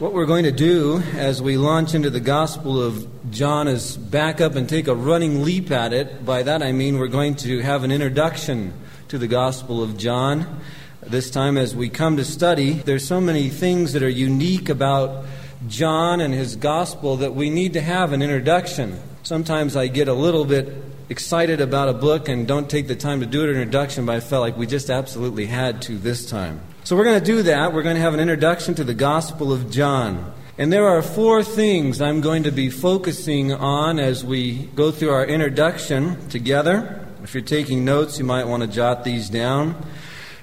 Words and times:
What 0.00 0.12
we're 0.12 0.26
going 0.26 0.42
to 0.42 0.50
do 0.50 0.98
as 1.14 1.40
we 1.40 1.56
launch 1.56 1.94
into 1.94 2.10
the 2.10 2.18
Gospel 2.18 2.82
of 2.82 3.30
John 3.30 3.68
is 3.68 3.96
back 3.96 4.40
up 4.40 4.56
and 4.56 4.68
take 4.68 4.88
a 4.88 4.94
running 4.96 5.44
leap 5.44 5.70
at 5.70 5.92
it. 5.92 6.26
By 6.26 6.42
that 6.42 6.64
I 6.64 6.72
mean 6.72 6.98
we're 6.98 7.06
going 7.06 7.36
to 7.36 7.60
have 7.60 7.84
an 7.84 7.92
introduction 7.92 8.72
to 9.06 9.18
the 9.18 9.28
Gospel 9.28 9.84
of 9.84 9.96
John. 9.96 10.58
This 11.00 11.30
time, 11.30 11.56
as 11.56 11.76
we 11.76 11.90
come 11.90 12.16
to 12.16 12.24
study, 12.24 12.72
there's 12.72 13.06
so 13.06 13.20
many 13.20 13.50
things 13.50 13.92
that 13.92 14.02
are 14.02 14.08
unique 14.08 14.68
about 14.68 15.26
John 15.68 16.20
and 16.20 16.34
his 16.34 16.56
Gospel 16.56 17.18
that 17.18 17.36
we 17.36 17.48
need 17.48 17.74
to 17.74 17.80
have 17.80 18.12
an 18.12 18.20
introduction. 18.20 18.98
Sometimes 19.22 19.76
I 19.76 19.86
get 19.86 20.08
a 20.08 20.12
little 20.12 20.44
bit 20.44 20.74
excited 21.08 21.60
about 21.60 21.88
a 21.88 21.94
book 21.94 22.28
and 22.28 22.48
don't 22.48 22.68
take 22.68 22.88
the 22.88 22.96
time 22.96 23.20
to 23.20 23.26
do 23.26 23.44
an 23.44 23.50
introduction, 23.50 24.06
but 24.06 24.16
I 24.16 24.18
felt 24.18 24.40
like 24.40 24.56
we 24.56 24.66
just 24.66 24.90
absolutely 24.90 25.46
had 25.46 25.82
to 25.82 25.96
this 25.96 26.28
time. 26.28 26.62
So 26.84 26.96
we're 26.96 27.04
going 27.04 27.18
to 27.18 27.24
do 27.24 27.44
that. 27.44 27.72
We're 27.72 27.82
going 27.82 27.94
to 27.94 28.02
have 28.02 28.12
an 28.12 28.20
introduction 28.20 28.74
to 28.74 28.84
the 28.84 28.92
Gospel 28.92 29.54
of 29.54 29.70
John. 29.70 30.34
And 30.58 30.70
there 30.70 30.86
are 30.86 31.00
four 31.00 31.42
things 31.42 32.02
I'm 32.02 32.20
going 32.20 32.42
to 32.42 32.52
be 32.52 32.68
focusing 32.68 33.54
on 33.54 33.98
as 33.98 34.22
we 34.22 34.66
go 34.74 34.90
through 34.90 35.08
our 35.08 35.24
introduction 35.24 36.28
together. 36.28 37.08
If 37.22 37.32
you're 37.32 37.42
taking 37.42 37.86
notes, 37.86 38.18
you 38.18 38.26
might 38.26 38.44
want 38.44 38.64
to 38.64 38.66
jot 38.66 39.02
these 39.02 39.30
down. 39.30 39.82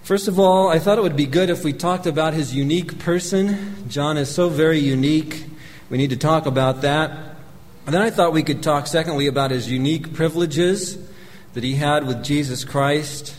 First 0.02 0.28
of 0.28 0.40
all, 0.40 0.68
I 0.68 0.80
thought 0.80 0.98
it 0.98 1.04
would 1.04 1.16
be 1.16 1.28
good 1.28 1.52
if 1.52 1.64
we 1.64 1.74
talked 1.74 2.08
about 2.08 2.34
his 2.34 2.56
unique 2.56 2.98
person. 2.98 3.88
John 3.88 4.18
is 4.18 4.34
so 4.34 4.50
very 4.50 4.80
unique. 4.80 5.46
We 5.92 6.00
need 6.00 6.10
to 6.10 6.18
talk 6.18 6.48
about 6.48 6.82
that. 6.82 7.12
And 7.86 7.94
then 7.94 8.02
I 8.02 8.10
thought 8.10 8.34
we 8.34 8.42
could 8.42 8.64
talk, 8.64 8.88
secondly, 8.88 9.28
about 9.28 9.52
his 9.52 9.70
unique 9.70 10.16
privileges 10.16 10.98
that 11.54 11.64
he 11.64 11.76
had 11.76 12.08
with 12.08 12.24
Jesus 12.24 12.66
Christ. 12.66 13.36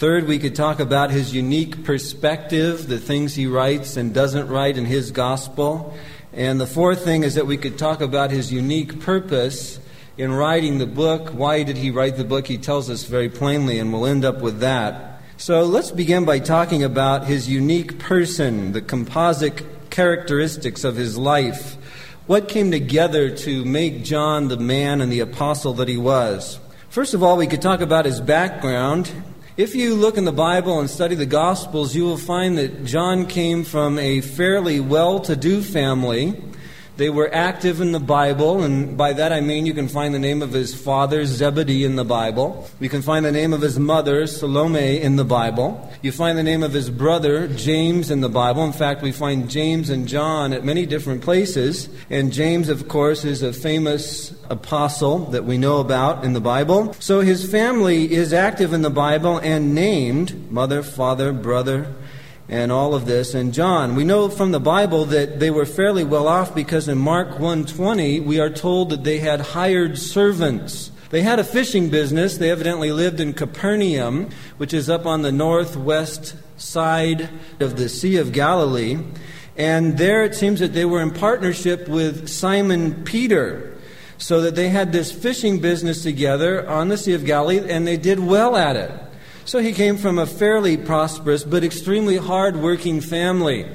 Third, 0.00 0.26
we 0.26 0.38
could 0.38 0.54
talk 0.54 0.80
about 0.80 1.10
his 1.10 1.34
unique 1.34 1.84
perspective, 1.84 2.88
the 2.88 2.96
things 2.96 3.34
he 3.34 3.46
writes 3.46 3.98
and 3.98 4.14
doesn't 4.14 4.48
write 4.48 4.78
in 4.78 4.86
his 4.86 5.10
gospel. 5.10 5.94
And 6.32 6.58
the 6.58 6.66
fourth 6.66 7.04
thing 7.04 7.22
is 7.22 7.34
that 7.34 7.46
we 7.46 7.58
could 7.58 7.76
talk 7.76 8.00
about 8.00 8.30
his 8.30 8.50
unique 8.50 9.00
purpose 9.00 9.78
in 10.16 10.32
writing 10.32 10.78
the 10.78 10.86
book. 10.86 11.28
Why 11.34 11.64
did 11.64 11.76
he 11.76 11.90
write 11.90 12.16
the 12.16 12.24
book? 12.24 12.46
He 12.46 12.56
tells 12.56 12.88
us 12.88 13.04
very 13.04 13.28
plainly, 13.28 13.78
and 13.78 13.92
we'll 13.92 14.06
end 14.06 14.24
up 14.24 14.40
with 14.40 14.60
that. 14.60 15.20
So 15.36 15.64
let's 15.64 15.90
begin 15.90 16.24
by 16.24 16.38
talking 16.38 16.82
about 16.82 17.26
his 17.26 17.46
unique 17.46 17.98
person, 17.98 18.72
the 18.72 18.80
composite 18.80 19.90
characteristics 19.90 20.82
of 20.82 20.96
his 20.96 21.18
life. 21.18 21.76
What 22.26 22.48
came 22.48 22.70
together 22.70 23.28
to 23.36 23.66
make 23.66 24.02
John 24.02 24.48
the 24.48 24.56
man 24.56 25.02
and 25.02 25.12
the 25.12 25.20
apostle 25.20 25.74
that 25.74 25.88
he 25.88 25.98
was? 25.98 26.58
First 26.88 27.12
of 27.12 27.22
all, 27.22 27.36
we 27.36 27.46
could 27.46 27.60
talk 27.60 27.82
about 27.82 28.06
his 28.06 28.18
background. 28.18 29.12
If 29.60 29.74
you 29.74 29.94
look 29.94 30.16
in 30.16 30.24
the 30.24 30.32
Bible 30.32 30.80
and 30.80 30.88
study 30.88 31.14
the 31.14 31.26
Gospels, 31.26 31.94
you 31.94 32.04
will 32.04 32.16
find 32.16 32.56
that 32.56 32.86
John 32.86 33.26
came 33.26 33.62
from 33.62 33.98
a 33.98 34.22
fairly 34.22 34.80
well 34.80 35.20
to 35.20 35.36
do 35.36 35.60
family. 35.60 36.34
They 37.00 37.08
were 37.08 37.34
active 37.34 37.80
in 37.80 37.92
the 37.92 37.98
Bible, 37.98 38.62
and 38.62 38.94
by 38.94 39.14
that 39.14 39.32
I 39.32 39.40
mean 39.40 39.64
you 39.64 39.72
can 39.72 39.88
find 39.88 40.12
the 40.12 40.18
name 40.18 40.42
of 40.42 40.52
his 40.52 40.74
father, 40.74 41.24
Zebedee, 41.24 41.82
in 41.82 41.96
the 41.96 42.04
Bible. 42.04 42.68
You 42.78 42.90
can 42.90 43.00
find 43.00 43.24
the 43.24 43.32
name 43.32 43.54
of 43.54 43.62
his 43.62 43.78
mother, 43.78 44.26
Salome, 44.26 45.00
in 45.00 45.16
the 45.16 45.24
Bible. 45.24 45.90
You 46.02 46.12
find 46.12 46.36
the 46.36 46.42
name 46.42 46.62
of 46.62 46.74
his 46.74 46.90
brother, 46.90 47.48
James, 47.48 48.10
in 48.10 48.20
the 48.20 48.28
Bible. 48.28 48.64
In 48.64 48.74
fact, 48.74 49.00
we 49.00 49.12
find 49.12 49.48
James 49.48 49.88
and 49.88 50.06
John 50.06 50.52
at 50.52 50.62
many 50.62 50.84
different 50.84 51.22
places. 51.22 51.88
And 52.10 52.34
James, 52.34 52.68
of 52.68 52.86
course, 52.86 53.24
is 53.24 53.42
a 53.42 53.54
famous 53.54 54.34
apostle 54.50 55.20
that 55.30 55.46
we 55.46 55.56
know 55.56 55.80
about 55.80 56.22
in 56.22 56.34
the 56.34 56.40
Bible. 56.40 56.92
So 57.00 57.20
his 57.20 57.50
family 57.50 58.12
is 58.12 58.34
active 58.34 58.74
in 58.74 58.82
the 58.82 58.90
Bible 58.90 59.38
and 59.38 59.74
named 59.74 60.52
mother, 60.52 60.82
father, 60.82 61.32
brother, 61.32 61.94
and 62.50 62.72
all 62.72 62.94
of 62.94 63.06
this. 63.06 63.32
And 63.32 63.54
John, 63.54 63.94
we 63.94 64.02
know 64.02 64.28
from 64.28 64.50
the 64.50 64.60
Bible 64.60 65.04
that 65.06 65.38
they 65.38 65.50
were 65.50 65.64
fairly 65.64 66.02
well 66.02 66.26
off 66.26 66.52
because 66.52 66.88
in 66.88 66.98
Mark 66.98 67.38
1:20 67.38 68.20
we 68.20 68.40
are 68.40 68.50
told 68.50 68.90
that 68.90 69.04
they 69.04 69.20
had 69.20 69.40
hired 69.40 69.96
servants. 69.96 70.90
They 71.10 71.22
had 71.22 71.38
a 71.38 71.44
fishing 71.44 71.90
business. 71.90 72.36
They 72.36 72.50
evidently 72.50 72.92
lived 72.92 73.20
in 73.20 73.34
Capernaum, 73.34 74.28
which 74.58 74.74
is 74.74 74.90
up 74.90 75.06
on 75.06 75.22
the 75.22 75.32
northwest 75.32 76.34
side 76.56 77.28
of 77.60 77.76
the 77.76 77.88
Sea 77.88 78.16
of 78.16 78.32
Galilee. 78.32 78.98
And 79.56 79.96
there 79.96 80.24
it 80.24 80.34
seems 80.34 80.60
that 80.60 80.72
they 80.72 80.84
were 80.84 81.00
in 81.00 81.12
partnership 81.12 81.88
with 81.88 82.28
Simon 82.28 83.04
Peter. 83.04 83.74
So 84.18 84.40
that 84.42 84.54
they 84.54 84.68
had 84.68 84.92
this 84.92 85.10
fishing 85.10 85.60
business 85.60 86.02
together 86.02 86.68
on 86.68 86.88
the 86.88 86.98
Sea 86.98 87.14
of 87.14 87.24
Galilee 87.24 87.70
and 87.70 87.86
they 87.86 87.96
did 87.96 88.18
well 88.18 88.56
at 88.56 88.76
it. 88.76 88.90
So 89.50 89.58
he 89.58 89.72
came 89.72 89.96
from 89.96 90.16
a 90.20 90.26
fairly 90.26 90.76
prosperous 90.76 91.42
but 91.42 91.64
extremely 91.64 92.16
hard 92.16 92.54
working 92.54 93.00
family. 93.00 93.66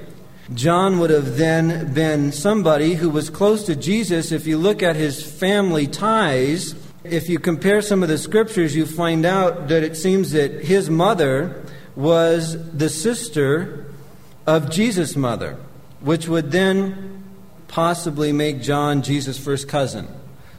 John 0.54 1.00
would 1.00 1.10
have 1.10 1.36
then 1.36 1.94
been 1.94 2.32
somebody 2.32 2.94
who 2.94 3.10
was 3.10 3.30
close 3.30 3.66
to 3.66 3.76
Jesus. 3.76 4.32
If 4.32 4.48
you 4.48 4.58
look 4.58 4.82
at 4.82 4.96
his 4.96 5.22
family 5.22 5.86
ties, 5.86 6.76
if 7.04 7.28
you 7.28 7.40
compare 7.40 7.82
some 7.82 8.04
of 8.04 8.08
the 8.08 8.18
scriptures, 8.18 8.74
you 8.74 8.86
find 8.86 9.26
out 9.26 9.68
that 9.68 9.84
it 9.84 9.98
seems 9.98 10.32
that 10.32 10.64
his 10.64 10.90
mother 10.90 11.62
was 11.94 12.56
the 12.72 12.88
sister 12.88 13.86
of 14.48 14.72
Jesus' 14.72 15.18
mother, 15.18 15.58
which 16.00 16.30
would 16.30 16.52
then 16.52 17.22
possibly 17.68 18.32
make 18.32 18.62
John 18.62 19.02
Jesus' 19.02 19.38
first 19.38 19.68
cousin. 19.68 20.08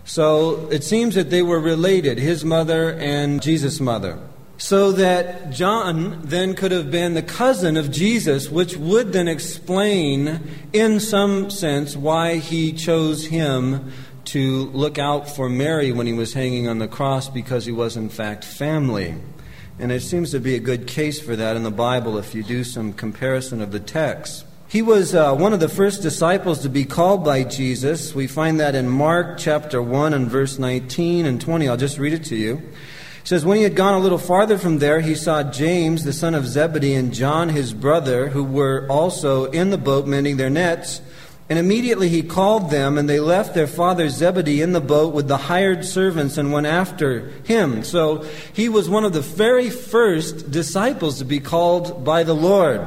So 0.05 0.69
it 0.71 0.85
seems 0.85 1.15
that 1.15 1.31
they 1.31 1.43
were 1.43 1.59
related, 1.59 2.19
his 2.19 2.45
mother 2.45 2.93
and 2.93 3.41
Jesus' 3.41 3.81
mother 3.81 4.19
so 4.59 4.93
that 4.93 5.51
John 5.51 6.21
then 6.23 6.55
could 6.55 6.73
have 6.73 6.91
been 6.91 7.15
the 7.15 7.23
cousin 7.23 7.77
of 7.77 7.91
Jesus, 7.91 8.49
which 8.49 8.77
would 8.77 9.13
then 9.13 9.29
explain, 9.29 10.41
in 10.73 10.99
some 10.99 11.51
sense, 11.51 11.97
why 11.97 12.37
he 12.37 12.73
chose 12.73 13.27
him 13.27 13.93
to 14.27 14.65
look 14.67 14.99
out 14.99 15.29
for 15.29 15.49
Mary 15.49 15.93
when 15.93 16.07
he 16.07 16.13
was 16.13 16.33
hanging 16.33 16.69
on 16.69 16.79
the 16.79 16.89
cross, 16.89 17.29
because 17.29 17.67
he 17.67 17.73
was, 17.73 17.97
in 17.97 18.09
fact, 18.09 18.45
family. 18.45 19.15
And 19.79 19.93
it 19.93 20.01
seems 20.01 20.31
to 20.31 20.41
be 20.41 20.55
a 20.55 20.61
good 20.61 20.87
case 20.87 21.21
for 21.21 21.37
that 21.37 21.57
in 21.57 21.63
the 21.63 21.71
Bible 21.71 22.17
if 22.17 22.35
you 22.35 22.43
do 22.43 22.65
some 22.65 22.93
comparison 22.93 23.61
of 23.61 23.73
the 23.73 23.81
texts. 23.81 24.45
He 24.69 24.83
was 24.83 25.15
uh, 25.15 25.35
one 25.35 25.53
of 25.53 25.61
the 25.61 25.69
first 25.69 26.03
disciples 26.03 26.61
to 26.63 26.69
be 26.69 26.85
called 26.85 27.25
by 27.25 27.45
Jesus. 27.45 28.15
We 28.15 28.27
find 28.27 28.59
that 28.59 28.75
in 28.75 28.89
Mark 28.89 29.39
chapter 29.39 29.81
1 29.81 30.13
and 30.13 30.29
verse 30.29 30.59
19 30.59 31.25
and 31.25 31.41
20. 31.41 31.69
I'll 31.69 31.77
just 31.77 31.99
read 31.99 32.15
it 32.15 32.25
to 32.25 32.37
you. 32.37 32.63
It 33.27 33.31
says, 33.31 33.45
When 33.45 33.57
he 33.57 33.65
had 33.65 33.75
gone 33.75 33.95
a 33.95 33.99
little 33.99 34.19
farther 34.19 34.57
from 34.57 34.79
there, 34.79 35.01
he 35.01 35.17
saw 35.17 35.43
James, 35.43 36.05
the 36.05 36.13
son 36.13 36.33
of 36.33 36.47
Zebedee, 36.47 36.95
and 36.95 37.13
John, 37.13 37.49
his 37.49 37.75
brother, 37.75 38.29
who 38.29 38.45
were 38.45 38.87
also 38.89 39.47
in 39.47 39.71
the 39.71 39.77
boat 39.77 40.07
mending 40.07 40.37
their 40.37 40.49
nets. 40.49 41.01
And 41.51 41.59
immediately 41.59 42.09
he 42.09 42.23
called 42.23 42.71
them, 42.71 42.97
and 42.97 43.11
they 43.11 43.19
left 43.19 43.53
their 43.53 43.67
father 43.67 44.09
Zebedee 44.11 44.63
in 44.63 44.75
the 44.75 44.81
boat 44.81 45.13
with 45.13 45.27
the 45.27 45.39
hired 45.39 45.85
servants 45.85 46.39
and 46.39 46.53
went 46.53 46.69
after 46.69 47.31
him. 47.43 47.83
So 47.83 48.25
he 48.53 48.69
was 48.69 48.89
one 48.89 49.05
of 49.05 49.13
the 49.13 49.23
very 49.23 49.71
first 49.71 50.53
disciples 50.53 51.19
to 51.19 51.25
be 51.25 51.41
called 51.41 52.05
by 52.05 52.23
the 52.23 52.33
Lord, 52.33 52.87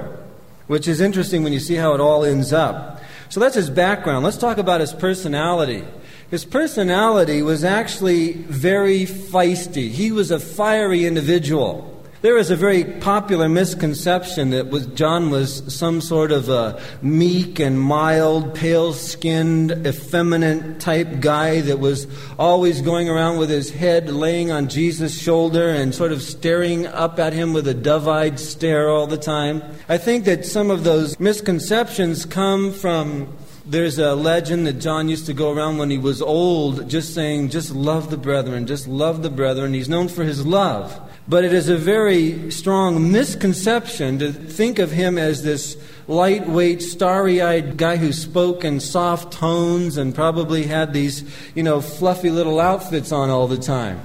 which 0.68 0.88
is 0.88 1.02
interesting 1.02 1.44
when 1.44 1.52
you 1.52 1.60
see 1.60 1.76
how 1.76 1.94
it 1.96 2.00
all 2.00 2.24
ends 2.24 2.54
up. 2.54 3.02
So 3.28 3.42
that's 3.42 3.56
his 3.56 3.70
background. 3.70 4.24
Let's 4.24 4.38
talk 4.38 4.58
about 4.58 4.80
his 4.80 4.94
personality. 4.94 5.84
His 6.30 6.46
personality 6.46 7.42
was 7.42 7.64
actually 7.64 8.34
very 8.34 9.02
feisty. 9.06 9.90
He 9.90 10.12
was 10.12 10.30
a 10.30 10.40
fiery 10.40 11.06
individual. 11.06 11.88
There 12.22 12.38
is 12.38 12.52
a 12.52 12.56
very 12.56 12.84
popular 12.84 13.50
misconception 13.50 14.50
that 14.50 14.68
was 14.68 14.86
John 14.88 15.32
was 15.32 15.64
some 15.74 16.02
sort 16.02 16.32
of 16.34 16.50
a 16.50 16.80
meek 17.02 17.60
and 17.60 17.80
mild, 17.80 18.54
pale 18.54 18.92
skinned, 18.92 19.72
effeminate 19.88 20.82
type 20.82 21.22
guy 21.22 21.62
that 21.62 21.80
was 21.80 22.08
always 22.38 22.82
going 22.82 23.10
around 23.10 23.38
with 23.38 23.50
his 23.50 23.72
head 23.72 24.10
laying 24.10 24.52
on 24.52 24.68
Jesus' 24.68 25.18
shoulder 25.18 25.70
and 25.70 25.96
sort 25.96 26.12
of 26.12 26.22
staring 26.22 26.86
up 26.88 27.20
at 27.20 27.32
him 27.32 27.54
with 27.54 27.68
a 27.70 27.74
dove 27.74 28.08
eyed 28.08 28.38
stare 28.38 28.90
all 28.90 29.08
the 29.08 29.18
time. 29.18 29.64
I 29.88 29.98
think 29.98 30.26
that 30.26 30.46
some 30.46 30.70
of 30.70 30.84
those 30.84 31.18
misconceptions 31.20 32.26
come 32.26 32.74
from 32.74 33.34
there's 33.70 34.00
a 34.00 34.16
legend 34.16 34.66
that 34.66 34.80
John 34.80 35.10
used 35.10 35.28
to 35.28 35.34
go 35.34 35.52
around 35.52 35.78
when 35.78 35.92
he 35.92 36.00
was 36.00 36.22
old 36.22 36.90
just 36.90 37.14
saying, 37.14 37.50
just 37.50 37.72
love 37.72 38.10
the 38.10 38.18
brethren, 38.18 38.66
just 38.66 38.88
love 38.88 39.22
the 39.22 39.30
brethren. 39.30 39.74
He's 39.74 39.88
known 39.88 40.08
for 40.08 40.24
his 40.24 40.46
love. 40.46 41.00
But 41.28 41.44
it 41.44 41.54
is 41.54 41.70
a 41.70 41.78
very 41.78 42.50
strong 42.50 43.12
misconception 43.12 44.18
to 44.20 44.34
think 44.34 44.80
of 44.80 44.92
him 44.92 45.20
as 45.20 45.44
this 45.44 45.78
lightweight, 46.08 46.82
starry 46.82 47.40
eyed 47.40 47.78
guy 47.78 47.98
who 47.98 48.12
spoke 48.12 48.66
in 48.66 48.80
soft 48.80 49.34
tones 49.34 49.98
and 49.98 50.16
probably 50.16 50.64
had 50.64 50.92
these, 50.92 51.24
you 51.54 51.62
know, 51.62 51.82
fluffy 51.82 52.32
little 52.32 52.60
outfits 52.60 53.12
on 53.12 53.30
all 53.30 53.48
the 53.48 53.60
time. 53.60 54.02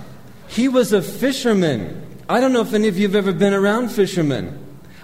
He 0.46 0.69
was 0.69 0.93
a 0.93 1.00
fisherman. 1.00 2.06
I 2.28 2.40
don't 2.40 2.52
know 2.52 2.61
if 2.61 2.75
any 2.75 2.88
of 2.88 2.99
you 2.99 3.08
have 3.08 3.16
ever 3.16 3.32
been 3.32 3.55
around 3.55 3.88
fishermen. 3.88 4.61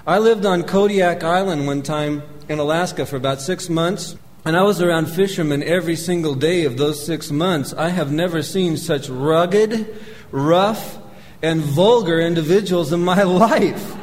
I 0.07 0.19
lived 0.19 0.45
on 0.45 0.65
Kodiak 0.65 1.25
Island 1.25 1.67
one 1.67 1.81
time 1.81 2.23
in 2.51 2.59
Alaska 2.59 3.07
for 3.07 3.17
about 3.17 3.41
six 3.41 3.71
months. 3.71 4.17
And 4.45 4.57
I 4.57 4.63
was 4.63 4.81
around 4.81 5.07
fishermen 5.07 5.63
every 5.63 5.97
single 5.97 6.35
day 6.35 6.65
of 6.65 6.79
those 6.79 7.05
six 7.05 7.31
months. 7.31 7.75
I 7.75 7.91
have 7.91 8.11
never 8.11 8.43
seen 8.43 8.79
such 8.79 9.09
rugged, 9.09 9.95
rough, 10.31 10.99
and 11.43 11.61
vulgar 11.61 12.21
individuals 12.21 12.93
in 12.93 13.05
my 13.05 13.23
life. 13.25 13.97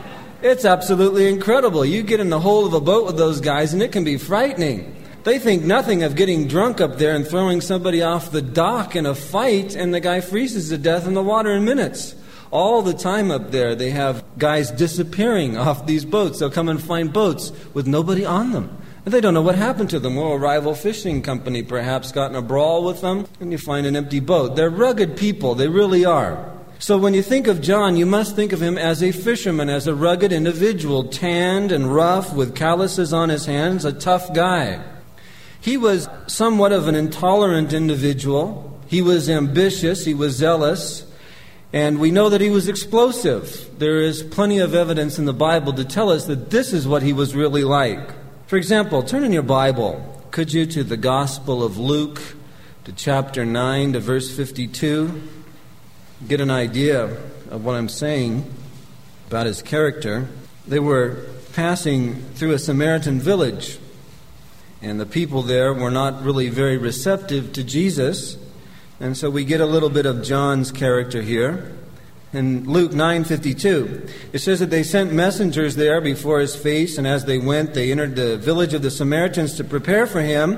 It's 0.43 0.65
absolutely 0.65 1.27
incredible. 1.27 1.83
You 1.83 2.03
get 2.03 2.19
in 2.19 2.29
the 2.29 2.39
hold 2.39 2.67
of 2.67 2.73
a 2.73 2.79
boat 2.79 3.07
with 3.07 3.17
those 3.17 3.41
guys, 3.41 3.73
and 3.73 3.81
it 3.81 3.91
can 3.91 4.03
be 4.03 4.17
frightening. 4.17 4.93
They 5.23 5.39
think 5.39 5.63
nothing 5.63 6.03
of 6.03 6.15
getting 6.15 6.47
drunk 6.47 6.79
up 6.79 6.97
there 6.97 7.15
and 7.15 7.27
throwing 7.27 7.59
somebody 7.59 8.03
off 8.03 8.31
the 8.31 8.41
dock 8.41 8.95
in 8.95 9.07
a 9.07 9.15
fight, 9.15 9.75
and 9.75 9.91
the 9.91 9.99
guy 9.99 10.21
freezes 10.21 10.69
to 10.69 10.77
death 10.77 11.07
in 11.07 11.15
the 11.15 11.23
water 11.23 11.51
in 11.51 11.65
minutes. 11.65 12.13
All 12.51 12.83
the 12.83 12.93
time 12.93 13.31
up 13.31 13.49
there, 13.49 13.73
they 13.75 13.89
have 13.89 14.23
guys 14.37 14.69
disappearing 14.69 15.57
off 15.57 15.87
these 15.87 16.05
boats. 16.05 16.39
They'll 16.39 16.51
come 16.51 16.69
and 16.69 16.81
find 16.81 17.11
boats 17.11 17.51
with 17.73 17.87
nobody 17.87 18.23
on 18.23 18.51
them. 18.51 18.77
They 19.07 19.21
don't 19.21 19.33
know 19.33 19.41
what 19.41 19.55
happened 19.55 19.89
to 19.91 19.99
them. 19.99 20.17
Well, 20.17 20.33
a 20.33 20.37
rival 20.37 20.75
fishing 20.75 21.21
company 21.21 21.63
perhaps 21.63 22.11
got 22.11 22.29
in 22.29 22.35
a 22.35 22.41
brawl 22.41 22.83
with 22.83 22.99
them, 22.99 23.25
and 23.39 23.53
you 23.53 23.57
find 23.57 23.87
an 23.87 23.95
empty 23.95 24.19
boat. 24.19 24.57
They're 24.57 24.69
rugged 24.69 25.15
people, 25.15 25.55
they 25.55 25.69
really 25.69 26.03
are. 26.03 26.51
So 26.79 26.97
when 26.97 27.13
you 27.13 27.23
think 27.23 27.47
of 27.47 27.61
John, 27.61 27.95
you 27.95 28.05
must 28.05 28.35
think 28.35 28.51
of 28.51 28.61
him 28.61 28.77
as 28.77 29.01
a 29.01 29.13
fisherman, 29.13 29.69
as 29.69 29.87
a 29.87 29.95
rugged 29.95 30.33
individual, 30.33 31.05
tanned 31.05 31.71
and 31.71 31.95
rough, 31.95 32.33
with 32.33 32.53
calluses 32.53 33.13
on 33.13 33.29
his 33.29 33.45
hands, 33.45 33.85
a 33.85 33.93
tough 33.93 34.33
guy. 34.33 34.83
He 35.61 35.77
was 35.77 36.09
somewhat 36.27 36.73
of 36.73 36.89
an 36.89 36.95
intolerant 36.95 37.71
individual. 37.71 38.77
He 38.87 39.01
was 39.01 39.29
ambitious, 39.29 40.03
he 40.03 40.13
was 40.13 40.35
zealous, 40.35 41.05
and 41.71 41.99
we 41.99 42.11
know 42.11 42.27
that 42.27 42.41
he 42.41 42.49
was 42.49 42.67
explosive. 42.67 43.79
There 43.79 44.01
is 44.01 44.21
plenty 44.21 44.59
of 44.59 44.75
evidence 44.75 45.17
in 45.17 45.23
the 45.23 45.33
Bible 45.33 45.71
to 45.73 45.85
tell 45.85 46.09
us 46.09 46.25
that 46.25 46.49
this 46.49 46.73
is 46.73 46.85
what 46.85 47.03
he 47.03 47.13
was 47.13 47.33
really 47.33 47.63
like. 47.63 48.16
For 48.47 48.55
example, 48.55 49.03
turn 49.03 49.25
in 49.25 49.33
your 49.33 49.43
Bible, 49.43 50.23
could 50.31 50.53
you, 50.53 50.65
to 50.67 50.81
the 50.81 50.95
Gospel 50.95 51.65
of 51.65 51.77
Luke, 51.77 52.21
to 52.85 52.93
chapter 52.93 53.45
9, 53.45 53.91
to 53.91 53.99
verse 53.99 54.33
52. 54.33 55.21
Get 56.29 56.39
an 56.39 56.49
idea 56.49 57.03
of 57.51 57.65
what 57.65 57.75
I'm 57.75 57.89
saying 57.89 58.49
about 59.27 59.47
his 59.47 59.61
character. 59.61 60.29
They 60.65 60.79
were 60.79 61.25
passing 61.51 62.21
through 62.35 62.53
a 62.53 62.59
Samaritan 62.59 63.19
village, 63.19 63.79
and 64.81 64.97
the 64.97 65.05
people 65.05 65.41
there 65.41 65.73
were 65.73 65.91
not 65.91 66.23
really 66.23 66.47
very 66.47 66.77
receptive 66.77 67.51
to 67.51 67.65
Jesus. 67.65 68.37
And 69.01 69.17
so 69.17 69.29
we 69.29 69.43
get 69.43 69.59
a 69.59 69.65
little 69.65 69.89
bit 69.89 70.05
of 70.05 70.23
John's 70.23 70.71
character 70.71 71.21
here. 71.21 71.76
In 72.33 72.69
Luke 72.69 72.91
9:52, 72.91 74.09
it 74.33 74.39
says 74.39 74.59
that 74.59 74.69
they 74.69 74.83
sent 74.83 75.13
messengers 75.13 75.77
there 75.77 76.01
before 76.01 76.39
his 76.39 76.55
face, 76.55 76.97
and 76.97 77.07
as 77.07 77.23
they 77.23 77.37
went, 77.37 77.73
they 77.73 77.89
entered 77.89 78.17
the 78.17 78.37
village 78.37 78.73
of 78.73 78.81
the 78.81 78.91
Samaritans 78.91 79.53
to 79.53 79.63
prepare 79.63 80.05
for 80.05 80.21
him. 80.21 80.57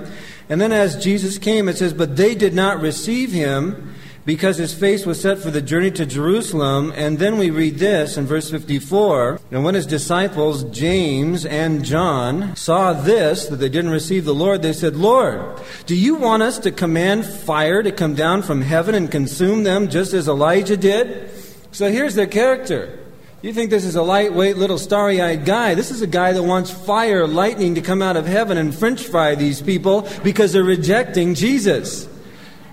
And 0.50 0.60
then 0.60 0.72
as 0.72 0.96
Jesus 0.96 1.38
came, 1.38 1.70
it 1.70 1.78
says, 1.78 1.94
"But 1.94 2.16
they 2.16 2.34
did 2.34 2.56
not 2.56 2.82
receive 2.82 3.32
him." 3.32 3.94
because 4.26 4.58
his 4.58 4.76
face 4.76 5.08
was 5.08 5.20
set 5.20 5.40
for 5.40 5.50
the 5.50 5.62
journey 5.62 5.90
to 5.90 6.06
Jerusalem. 6.06 6.94
And 6.96 7.18
then 7.18 7.40
we 7.40 7.50
read 7.50 7.80
this 7.80 8.16
in 8.16 8.28
verse 8.28 8.52
54 8.52 9.40
And 9.50 9.64
when 9.64 9.74
his 9.74 9.88
disciples, 9.88 10.66
James 10.66 11.48
and 11.48 11.84
John, 11.84 12.56
saw 12.56 12.94
this, 12.94 13.48
that 13.48 13.56
they 13.56 13.70
didn't 13.70 13.90
receive 13.90 14.26
the 14.26 14.36
Lord, 14.36 14.62
they 14.62 14.74
said, 14.74 14.96
Lord, 14.96 15.60
do 15.88 15.96
you 15.96 16.14
want 16.14 16.44
us 16.44 16.60
to 16.60 16.70
command 16.70 17.26
fire 17.26 17.82
to 17.82 17.92
come 17.92 18.14
down 18.14 18.44
from 18.44 18.62
heaven 18.62 18.94
and 18.94 19.10
consume 19.10 19.64
them 19.64 19.90
just 19.90 20.14
as 20.14 20.28
Elijah 20.28 20.78
did? 20.78 21.32
So 21.72 21.92
here's 21.92 22.16
their 22.16 22.28
character. 22.28 23.00
You 23.42 23.54
think 23.54 23.70
this 23.70 23.86
is 23.86 23.96
a 23.96 24.04
lightweight, 24.04 24.58
little 24.58 24.78
starry 24.78 25.22
eyed 25.22 25.46
guy. 25.46 25.74
This 25.74 25.92
is 25.92 26.02
a 26.02 26.08
guy 26.08 26.34
that 26.34 26.44
wants 26.44 26.72
fire, 26.72 27.26
lightning 27.26 27.76
to 27.76 27.82
come 27.82 28.02
out 28.02 28.18
of 28.18 28.26
heaven 28.26 28.58
and 28.58 28.76
french 28.76 29.04
fry 29.04 29.36
these 29.36 29.62
people 29.62 30.08
because 30.24 30.52
they're 30.52 30.64
rejecting 30.64 31.36
Jesus. 31.36 32.10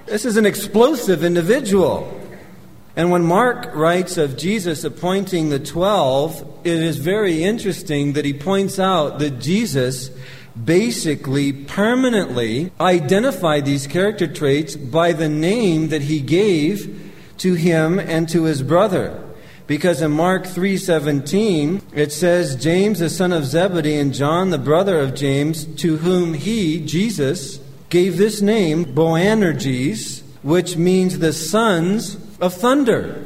This 0.06 0.24
is 0.24 0.36
an 0.36 0.46
explosive 0.46 1.22
individual. 1.22 2.20
And 2.96 3.10
when 3.10 3.22
Mark 3.22 3.74
writes 3.74 4.16
of 4.16 4.36
Jesus 4.36 4.82
appointing 4.82 5.50
the 5.50 5.60
twelve, 5.60 6.40
it 6.64 6.78
is 6.78 6.96
very 6.96 7.44
interesting 7.44 8.14
that 8.14 8.24
he 8.24 8.32
points 8.32 8.78
out 8.78 9.18
that 9.20 9.38
Jesus 9.38 10.10
basically 10.64 11.52
permanently 11.52 12.72
identified 12.80 13.66
these 13.66 13.86
character 13.86 14.26
traits 14.26 14.74
by 14.74 15.12
the 15.12 15.28
name 15.28 15.88
that 15.88 16.02
he 16.02 16.20
gave 16.20 17.05
to 17.38 17.54
him 17.54 17.98
and 17.98 18.28
to 18.28 18.44
his 18.44 18.62
brother. 18.62 19.22
Because 19.66 20.00
in 20.00 20.12
Mark 20.12 20.44
3:17 20.44 21.82
it 21.92 22.12
says 22.12 22.56
James 22.56 23.00
the 23.00 23.10
son 23.10 23.32
of 23.32 23.44
Zebedee 23.44 23.96
and 23.96 24.14
John 24.14 24.50
the 24.50 24.58
brother 24.58 25.00
of 25.00 25.14
James 25.14 25.64
to 25.76 25.96
whom 25.98 26.34
he 26.34 26.80
Jesus 26.80 27.58
gave 27.88 28.16
this 28.16 28.40
name, 28.40 28.84
Boanerges, 28.84 30.22
which 30.42 30.76
means 30.76 31.18
the 31.18 31.32
sons 31.32 32.16
of 32.40 32.54
thunder. 32.54 33.24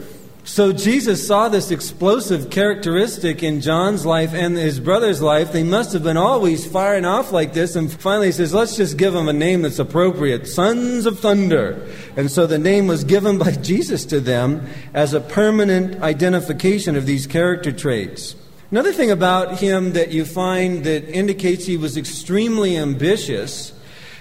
So 0.51 0.73
Jesus 0.73 1.25
saw 1.25 1.49
this 1.49 1.71
explosive 1.71 2.51
characteristic 2.51 3.45
in 3.45 3.61
John's 3.61 4.05
life 4.05 4.35
and 4.35 4.57
his 4.57 4.81
brother's 4.81 5.23
life. 5.23 5.53
They 5.53 5.63
must 5.63 5.93
have 5.93 6.03
been 6.03 6.17
always 6.17 6.67
firing 6.67 7.05
off 7.05 7.31
like 7.31 7.53
this. 7.53 7.77
And 7.77 7.91
finally 7.91 8.27
he 8.27 8.33
says, 8.33 8.53
let's 8.53 8.77
just 8.77 8.97
give 8.97 9.13
them 9.13 9.29
a 9.29 9.33
name 9.33 9.63
that's 9.63 9.79
appropriate 9.79 10.49
Sons 10.49 11.07
of 11.07 11.21
Thunder. 11.21 11.89
And 12.17 12.33
so 12.33 12.49
the 12.49 12.59
name 12.59 12.89
was 12.89 13.05
given 13.05 13.39
by 13.39 13.53
Jesus 13.63 14.05
to 14.07 14.19
them 14.19 14.67
as 14.93 15.15
a 15.15 15.21
permanent 15.21 16.03
identification 16.03 16.97
of 16.97 17.07
these 17.07 17.29
character 17.29 17.71
traits. 17.71 18.35
Another 18.73 18.93
thing 18.93 19.13
about 19.13 19.61
him 19.61 19.93
that 19.93 20.11
you 20.11 20.25
find 20.25 20.83
that 20.83 21.09
indicates 21.09 21.65
he 21.65 21.77
was 21.77 21.97
extremely 21.97 22.77
ambitious 22.77 23.73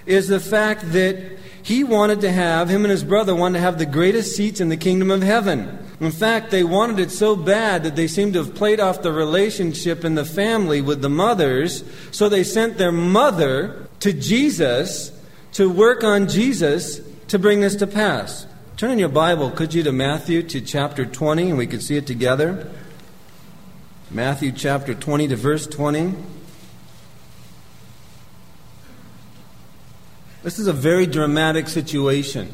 is 0.05 0.27
the 0.27 0.39
fact 0.39 0.91
that 0.91 1.38
he 1.69 1.83
wanted 1.83 2.21
to 2.21 2.31
have, 2.31 2.67
him 2.67 2.83
and 2.83 2.89
his 2.89 3.03
brother 3.03 3.35
wanted 3.35 3.59
to 3.59 3.63
have 3.63 3.77
the 3.77 3.85
greatest 3.85 4.35
seats 4.35 4.59
in 4.59 4.69
the 4.69 4.75
kingdom 4.75 5.11
of 5.11 5.21
heaven. 5.21 5.77
In 5.99 6.09
fact, 6.09 6.49
they 6.49 6.63
wanted 6.63 6.97
it 6.97 7.11
so 7.11 7.35
bad 7.35 7.83
that 7.83 7.95
they 7.95 8.07
seemed 8.07 8.33
to 8.33 8.43
have 8.43 8.55
played 8.55 8.79
off 8.79 9.03
the 9.03 9.11
relationship 9.11 10.03
in 10.03 10.15
the 10.15 10.25
family 10.25 10.81
with 10.81 11.03
the 11.03 11.11
mothers, 11.11 11.83
so 12.09 12.27
they 12.27 12.43
sent 12.43 12.79
their 12.79 12.91
mother 12.91 13.87
to 13.99 14.11
Jesus 14.11 15.11
to 15.51 15.69
work 15.69 16.03
on 16.03 16.27
Jesus 16.27 17.01
to 17.27 17.37
bring 17.37 17.59
this 17.59 17.75
to 17.75 17.85
pass. 17.85 18.47
Turn 18.75 18.89
in 18.89 18.97
your 18.97 19.07
Bible, 19.07 19.51
could 19.51 19.71
you, 19.71 19.83
to 19.83 19.91
Matthew 19.91 20.41
to 20.41 20.61
chapter 20.61 21.05
20, 21.05 21.49
and 21.49 21.57
we 21.59 21.67
could 21.67 21.83
see 21.83 21.97
it 21.97 22.07
together. 22.07 22.67
Matthew 24.09 24.51
chapter 24.53 24.95
20 24.95 25.27
to 25.27 25.35
verse 25.35 25.67
20. 25.67 26.15
This 30.41 30.57
is 30.57 30.67
a 30.67 30.73
very 30.73 31.05
dramatic 31.05 31.67
situation. 31.67 32.53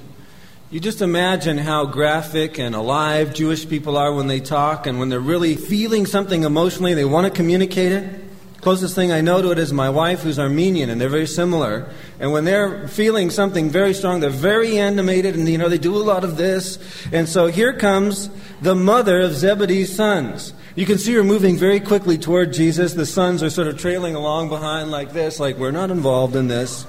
You 0.72 0.80
just 0.80 1.04
imagine 1.04 1.60
how 1.60 1.86
graphic 1.86 2.58
and 2.58 2.74
alive 2.74 3.32
Jewish 3.32 3.70
people 3.70 3.96
are 3.96 4.12
when 4.12 4.26
they 4.26 4.40
talk 4.40 4.88
and 4.88 4.98
when 4.98 5.10
they're 5.10 5.20
really 5.20 5.56
feeling 5.56 6.08
something 6.08 6.44
emotionally, 6.44 6.96
they 6.96 7.06
want 7.06 7.28
to 7.28 7.32
communicate 7.32 7.92
it. 7.92 8.22
Closest 8.62 8.96
thing 8.96 9.12
I 9.12 9.22
know 9.22 9.40
to 9.44 9.52
it 9.52 9.60
is 9.60 9.72
my 9.72 9.92
wife, 9.92 10.24
who's 10.24 10.40
Armenian, 10.40 10.90
and 10.90 11.00
they're 11.00 11.10
very 11.10 11.28
similar. 11.28 11.88
And 12.20 12.32
when 12.32 12.46
they're 12.46 12.88
feeling 12.88 13.30
something 13.30 13.70
very 13.70 13.94
strong, 13.94 14.20
they're 14.20 14.32
very 14.32 14.80
animated, 14.80 15.36
and 15.36 15.48
you 15.48 15.60
know 15.60 15.70
they 15.70 15.78
do 15.78 15.96
a 15.96 16.02
lot 16.02 16.24
of 16.24 16.38
this. 16.38 16.80
And 17.14 17.30
so 17.30 17.46
here 17.46 17.74
comes 17.74 18.32
the 18.64 18.74
mother 18.74 19.22
of 19.22 19.36
Zebedee's 19.36 19.96
sons. 19.96 20.54
You 20.76 20.88
can 20.88 20.98
see 20.98 21.14
her 21.14 21.24
moving 21.24 21.58
very 21.58 21.80
quickly 21.80 22.18
toward 22.18 22.52
Jesus. 22.52 22.96
The 22.96 23.06
sons 23.06 23.44
are 23.44 23.52
sort 23.52 23.68
of 23.68 23.78
trailing 23.78 24.16
along 24.16 24.50
behind 24.50 24.90
like 24.90 25.14
this, 25.14 25.40
like 25.40 25.58
we're 25.58 25.70
not 25.70 25.92
involved 25.92 26.36
in 26.36 26.48
this 26.48 26.88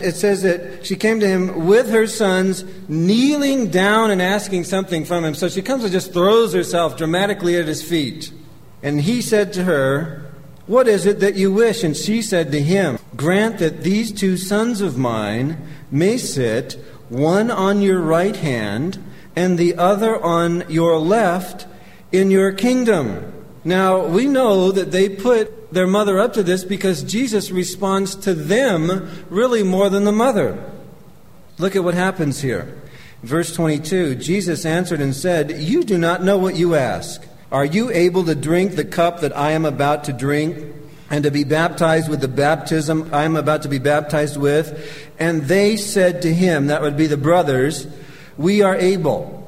it 0.00 0.14
says 0.14 0.42
that 0.42 0.84
she 0.84 0.96
came 0.96 1.20
to 1.20 1.28
him 1.28 1.66
with 1.66 1.90
her 1.90 2.06
sons, 2.06 2.64
kneeling 2.88 3.70
down 3.70 4.10
and 4.10 4.20
asking 4.20 4.64
something 4.64 5.04
from 5.04 5.24
him. 5.24 5.34
So 5.34 5.48
she 5.48 5.62
comes 5.62 5.84
and 5.84 5.92
just 5.92 6.12
throws 6.12 6.52
herself 6.52 6.96
dramatically 6.96 7.56
at 7.56 7.66
his 7.66 7.82
feet. 7.82 8.32
And 8.82 9.00
he 9.00 9.22
said 9.22 9.52
to 9.54 9.64
her, 9.64 10.30
What 10.66 10.88
is 10.88 11.06
it 11.06 11.20
that 11.20 11.36
you 11.36 11.52
wish? 11.52 11.82
And 11.82 11.96
she 11.96 12.22
said 12.22 12.52
to 12.52 12.60
him, 12.60 12.98
Grant 13.16 13.58
that 13.58 13.82
these 13.82 14.12
two 14.12 14.36
sons 14.36 14.80
of 14.80 14.98
mine 14.98 15.56
may 15.90 16.18
sit, 16.18 16.74
one 17.08 17.50
on 17.50 17.80
your 17.80 18.00
right 18.00 18.36
hand 18.36 19.02
and 19.34 19.58
the 19.58 19.76
other 19.76 20.22
on 20.22 20.64
your 20.68 20.98
left, 20.98 21.66
in 22.10 22.30
your 22.30 22.52
kingdom. 22.52 23.32
Now, 23.66 24.06
we 24.06 24.26
know 24.26 24.70
that 24.70 24.92
they 24.92 25.08
put 25.08 25.72
their 25.72 25.88
mother 25.88 26.20
up 26.20 26.34
to 26.34 26.44
this 26.44 26.62
because 26.62 27.02
Jesus 27.02 27.50
responds 27.50 28.14
to 28.14 28.32
them 28.32 29.10
really 29.28 29.64
more 29.64 29.90
than 29.90 30.04
the 30.04 30.12
mother. 30.12 30.56
Look 31.58 31.74
at 31.74 31.82
what 31.82 31.94
happens 31.94 32.40
here. 32.40 32.80
Verse 33.24 33.52
22 33.52 34.14
Jesus 34.14 34.64
answered 34.64 35.00
and 35.00 35.16
said, 35.16 35.50
You 35.50 35.82
do 35.82 35.98
not 35.98 36.22
know 36.22 36.38
what 36.38 36.54
you 36.54 36.76
ask. 36.76 37.26
Are 37.50 37.64
you 37.64 37.90
able 37.90 38.22
to 38.26 38.36
drink 38.36 38.76
the 38.76 38.84
cup 38.84 39.18
that 39.22 39.36
I 39.36 39.50
am 39.50 39.64
about 39.64 40.04
to 40.04 40.12
drink, 40.12 40.72
and 41.10 41.24
to 41.24 41.32
be 41.32 41.42
baptized 41.42 42.08
with 42.08 42.20
the 42.20 42.28
baptism 42.28 43.12
I 43.12 43.24
am 43.24 43.34
about 43.34 43.62
to 43.62 43.68
be 43.68 43.80
baptized 43.80 44.36
with? 44.36 45.10
And 45.18 45.42
they 45.42 45.76
said 45.76 46.22
to 46.22 46.32
him, 46.32 46.68
That 46.68 46.82
would 46.82 46.96
be 46.96 47.08
the 47.08 47.16
brothers, 47.16 47.88
We 48.36 48.62
are 48.62 48.76
able. 48.76 49.45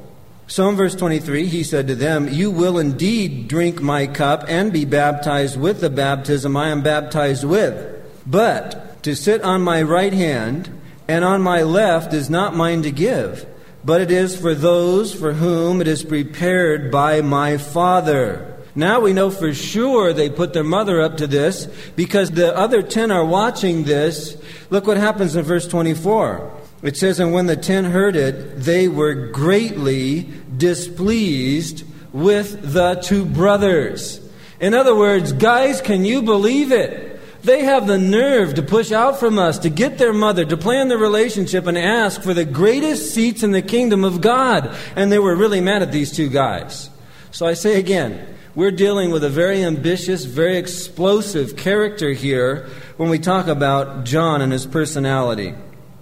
So 0.49 0.67
in 0.67 0.75
verse 0.75 0.95
23, 0.95 1.45
he 1.45 1.63
said 1.63 1.87
to 1.87 1.95
them, 1.95 2.27
You 2.27 2.49
will 2.49 2.79
indeed 2.79 3.47
drink 3.47 3.83
my 3.83 4.07
cup 4.07 4.45
and 4.47 4.73
be 4.73 4.83
baptized 4.83 5.59
with 5.59 5.79
the 5.79 5.91
baptism 5.91 6.57
I 6.57 6.69
am 6.69 6.81
baptized 6.81 7.43
with. 7.43 8.01
But 8.25 9.03
to 9.03 9.15
sit 9.15 9.43
on 9.43 9.61
my 9.61 9.83
right 9.83 10.11
hand 10.11 10.81
and 11.07 11.23
on 11.23 11.43
my 11.43 11.61
left 11.61 12.15
is 12.15 12.31
not 12.31 12.55
mine 12.55 12.81
to 12.81 12.91
give, 12.91 13.45
but 13.85 14.01
it 14.01 14.09
is 14.09 14.35
for 14.35 14.55
those 14.55 15.13
for 15.13 15.33
whom 15.33 15.81
it 15.81 15.87
is 15.87 16.03
prepared 16.03 16.91
by 16.91 17.21
my 17.21 17.59
Father. 17.59 18.57
Now 18.73 19.01
we 19.01 19.13
know 19.13 19.29
for 19.29 19.53
sure 19.53 20.13
they 20.13 20.31
put 20.31 20.53
their 20.53 20.63
mother 20.63 20.99
up 20.99 21.17
to 21.17 21.27
this 21.27 21.67
because 21.95 22.31
the 22.31 22.57
other 22.57 22.81
ten 22.81 23.11
are 23.11 23.25
watching 23.25 23.83
this. 23.83 24.35
Look 24.71 24.87
what 24.87 24.97
happens 24.97 25.35
in 25.35 25.45
verse 25.45 25.67
24. 25.67 26.58
It 26.81 26.97
says, 26.97 27.19
And 27.19 27.33
when 27.33 27.47
the 27.47 27.57
ten 27.57 27.85
heard 27.85 28.15
it, 28.15 28.59
they 28.59 28.87
were 28.87 29.27
greatly 29.27 30.29
displeased 30.55 31.83
with 32.13 32.73
the 32.73 32.95
two 32.95 33.25
brothers. 33.25 34.21
In 34.59 34.73
other 34.73 34.95
words, 34.95 35.33
guys, 35.33 35.81
can 35.81 36.05
you 36.05 36.21
believe 36.21 36.71
it? 36.71 37.09
They 37.43 37.63
have 37.63 37.87
the 37.87 37.97
nerve 37.97 38.55
to 38.55 38.61
push 38.61 38.91
out 38.91 39.19
from 39.19 39.39
us, 39.39 39.59
to 39.59 39.69
get 39.69 39.97
their 39.97 40.11
mother, 40.11 40.43
to 40.43 40.57
plan 40.57 40.89
the 40.89 40.97
relationship 40.97 41.67
and 41.67 41.77
ask 41.77 42.21
for 42.21 42.33
the 42.33 42.43
greatest 42.43 43.13
seats 43.13 43.43
in 43.43 43.51
the 43.51 43.61
kingdom 43.61 44.03
of 44.03 44.19
God. 44.19 44.75
And 44.95 45.11
they 45.11 45.19
were 45.19 45.35
really 45.35 45.61
mad 45.61 45.81
at 45.81 45.91
these 45.91 46.11
two 46.11 46.27
guys. 46.27 46.89
So 47.31 47.45
I 47.45 47.53
say 47.53 47.79
again, 47.79 48.35
we're 48.55 48.71
dealing 48.71 49.11
with 49.11 49.23
a 49.23 49.29
very 49.29 49.63
ambitious, 49.63 50.25
very 50.25 50.57
explosive 50.57 51.55
character 51.55 52.11
here 52.11 52.67
when 52.97 53.09
we 53.09 53.19
talk 53.19 53.47
about 53.47 54.03
John 54.03 54.41
and 54.41 54.51
his 54.51 54.65
personality. 54.65 55.53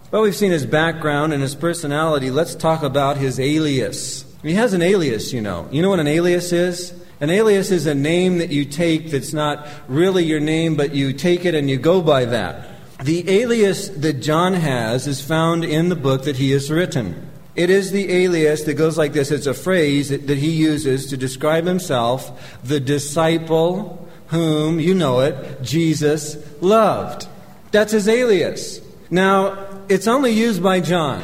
Well, 0.09 0.21
we've 0.21 0.35
seen 0.35 0.51
his 0.51 0.65
background 0.65 1.33
and 1.33 1.41
his 1.41 1.53
personality. 1.53 2.31
Let's 2.31 2.55
talk 2.55 2.81
about 2.81 3.17
his 3.17 3.41
alias. 3.41 4.23
He 4.41 4.53
has 4.53 4.71
an 4.71 4.81
alias, 4.81 5.33
you 5.33 5.41
know. 5.41 5.67
You 5.69 5.81
know 5.81 5.89
what 5.89 5.99
an 5.99 6.07
alias 6.07 6.53
is? 6.53 6.93
An 7.19 7.29
alias 7.29 7.71
is 7.71 7.87
a 7.87 7.93
name 7.93 8.37
that 8.37 8.49
you 8.49 8.63
take 8.63 9.11
that's 9.11 9.33
not 9.33 9.67
really 9.89 10.23
your 10.23 10.39
name, 10.39 10.77
but 10.77 10.95
you 10.95 11.11
take 11.11 11.43
it 11.43 11.55
and 11.55 11.69
you 11.69 11.77
go 11.77 12.01
by 12.01 12.23
that. 12.23 12.69
The 13.03 13.29
alias 13.29 13.89
that 13.89 14.21
John 14.21 14.53
has 14.53 15.07
is 15.07 15.19
found 15.19 15.65
in 15.65 15.89
the 15.89 15.95
book 15.97 16.23
that 16.23 16.37
he 16.37 16.51
has 16.51 16.71
written. 16.71 17.29
It 17.55 17.69
is 17.69 17.91
the 17.91 18.09
alias 18.09 18.63
that 18.63 18.75
goes 18.75 18.97
like 18.97 19.11
this 19.11 19.29
it's 19.29 19.45
a 19.45 19.53
phrase 19.53 20.07
that, 20.07 20.27
that 20.27 20.37
he 20.37 20.51
uses 20.51 21.07
to 21.07 21.17
describe 21.17 21.65
himself, 21.65 22.57
the 22.63 22.79
disciple 22.79 24.07
whom, 24.27 24.79
you 24.79 24.93
know 24.93 25.19
it, 25.19 25.61
Jesus 25.63 26.37
loved. 26.61 27.27
That's 27.71 27.91
his 27.91 28.07
alias. 28.07 28.79
Now, 29.09 29.66
it's 29.89 30.08
only 30.08 30.32
used 30.32 30.62
by 30.62 30.79
John. 30.79 31.24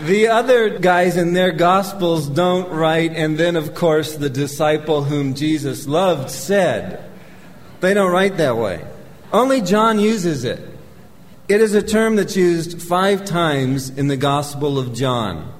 The 0.00 0.28
other 0.28 0.78
guys 0.78 1.16
in 1.16 1.34
their 1.34 1.52
Gospels 1.52 2.26
don't 2.26 2.70
write, 2.70 3.12
and 3.12 3.36
then, 3.36 3.56
of 3.56 3.74
course, 3.74 4.16
the 4.16 4.30
disciple 4.30 5.04
whom 5.04 5.34
Jesus 5.34 5.86
loved 5.86 6.30
said. 6.30 7.04
They 7.80 7.92
don't 7.92 8.10
write 8.10 8.38
that 8.38 8.56
way. 8.56 8.84
Only 9.32 9.60
John 9.60 10.00
uses 10.00 10.44
it. 10.44 10.66
It 11.48 11.60
is 11.60 11.74
a 11.74 11.82
term 11.82 12.16
that's 12.16 12.36
used 12.36 12.80
five 12.80 13.24
times 13.24 13.90
in 13.90 14.08
the 14.08 14.16
Gospel 14.16 14.78
of 14.78 14.94
John. 14.94 15.52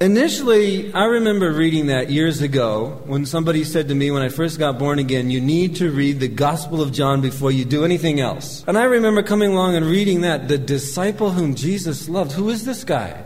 Initially, 0.00 0.92
I 0.92 1.04
remember 1.04 1.52
reading 1.52 1.86
that 1.86 2.10
years 2.10 2.42
ago 2.42 3.00
when 3.06 3.24
somebody 3.26 3.62
said 3.62 3.86
to 3.88 3.94
me 3.94 4.10
when 4.10 4.22
I 4.22 4.28
first 4.28 4.58
got 4.58 4.76
born 4.76 4.98
again, 4.98 5.30
you 5.30 5.40
need 5.40 5.76
to 5.76 5.88
read 5.88 6.18
the 6.18 6.26
Gospel 6.26 6.82
of 6.82 6.90
John 6.90 7.20
before 7.20 7.52
you 7.52 7.64
do 7.64 7.84
anything 7.84 8.18
else. 8.18 8.64
And 8.66 8.76
I 8.76 8.84
remember 8.84 9.22
coming 9.22 9.52
along 9.52 9.76
and 9.76 9.86
reading 9.86 10.22
that, 10.22 10.48
the 10.48 10.58
disciple 10.58 11.30
whom 11.30 11.54
Jesus 11.54 12.08
loved. 12.08 12.32
Who 12.32 12.50
is 12.50 12.64
this 12.64 12.82
guy? 12.82 13.22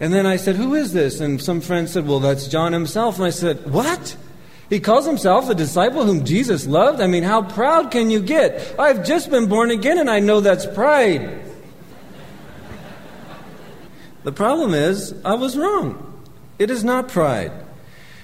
And 0.00 0.12
then 0.12 0.26
I 0.26 0.36
said, 0.36 0.56
Who 0.56 0.74
is 0.74 0.92
this? 0.92 1.20
And 1.20 1.40
some 1.40 1.60
friend 1.60 1.88
said, 1.88 2.08
Well, 2.08 2.18
that's 2.18 2.48
John 2.48 2.72
himself. 2.72 3.16
And 3.16 3.24
I 3.24 3.30
said, 3.30 3.70
What? 3.70 4.16
He 4.68 4.80
calls 4.80 5.06
himself 5.06 5.48
a 5.50 5.54
disciple 5.54 6.04
whom 6.04 6.24
Jesus 6.24 6.66
loved? 6.66 7.00
I 7.00 7.06
mean, 7.06 7.22
how 7.22 7.42
proud 7.42 7.90
can 7.90 8.10
you 8.10 8.20
get? 8.20 8.74
I've 8.78 9.06
just 9.06 9.30
been 9.30 9.46
born 9.46 9.70
again 9.70 9.98
and 9.98 10.10
I 10.10 10.18
know 10.18 10.40
that's 10.40 10.66
pride. 10.66 11.51
The 14.24 14.32
problem 14.32 14.74
is, 14.74 15.14
I 15.24 15.34
was 15.34 15.56
wrong. 15.56 16.22
It 16.58 16.70
is 16.70 16.84
not 16.84 17.08
pride. 17.08 17.52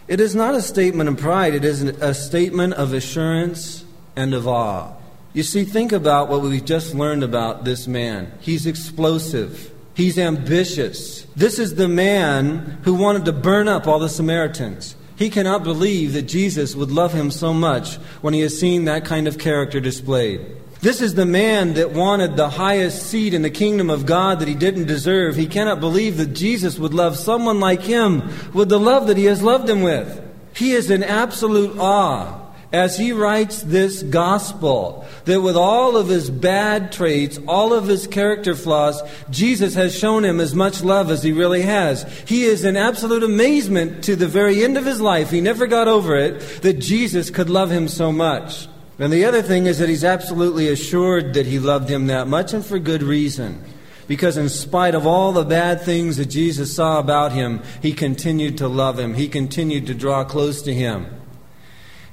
It 0.07 0.21
is 0.21 0.35
not 0.35 0.55
a 0.55 0.63
statement 0.63 1.09
of 1.09 1.19
pride, 1.19 1.55
it 1.55 1.65
is 1.65 1.83
a 1.83 2.15
statement 2.15 2.75
of 2.75 2.95
assurance 2.95 3.85
and 4.17 4.33
of 4.33 4.49
awe. 4.49 4.95
You 5.35 5.43
see, 5.43 5.65
think 5.65 5.93
about 5.93 6.29
what 6.29 6.41
we've 6.41 6.65
just 6.65 6.95
learned 6.95 7.23
about 7.23 7.65
this 7.65 7.87
man. 7.87 8.33
He's 8.41 8.67
explosive. 8.67 9.71
He's 9.93 10.19
ambitious. 10.19 11.25
This 11.37 11.59
is 11.59 11.75
the 11.75 11.89
man 11.89 12.79
who 12.85 12.95
wanted 12.95 13.27
to 13.27 13.33
burn 13.33 13.69
up 13.69 13.87
all 13.87 13.99
the 13.99 14.09
Samaritans. 14.09 14.97
He 15.17 15.29
cannot 15.29 15.65
believe 15.65 16.13
that 16.13 16.23
Jesus 16.23 16.75
would 16.75 16.91
love 16.91 17.13
him 17.13 17.31
so 17.31 17.53
much 17.53 17.97
when 18.23 18.33
he 18.33 18.41
has 18.41 18.59
seen 18.59 18.85
that 18.85 19.05
kind 19.05 19.29
of 19.29 19.39
character 19.39 19.81
displayed. 19.81 20.41
This 20.81 21.01
is 21.01 21.15
the 21.15 21.27
man 21.27 21.75
that 21.75 21.91
wanted 21.91 22.37
the 22.37 22.51
highest 22.51 23.05
seat 23.05 23.35
in 23.35 23.43
the 23.43 23.51
kingdom 23.51 23.91
of 23.91 24.07
God 24.07 24.39
that 24.39 24.49
he 24.49 24.55
didn't 24.55 24.87
deserve. 24.87 25.35
He 25.35 25.49
cannot 25.49 25.81
believe 25.81 26.19
that 26.19 26.35
Jesus 26.35 26.79
would 26.79 26.95
love 26.95 27.17
someone 27.17 27.59
like 27.59 27.81
him 27.81 28.31
with 28.53 28.69
the 28.69 28.79
love 28.79 29.09
that 29.09 29.17
he 29.17 29.25
has 29.25 29.43
loved 29.43 29.69
him 29.69 29.83
with. 29.83 30.25
He 30.55 30.73
is 30.73 30.91
in 30.91 31.03
absolute 31.03 31.77
awe 31.79 32.49
as 32.73 32.97
he 32.99 33.13
writes 33.13 33.63
this 33.63 34.03
gospel 34.05 35.07
that 35.25 35.41
with 35.41 35.57
all 35.57 35.97
of 35.97 36.09
his 36.09 36.31
bad 36.31 36.93
traits, 36.93 37.41
all 37.49 37.73
of 37.73 37.87
his 37.87 38.07
character 38.07 38.55
flaws, 38.55 39.03
Jesus 39.31 39.75
has 39.75 39.99
shown 39.99 40.25
him 40.25 40.39
as 40.39 40.55
much 40.55 40.85
love 40.85 41.11
as 41.11 41.23
he 41.23 41.33
really 41.33 41.63
has. 41.63 42.05
He 42.29 42.45
is 42.45 42.65
in 42.65 42.77
absolute 42.77 43.25
amazement 43.25 44.05
to 44.05 44.15
the 44.15 44.29
very 44.29 44.63
end 44.63 44.77
of 44.77 44.85
his 44.85 45.01
life. 45.01 45.31
He 45.31 45.41
never 45.41 45.67
got 45.67 45.89
over 45.89 46.17
it 46.17 46.63
that 46.63 46.75
Jesus 46.75 47.31
could 47.31 47.51
love 47.51 47.71
him 47.71 47.89
so 47.89 48.13
much. 48.13 48.69
And 48.99 49.13
the 49.13 49.25
other 49.25 49.43
thing 49.43 49.67
is 49.67 49.79
that 49.79 49.89
he's 49.89 50.05
absolutely 50.05 50.69
assured 50.69 51.35
that 51.35 51.47
he 51.47 51.59
loved 51.59 51.89
him 51.89 52.09
that 52.09 52.27
much 52.27 52.53
and 52.53 52.65
for 52.65 52.79
good 52.79 53.03
reason. 53.03 53.63
Because 54.09 54.37
in 54.37 54.49
spite 54.49 54.95
of 54.95 55.07
all 55.07 55.33
the 55.33 55.45
bad 55.45 55.83
things 55.83 56.17
that 56.17 56.27
Jesus 56.27 56.75
saw 56.75 56.99
about 56.99 57.33
him, 57.33 57.63
he 57.81 57.93
continued 57.93 58.59
to 58.59 58.67
love 58.67 58.99
him. 58.99 59.15
He 59.15 59.29
continued 59.29 59.87
to 59.87 59.95
draw 59.95 60.25
close 60.25 60.63
to 60.63 60.75
him. 60.75 61.07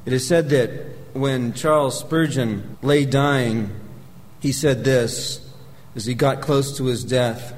It 0.06 0.14
is 0.14 0.28
said 0.28 0.50
that 0.50 0.70
when 1.14 1.54
Charles 1.54 1.98
Spurgeon 1.98 2.78
lay 2.84 3.06
dying, 3.06 3.72
he 4.40 4.52
said 4.52 4.84
this 4.84 5.42
as 5.96 6.06
he 6.06 6.14
got 6.14 6.42
close 6.42 6.78
to 6.78 6.86
his 6.86 7.04
death. 7.04 7.54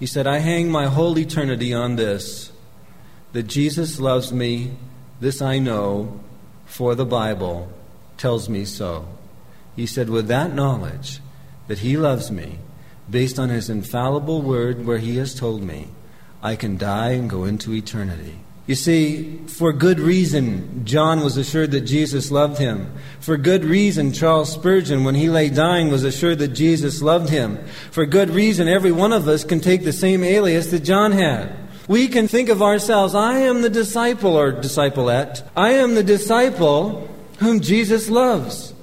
He 0.00 0.06
said, 0.06 0.26
I 0.26 0.38
hang 0.38 0.70
my 0.70 0.86
whole 0.86 1.16
eternity 1.16 1.72
on 1.72 1.94
this 1.96 2.50
that 3.32 3.44
Jesus 3.44 4.00
loves 4.00 4.32
me, 4.32 4.72
this 5.20 5.42
I 5.42 5.58
know, 5.58 6.20
for 6.64 6.94
the 6.94 7.04
Bible 7.04 7.70
tells 8.16 8.48
me 8.48 8.64
so. 8.64 9.06
He 9.76 9.86
said, 9.86 10.08
with 10.08 10.28
that 10.28 10.54
knowledge 10.54 11.20
that 11.68 11.78
he 11.78 11.96
loves 11.96 12.30
me, 12.30 12.58
based 13.10 13.38
on 13.38 13.48
his 13.48 13.68
infallible 13.68 14.42
word 14.42 14.86
where 14.86 14.98
he 14.98 15.16
has 15.16 15.34
told 15.34 15.62
me, 15.62 15.88
I 16.42 16.56
can 16.56 16.76
die 16.76 17.10
and 17.10 17.28
go 17.28 17.44
into 17.44 17.72
eternity. 17.72 18.38
You 18.66 18.74
see, 18.74 19.40
for 19.46 19.74
good 19.74 20.00
reason, 20.00 20.86
John 20.86 21.22
was 21.22 21.36
assured 21.36 21.70
that 21.72 21.82
Jesus 21.82 22.30
loved 22.30 22.58
him. 22.58 22.94
For 23.20 23.36
good 23.36 23.62
reason, 23.62 24.12
Charles 24.12 24.52
Spurgeon, 24.52 25.04
when 25.04 25.14
he 25.14 25.28
lay 25.28 25.50
dying, 25.50 25.90
was 25.90 26.02
assured 26.02 26.38
that 26.38 26.48
Jesus 26.48 27.02
loved 27.02 27.28
him. 27.28 27.62
For 27.90 28.06
good 28.06 28.30
reason, 28.30 28.66
every 28.68 28.92
one 28.92 29.12
of 29.12 29.28
us 29.28 29.44
can 29.44 29.60
take 29.60 29.84
the 29.84 29.92
same 29.92 30.24
alias 30.24 30.70
that 30.70 30.80
John 30.80 31.12
had. 31.12 31.54
We 31.88 32.08
can 32.08 32.26
think 32.26 32.48
of 32.48 32.62
ourselves, 32.62 33.14
I 33.14 33.40
am 33.40 33.60
the 33.60 33.68
disciple 33.68 34.34
or 34.34 34.52
disciplette. 34.52 35.46
I 35.54 35.72
am 35.72 35.94
the 35.94 36.02
disciple 36.02 37.06
whom 37.38 37.60
Jesus 37.60 38.08
loves. 38.08 38.74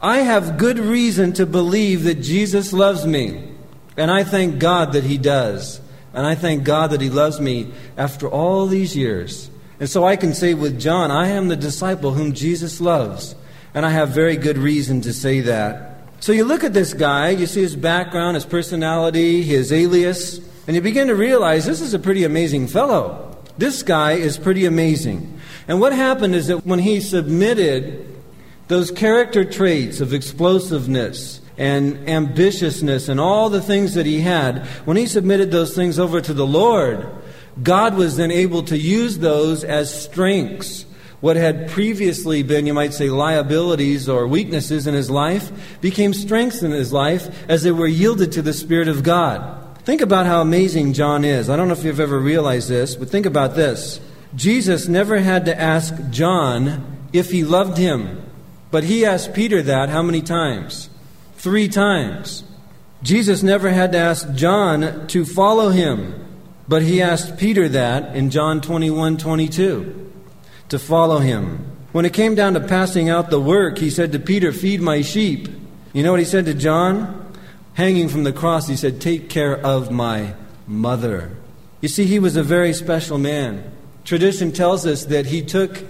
I 0.00 0.18
have 0.18 0.58
good 0.58 0.78
reason 0.78 1.32
to 1.34 1.46
believe 1.46 2.04
that 2.04 2.16
Jesus 2.16 2.72
loves 2.72 3.06
me. 3.06 3.50
And 3.96 4.10
I 4.10 4.24
thank 4.24 4.58
God 4.58 4.92
that 4.92 5.04
he 5.04 5.18
does. 5.18 5.80
And 6.14 6.26
I 6.26 6.34
thank 6.34 6.64
God 6.64 6.90
that 6.90 7.00
He 7.00 7.10
loves 7.10 7.40
me 7.40 7.72
after 7.96 8.28
all 8.28 8.66
these 8.66 8.96
years. 8.96 9.50
And 9.80 9.88
so 9.88 10.04
I 10.04 10.16
can 10.16 10.34
say 10.34 10.54
with 10.54 10.78
John, 10.78 11.10
I 11.10 11.28
am 11.28 11.48
the 11.48 11.56
disciple 11.56 12.12
whom 12.12 12.34
Jesus 12.34 12.80
loves. 12.80 13.34
And 13.74 13.86
I 13.86 13.90
have 13.90 14.10
very 14.10 14.36
good 14.36 14.58
reason 14.58 15.00
to 15.02 15.12
say 15.12 15.40
that. 15.40 15.88
So 16.20 16.32
you 16.32 16.44
look 16.44 16.62
at 16.62 16.74
this 16.74 16.94
guy, 16.94 17.30
you 17.30 17.46
see 17.46 17.62
his 17.62 17.74
background, 17.74 18.34
his 18.34 18.44
personality, 18.44 19.42
his 19.42 19.72
alias, 19.72 20.38
and 20.66 20.76
you 20.76 20.82
begin 20.82 21.08
to 21.08 21.16
realize 21.16 21.64
this 21.66 21.80
is 21.80 21.94
a 21.94 21.98
pretty 21.98 22.22
amazing 22.22 22.68
fellow. 22.68 23.36
This 23.58 23.82
guy 23.82 24.12
is 24.12 24.38
pretty 24.38 24.66
amazing. 24.66 25.40
And 25.68 25.80
what 25.80 25.92
happened 25.92 26.34
is 26.34 26.48
that 26.48 26.66
when 26.66 26.80
he 26.80 27.00
submitted 27.00 28.08
those 28.68 28.90
character 28.90 29.44
traits 29.44 30.00
of 30.00 30.12
explosiveness, 30.12 31.42
and 31.58 32.08
ambitiousness 32.08 33.08
and 33.08 33.20
all 33.20 33.50
the 33.50 33.60
things 33.60 33.94
that 33.94 34.06
he 34.06 34.20
had, 34.20 34.66
when 34.84 34.96
he 34.96 35.06
submitted 35.06 35.50
those 35.50 35.74
things 35.74 35.98
over 35.98 36.20
to 36.20 36.32
the 36.32 36.46
Lord, 36.46 37.06
God 37.62 37.94
was 37.94 38.16
then 38.16 38.30
able 38.30 38.62
to 38.64 38.78
use 38.78 39.18
those 39.18 39.62
as 39.62 40.02
strengths. 40.02 40.86
What 41.20 41.36
had 41.36 41.68
previously 41.68 42.42
been, 42.42 42.66
you 42.66 42.74
might 42.74 42.94
say, 42.94 43.10
liabilities 43.10 44.08
or 44.08 44.26
weaknesses 44.26 44.86
in 44.86 44.94
his 44.94 45.10
life 45.10 45.52
became 45.80 46.14
strengths 46.14 46.62
in 46.62 46.72
his 46.72 46.92
life 46.92 47.48
as 47.48 47.62
they 47.62 47.70
were 47.70 47.86
yielded 47.86 48.32
to 48.32 48.42
the 48.42 48.52
Spirit 48.52 48.88
of 48.88 49.02
God. 49.02 49.58
Think 49.84 50.00
about 50.00 50.26
how 50.26 50.40
amazing 50.40 50.94
John 50.94 51.24
is. 51.24 51.48
I 51.48 51.56
don't 51.56 51.68
know 51.68 51.74
if 51.74 51.84
you've 51.84 52.00
ever 52.00 52.18
realized 52.18 52.68
this, 52.68 52.96
but 52.96 53.08
think 53.08 53.26
about 53.26 53.54
this. 53.54 54.00
Jesus 54.34 54.88
never 54.88 55.18
had 55.18 55.44
to 55.44 55.60
ask 55.60 55.94
John 56.10 57.06
if 57.12 57.30
he 57.30 57.44
loved 57.44 57.76
him, 57.78 58.22
but 58.70 58.84
he 58.84 59.04
asked 59.04 59.34
Peter 59.34 59.62
that 59.62 59.88
how 59.88 60.02
many 60.02 60.22
times? 60.22 60.88
three 61.42 61.66
times. 61.66 62.44
Jesus 63.02 63.42
never 63.42 63.70
had 63.70 63.90
to 63.92 63.98
ask 63.98 64.32
John 64.34 65.08
to 65.08 65.24
follow 65.24 65.70
him, 65.70 66.24
but 66.68 66.82
he 66.82 67.02
asked 67.02 67.36
Peter 67.36 67.68
that 67.68 68.14
in 68.14 68.30
John 68.30 68.60
21 68.60 69.16
22 69.16 70.12
to 70.68 70.78
follow 70.78 71.18
him. 71.18 71.66
When 71.90 72.04
it 72.04 72.12
came 72.12 72.36
down 72.36 72.54
to 72.54 72.60
passing 72.60 73.08
out 73.08 73.28
the 73.28 73.40
work, 73.40 73.78
he 73.78 73.90
said 73.90 74.12
to 74.12 74.20
Peter, 74.20 74.52
Feed 74.52 74.80
my 74.80 75.02
sheep. 75.02 75.48
You 75.92 76.04
know 76.04 76.12
what 76.12 76.20
he 76.20 76.26
said 76.26 76.44
to 76.44 76.54
John? 76.54 77.18
Hanging 77.74 78.08
from 78.08 78.22
the 78.22 78.32
cross, 78.32 78.68
he 78.68 78.76
said, 78.76 79.00
Take 79.00 79.28
care 79.28 79.58
of 79.58 79.90
my 79.90 80.34
mother. 80.68 81.36
You 81.80 81.88
see, 81.88 82.04
he 82.04 82.20
was 82.20 82.36
a 82.36 82.44
very 82.44 82.72
special 82.72 83.18
man. 83.18 83.68
Tradition 84.04 84.52
tells 84.52 84.86
us 84.86 85.04
that 85.06 85.26
he 85.26 85.42
took 85.42 85.84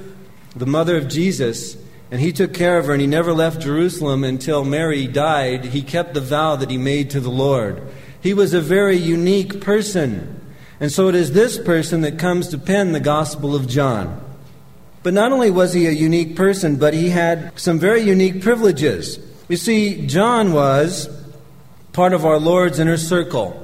the 0.54 0.66
mother 0.66 0.96
of 0.96 1.08
Jesus 1.08 1.76
and 2.10 2.20
he 2.20 2.32
took 2.32 2.52
care 2.52 2.78
of 2.78 2.86
her 2.86 2.92
and 2.92 3.00
he 3.00 3.06
never 3.06 3.32
left 3.32 3.62
Jerusalem 3.62 4.22
until 4.22 4.64
Mary 4.64 5.06
died. 5.06 5.66
He 5.66 5.82
kept 5.82 6.12
the 6.12 6.20
vow 6.20 6.56
that 6.56 6.70
he 6.70 6.76
made 6.76 7.10
to 7.10 7.20
the 7.20 7.30
Lord. 7.30 7.82
He 8.20 8.34
was 8.34 8.52
a 8.52 8.60
very 8.60 8.96
unique 8.96 9.60
person. 9.60 10.40
And 10.78 10.92
so 10.92 11.08
it 11.08 11.14
is 11.14 11.32
this 11.32 11.58
person 11.58 12.02
that 12.02 12.18
comes 12.18 12.48
to 12.48 12.58
pen 12.58 12.92
the 12.92 13.00
Gospel 13.00 13.54
of 13.54 13.66
John. 13.66 14.20
But 15.02 15.14
not 15.14 15.32
only 15.32 15.50
was 15.50 15.72
he 15.72 15.86
a 15.86 15.90
unique 15.90 16.36
person, 16.36 16.76
but 16.76 16.94
he 16.94 17.08
had 17.08 17.58
some 17.58 17.78
very 17.78 18.02
unique 18.02 18.42
privileges. 18.42 19.18
You 19.48 19.56
see, 19.56 20.06
John 20.06 20.52
was 20.52 21.08
part 21.92 22.12
of 22.12 22.24
our 22.24 22.38
Lord's 22.38 22.78
inner 22.78 22.96
circle. 22.96 23.61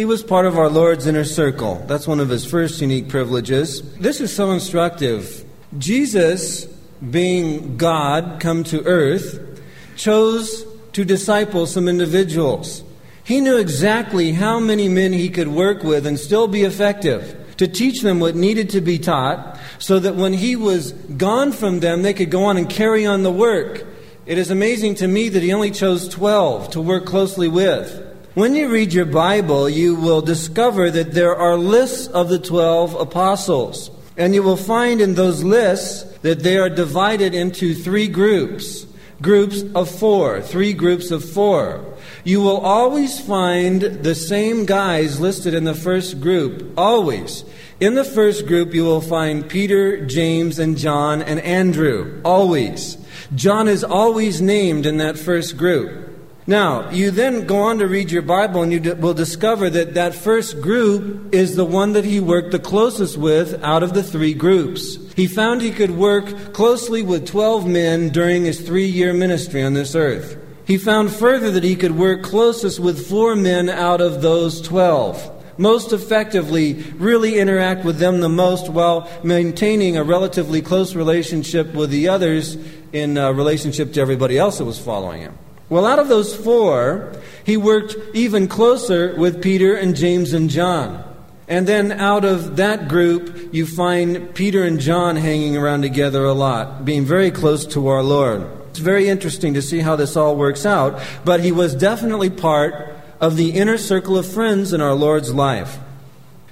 He 0.00 0.06
was 0.06 0.22
part 0.22 0.46
of 0.46 0.56
our 0.56 0.70
Lord's 0.70 1.06
inner 1.06 1.24
circle. 1.24 1.84
That's 1.86 2.08
one 2.08 2.20
of 2.20 2.30
his 2.30 2.46
first 2.46 2.80
unique 2.80 3.10
privileges. 3.10 3.82
This 3.98 4.22
is 4.22 4.34
so 4.34 4.50
instructive. 4.50 5.44
Jesus, 5.76 6.64
being 7.10 7.76
God 7.76 8.40
come 8.40 8.64
to 8.64 8.82
earth, 8.86 9.60
chose 9.96 10.64
to 10.94 11.04
disciple 11.04 11.66
some 11.66 11.86
individuals. 11.86 12.82
He 13.24 13.42
knew 13.42 13.58
exactly 13.58 14.32
how 14.32 14.58
many 14.58 14.88
men 14.88 15.12
he 15.12 15.28
could 15.28 15.48
work 15.48 15.82
with 15.82 16.06
and 16.06 16.18
still 16.18 16.48
be 16.48 16.62
effective, 16.62 17.54
to 17.58 17.68
teach 17.68 18.00
them 18.00 18.20
what 18.20 18.34
needed 18.34 18.70
to 18.70 18.80
be 18.80 18.98
taught, 18.98 19.58
so 19.78 19.98
that 19.98 20.16
when 20.16 20.32
he 20.32 20.56
was 20.56 20.92
gone 20.92 21.52
from 21.52 21.80
them, 21.80 22.00
they 22.00 22.14
could 22.14 22.30
go 22.30 22.44
on 22.44 22.56
and 22.56 22.70
carry 22.70 23.04
on 23.04 23.22
the 23.22 23.30
work. 23.30 23.84
It 24.24 24.38
is 24.38 24.50
amazing 24.50 24.94
to 24.94 25.06
me 25.06 25.28
that 25.28 25.42
he 25.42 25.52
only 25.52 25.70
chose 25.70 26.08
12 26.08 26.70
to 26.70 26.80
work 26.80 27.04
closely 27.04 27.48
with. 27.48 28.06
When 28.34 28.54
you 28.54 28.70
read 28.70 28.92
your 28.92 29.06
Bible, 29.06 29.68
you 29.68 29.96
will 29.96 30.20
discover 30.20 30.88
that 30.88 31.14
there 31.14 31.34
are 31.34 31.56
lists 31.56 32.06
of 32.06 32.28
the 32.28 32.38
12 32.38 32.94
apostles. 32.94 33.90
And 34.16 34.36
you 34.36 34.44
will 34.44 34.56
find 34.56 35.00
in 35.00 35.16
those 35.16 35.42
lists 35.42 36.04
that 36.18 36.44
they 36.44 36.56
are 36.56 36.70
divided 36.70 37.34
into 37.34 37.74
three 37.74 38.06
groups 38.06 38.86
groups 39.20 39.62
of 39.74 39.90
four, 39.90 40.40
three 40.40 40.72
groups 40.72 41.10
of 41.10 41.22
four. 41.22 41.84
You 42.24 42.40
will 42.40 42.60
always 42.60 43.20
find 43.20 43.82
the 43.82 44.14
same 44.14 44.64
guys 44.64 45.20
listed 45.20 45.52
in 45.52 45.64
the 45.64 45.74
first 45.74 46.20
group, 46.20 46.72
always. 46.78 47.44
In 47.80 47.96
the 47.96 48.04
first 48.04 48.46
group, 48.46 48.72
you 48.72 48.84
will 48.84 49.02
find 49.02 49.46
Peter, 49.46 50.06
James, 50.06 50.58
and 50.58 50.78
John, 50.78 51.20
and 51.20 51.38
Andrew, 51.40 52.20
always. 52.24 52.96
John 53.34 53.68
is 53.68 53.84
always 53.84 54.40
named 54.40 54.86
in 54.86 54.96
that 54.98 55.18
first 55.18 55.58
group. 55.58 56.09
Now, 56.50 56.90
you 56.90 57.12
then 57.12 57.46
go 57.46 57.58
on 57.58 57.78
to 57.78 57.86
read 57.86 58.10
your 58.10 58.22
Bible 58.22 58.64
and 58.64 58.72
you 58.72 58.96
will 58.96 59.14
discover 59.14 59.70
that 59.70 59.94
that 59.94 60.16
first 60.16 60.60
group 60.60 61.32
is 61.32 61.54
the 61.54 61.64
one 61.64 61.92
that 61.92 62.04
he 62.04 62.18
worked 62.18 62.50
the 62.50 62.58
closest 62.58 63.16
with 63.16 63.62
out 63.62 63.84
of 63.84 63.94
the 63.94 64.02
three 64.02 64.34
groups. 64.34 64.98
He 65.14 65.28
found 65.28 65.62
he 65.62 65.70
could 65.70 65.92
work 65.92 66.52
closely 66.52 67.02
with 67.02 67.24
12 67.24 67.68
men 67.68 68.08
during 68.08 68.46
his 68.46 68.60
three 68.60 68.86
year 68.86 69.12
ministry 69.12 69.62
on 69.62 69.74
this 69.74 69.94
earth. 69.94 70.36
He 70.64 70.76
found 70.76 71.12
further 71.12 71.52
that 71.52 71.62
he 71.62 71.76
could 71.76 71.96
work 71.96 72.24
closest 72.24 72.80
with 72.80 73.08
four 73.08 73.36
men 73.36 73.68
out 73.68 74.00
of 74.00 74.20
those 74.20 74.60
12 74.60 75.36
most 75.56 75.92
effectively 75.92 76.72
really 76.96 77.38
interact 77.38 77.84
with 77.84 77.98
them 77.98 78.20
the 78.20 78.28
most 78.28 78.70
while 78.70 79.08
maintaining 79.22 79.98
a 79.98 80.02
relatively 80.02 80.62
close 80.62 80.96
relationship 80.96 81.74
with 81.74 81.90
the 81.90 82.08
others 82.08 82.56
in 82.92 83.18
uh, 83.18 83.30
relationship 83.30 83.92
to 83.92 84.00
everybody 84.00 84.38
else 84.38 84.56
that 84.56 84.64
was 84.64 84.78
following 84.78 85.20
him. 85.20 85.36
Well, 85.70 85.86
out 85.86 86.00
of 86.00 86.08
those 86.08 86.34
four, 86.34 87.12
he 87.44 87.56
worked 87.56 87.96
even 88.12 88.48
closer 88.48 89.14
with 89.16 89.40
Peter 89.40 89.74
and 89.74 89.94
James 89.94 90.32
and 90.32 90.50
John. 90.50 91.04
And 91.46 91.66
then 91.66 91.92
out 91.92 92.24
of 92.24 92.56
that 92.56 92.88
group, 92.88 93.54
you 93.54 93.66
find 93.66 94.34
Peter 94.34 94.64
and 94.64 94.80
John 94.80 95.14
hanging 95.16 95.56
around 95.56 95.82
together 95.82 96.24
a 96.24 96.32
lot, 96.32 96.84
being 96.84 97.04
very 97.04 97.30
close 97.30 97.64
to 97.66 97.86
our 97.86 98.02
Lord. 98.02 98.48
It's 98.70 98.80
very 98.80 99.08
interesting 99.08 99.54
to 99.54 99.62
see 99.62 99.78
how 99.78 99.94
this 99.94 100.16
all 100.16 100.36
works 100.36 100.66
out, 100.66 101.00
but 101.24 101.40
he 101.40 101.52
was 101.52 101.74
definitely 101.74 102.30
part 102.30 102.94
of 103.20 103.36
the 103.36 103.50
inner 103.50 103.78
circle 103.78 104.18
of 104.18 104.26
friends 104.26 104.72
in 104.72 104.80
our 104.80 104.94
Lord's 104.94 105.32
life. 105.32 105.78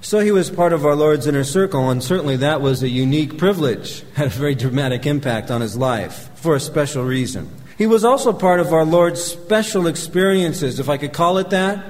So 0.00 0.20
he 0.20 0.30
was 0.30 0.48
part 0.48 0.72
of 0.72 0.86
our 0.86 0.94
Lord's 0.94 1.26
inner 1.26 1.44
circle, 1.44 1.90
and 1.90 2.02
certainly 2.02 2.36
that 2.36 2.60
was 2.60 2.84
a 2.84 2.88
unique 2.88 3.36
privilege, 3.36 4.04
had 4.14 4.28
a 4.28 4.30
very 4.30 4.54
dramatic 4.54 5.06
impact 5.06 5.50
on 5.50 5.60
his 5.60 5.76
life 5.76 6.30
for 6.36 6.54
a 6.54 6.60
special 6.60 7.04
reason. 7.04 7.48
He 7.78 7.86
was 7.86 8.04
also 8.04 8.32
part 8.32 8.58
of 8.58 8.72
our 8.72 8.84
Lord's 8.84 9.22
special 9.22 9.86
experiences, 9.86 10.80
if 10.80 10.88
I 10.88 10.96
could 10.96 11.12
call 11.12 11.38
it 11.38 11.50
that. 11.50 11.84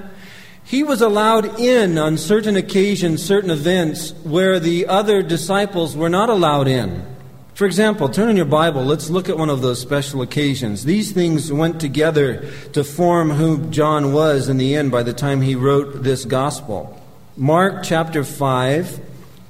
He 0.63 0.83
was 0.83 1.01
allowed 1.01 1.59
in 1.59 1.97
on 1.97 2.19
certain 2.19 2.57
occasions, 2.57 3.25
certain 3.25 3.49
events, 3.49 4.13
where 4.23 4.61
the 4.61 4.87
other 4.87 5.23
disciples 5.23 5.97
were 5.97 6.11
not 6.11 6.29
allowed 6.29 6.69
in. 6.69 7.07
For 7.55 7.65
example, 7.65 8.11
turn 8.11 8.29
in 8.29 8.37
your 8.37 8.45
Bible, 8.45 8.85
let's 8.85 9.09
look 9.09 9.31
at 9.31 9.39
one 9.39 9.49
of 9.49 9.63
those 9.63 9.81
special 9.81 10.21
occasions. 10.21 10.85
These 10.85 11.13
things 11.13 11.51
went 11.51 11.81
together 11.81 12.49
to 12.75 12.85
form 12.85 13.31
who 13.31 13.71
John 13.71 14.13
was 14.13 14.51
in 14.51 14.59
the 14.59 14.77
end 14.77 14.91
by 14.91 15.03
the 15.03 15.15
time 15.15 15.41
he 15.41 15.55
wrote 15.55 16.03
this 16.03 16.27
gospel. 16.27 17.03
Mark 17.35 17.83
chapter 17.83 18.25
5 18.25 19.01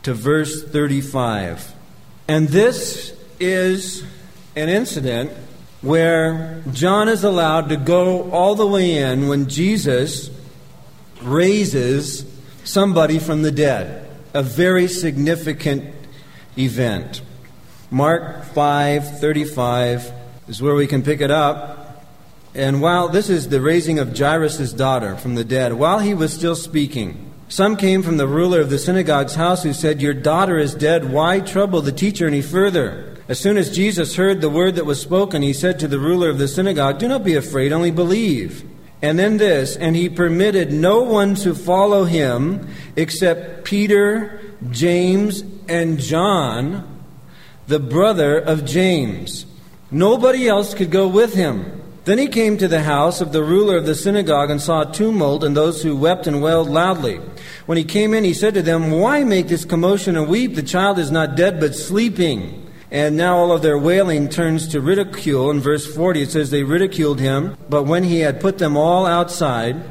to 0.05 0.14
verse 0.14 0.62
35. 0.62 1.74
And 2.29 2.48
this 2.48 3.12
is 3.40 4.05
an 4.55 4.68
incident 4.68 5.33
where 5.81 6.62
John 6.73 7.09
is 7.09 7.25
allowed 7.25 7.69
to 7.69 7.77
go 7.77 8.31
all 8.31 8.55
the 8.55 8.67
way 8.67 8.97
in 8.97 9.29
when 9.29 9.49
Jesus 9.49 10.31
raises 11.23 12.25
somebody 12.64 13.19
from 13.19 13.43
the 13.43 13.53
dead. 13.53 14.09
A 14.35 14.43
very 14.43 14.88
significant 14.88 15.95
event. 16.57 17.23
Mark 17.91 18.45
5:35 18.55 20.12
is 20.49 20.61
where 20.61 20.75
we 20.75 20.87
can 20.87 21.03
pick 21.03 21.21
it 21.21 21.31
up. 21.31 22.05
And 22.55 22.83
while 22.83 23.09
this 23.09 23.31
is 23.31 23.49
the 23.49 23.61
raising 23.61 23.99
of 23.99 24.19
Jairus' 24.19 24.73
daughter 24.73 25.17
from 25.17 25.35
the 25.37 25.45
dead, 25.45 25.75
while 25.75 26.01
he 26.01 26.12
was 26.12 26.33
still 26.33 26.57
speaking, 26.57 27.29
some 27.49 27.77
came 27.77 28.03
from 28.03 28.17
the 28.17 28.27
ruler 28.27 28.61
of 28.61 28.69
the 28.69 28.79
synagogue's 28.79 29.37
house 29.37 29.62
who 29.62 29.73
said, 29.73 30.03
Your 30.03 30.14
daughter 30.14 30.59
is 30.59 30.75
dead. 30.75 31.11
Why 31.11 31.41
trouble 31.41 31.81
the 31.81 31.93
teacher 31.93 32.27
any 32.27 32.43
further? 32.43 33.17
As 33.29 33.38
soon 33.38 33.59
as 33.59 33.75
Jesus 33.75 34.17
heard 34.17 34.41
the 34.41 34.49
word 34.49 34.77
that 34.77 34.87
was 34.87 35.01
spoken, 35.01 35.43
he 35.43 35.53
said 35.53 35.79
to 35.81 35.88
the 35.88 35.99
ruler 35.99 36.31
of 36.31 36.38
the 36.38 36.49
synagogue, 36.49 36.99
Do 36.99 37.09
not 37.09 37.25
be 37.25 37.35
afraid, 37.35 37.73
only 37.73 37.91
believe. 37.91 38.64
And 39.03 39.19
then 39.19 39.37
this, 39.37 39.77
and 39.77 39.95
he 39.95 40.09
permitted 40.09 40.73
no 40.73 41.03
one 41.03 41.35
to 41.37 41.55
follow 41.55 42.05
him 42.05 42.67
except 42.97 43.64
Peter, 43.64 44.41
James, 44.71 45.45
and 45.69 46.01
John, 46.01 47.05
the 47.67 47.79
brother 47.79 48.38
of 48.38 48.64
James. 48.64 49.45
Nobody 49.91 50.49
else 50.49 50.73
could 50.73 50.91
go 50.91 51.07
with 51.07 51.35
him. 51.35 51.83
Then 52.07 52.17
he 52.17 52.29
came 52.29 52.57
to 52.57 52.67
the 52.69 52.83
house 52.83 53.21
of 53.21 53.33
the 53.33 53.45
ruler 53.45 53.77
of 53.77 53.85
the 53.85 53.95
synagogue 53.95 54.51
and 54.51 54.61
saw 54.61 54.88
a 54.88 54.93
tumult 54.93 55.45
and 55.45 55.55
those 55.55 55.83
who 55.83 55.95
wept 55.95 56.27
and 56.27 56.43
wailed 56.43 56.71
loudly. 56.71 57.17
When 57.67 57.77
he 57.77 57.85
came 57.85 58.14
in, 58.14 58.25
he 58.25 58.33
said 58.33 58.55
to 58.55 58.62
them, 58.62 58.91
Why 58.91 59.23
make 59.23 59.49
this 59.49 59.67
commotion 59.67 60.17
and 60.17 60.29
weep? 60.29 60.55
The 60.55 60.62
child 60.62 60.99
is 60.99 61.11
not 61.11 61.37
dead, 61.37 61.61
but 61.61 61.75
sleeping. 61.75 62.67
And 62.90 63.16
now 63.16 63.37
all 63.37 63.53
of 63.53 63.62
their 63.62 63.79
wailing 63.79 64.29
turns 64.29 64.68
to 64.68 64.81
ridicule. 64.81 65.51
In 65.51 65.61
verse 65.61 65.87
40, 65.87 66.22
it 66.22 66.31
says, 66.31 66.51
They 66.51 66.62
ridiculed 66.62 67.20
him, 67.20 67.57
but 67.68 67.85
when 67.85 68.05
he 68.05 68.20
had 68.20 68.40
put 68.40 68.59
them 68.59 68.77
all 68.77 69.05
outside, 69.05 69.83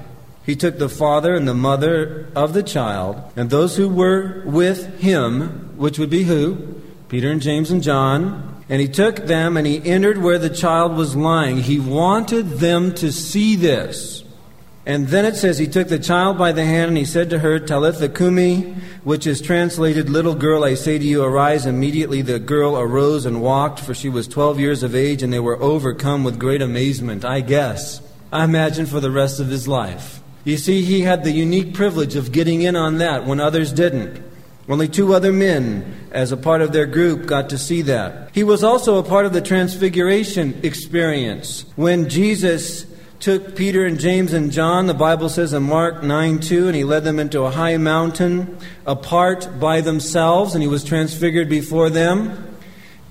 he 0.46 0.56
took 0.56 0.80
the 0.80 0.90
father 0.90 1.36
and 1.36 1.48
the 1.48 1.54
mother 1.54 2.30
of 2.36 2.54
the 2.54 2.64
child, 2.64 3.22
and 3.36 3.50
those 3.50 3.76
who 3.76 3.90
were 3.90 4.42
with 4.46 5.00
him, 5.00 5.78
which 5.78 6.00
would 6.00 6.10
be 6.10 6.24
who? 6.24 6.76
Peter 7.10 7.30
and 7.30 7.42
James 7.42 7.70
and 7.70 7.84
John. 7.84 8.64
And 8.70 8.82
he 8.82 8.88
took 8.88 9.16
them 9.16 9.56
and 9.56 9.66
he 9.66 9.82
entered 9.86 10.18
where 10.18 10.38
the 10.38 10.50
child 10.50 10.98
was 10.98 11.16
lying. 11.16 11.58
He 11.58 11.80
wanted 11.80 12.60
them 12.60 12.94
to 12.96 13.14
see 13.14 13.56
this. 13.56 14.24
And 14.88 15.10
then 15.10 15.26
it 15.26 15.36
says, 15.36 15.58
He 15.58 15.68
took 15.68 15.90
the 15.90 16.00
child 16.00 16.38
by 16.38 16.54
the 16.54 16.64
hand 16.64 16.88
and 16.88 16.98
he 16.98 17.04
said 17.04 17.30
to 17.32 17.40
her, 17.40 17.60
Talitha 17.60 18.08
Kumi, 18.08 18.62
which 19.04 19.28
is 19.28 19.42
translated, 19.42 20.10
Little 20.10 20.34
girl, 20.34 20.64
I 20.64 20.76
say 20.76 20.98
to 20.98 21.04
you, 21.04 21.24
arise. 21.24 21.66
Immediately 21.66 22.22
the 22.22 22.40
girl 22.40 22.80
arose 22.80 23.26
and 23.26 23.42
walked, 23.42 23.82
for 23.82 23.94
she 23.94 24.08
was 24.08 24.30
12 24.30 24.62
years 24.62 24.84
of 24.84 24.96
age, 24.96 25.22
and 25.22 25.34
they 25.34 25.42
were 25.42 25.62
overcome 25.62 26.24
with 26.24 26.40
great 26.40 26.62
amazement, 26.62 27.26
I 27.26 27.42
guess. 27.42 28.02
I 28.32 28.46
imagine 28.46 28.86
for 28.86 29.02
the 29.02 29.12
rest 29.12 29.42
of 29.42 29.50
his 29.50 29.68
life. 29.68 30.22
You 30.46 30.56
see, 30.56 30.84
he 30.84 31.02
had 31.02 31.26
the 31.26 31.32
unique 31.32 31.74
privilege 31.74 32.16
of 32.16 32.32
getting 32.32 32.62
in 32.62 32.78
on 32.78 33.00
that 33.00 33.26
when 33.26 33.42
others 33.42 33.74
didn't. 33.74 34.24
Only 34.70 34.88
two 34.88 35.14
other 35.14 35.34
men, 35.34 36.08
as 36.12 36.32
a 36.32 36.38
part 36.38 36.62
of 36.62 36.72
their 36.72 36.86
group, 36.86 37.26
got 37.26 37.50
to 37.50 37.58
see 37.58 37.82
that. 37.84 38.30
He 38.34 38.46
was 38.46 38.64
also 38.64 38.98
a 38.98 39.04
part 39.04 39.26
of 39.26 39.34
the 39.34 39.42
transfiguration 39.42 40.62
experience 40.64 41.66
when 41.76 42.08
Jesus 42.08 42.86
took 43.20 43.56
Peter 43.56 43.86
and 43.86 44.00
James 44.00 44.34
and 44.34 44.52
John, 44.52 44.88
the 44.88 44.94
Bible 44.94 45.30
says 45.30 45.54
in 45.54 45.64
Mark 45.64 46.04
9 46.04 46.40
2, 46.40 46.68
and 46.68 46.76
he 46.76 46.84
led 46.84 47.04
them 47.04 47.20
into 47.20 47.42
a 47.42 47.52
high 47.52 47.78
mountain 47.78 48.58
apart 48.86 49.60
by 49.60 49.82
themselves, 49.82 50.54
and 50.54 50.62
he 50.62 50.68
was 50.68 50.84
transfigured 50.84 51.50
before 51.50 51.90
them. 51.90 52.44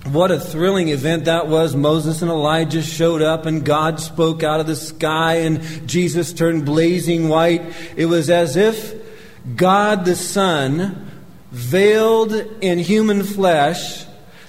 What 0.05 0.31
a 0.31 0.39
thrilling 0.39 0.87
event 0.89 1.25
that 1.25 1.47
was. 1.47 1.75
Moses 1.75 2.21
and 2.21 2.31
Elijah 2.31 2.81
showed 2.81 3.21
up, 3.21 3.45
and 3.45 3.65
God 3.65 3.99
spoke 3.99 4.41
out 4.41 4.61
of 4.61 4.67
the 4.67 4.75
sky, 4.75 5.39
and 5.39 5.87
Jesus 5.87 6.31
turned 6.31 6.65
blazing 6.65 7.27
white. 7.27 7.61
It 7.97 8.05
was 8.05 8.29
as 8.29 8.55
if 8.55 8.95
God 9.55 10.05
the 10.05 10.15
Son, 10.15 11.03
veiled 11.51 12.33
in 12.61 12.79
human 12.79 13.23
flesh, 13.23 14.05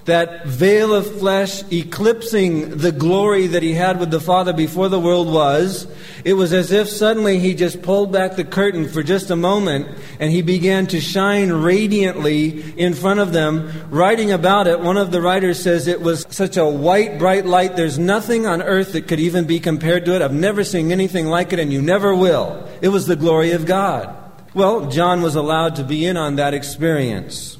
that 0.08 0.44
veil 0.46 0.92
of 0.92 1.18
flesh 1.18 1.62
eclipsing 1.72 2.76
the 2.78 2.92
glory 2.92 3.46
that 3.46 3.62
he 3.62 3.72
had 3.72 4.00
with 4.00 4.10
the 4.10 4.20
Father 4.20 4.52
before 4.52 4.88
the 4.88 5.00
world 5.00 5.32
was, 5.32 5.86
it 6.24 6.34
was 6.34 6.52
as 6.52 6.72
if 6.72 6.88
suddenly 6.88 7.38
he 7.38 7.54
just 7.54 7.80
pulled 7.80 8.12
back 8.12 8.36
the 8.36 8.44
curtain 8.44 8.88
for 8.88 9.02
just 9.02 9.30
a 9.30 9.36
moment 9.36 9.86
and 10.18 10.32
he 10.32 10.42
began 10.42 10.86
to 10.88 11.00
shine 11.00 11.52
radiantly 11.52 12.72
in 12.78 12.94
front 12.94 13.20
of 13.20 13.32
them. 13.32 13.70
Writing 13.90 14.32
about 14.32 14.66
it, 14.66 14.80
one 14.80 14.96
of 14.96 15.12
the 15.12 15.20
writers 15.20 15.62
says 15.62 15.86
it 15.86 16.00
was 16.00 16.26
such 16.30 16.56
a 16.56 16.66
white, 16.66 17.18
bright 17.18 17.46
light, 17.46 17.76
there's 17.76 17.98
nothing 17.98 18.46
on 18.46 18.60
earth 18.62 18.92
that 18.92 19.06
could 19.08 19.20
even 19.20 19.46
be 19.46 19.60
compared 19.60 20.04
to 20.06 20.14
it. 20.14 20.22
I've 20.22 20.32
never 20.32 20.64
seen 20.64 20.90
anything 20.90 21.26
like 21.26 21.52
it, 21.52 21.58
and 21.58 21.72
you 21.72 21.80
never 21.80 22.14
will. 22.14 22.66
It 22.80 22.88
was 22.88 23.06
the 23.06 23.16
glory 23.16 23.52
of 23.52 23.66
God. 23.66 24.14
Well, 24.54 24.90
John 24.90 25.22
was 25.22 25.36
allowed 25.36 25.76
to 25.76 25.84
be 25.84 26.04
in 26.04 26.16
on 26.16 26.36
that 26.36 26.54
experience. 26.54 27.57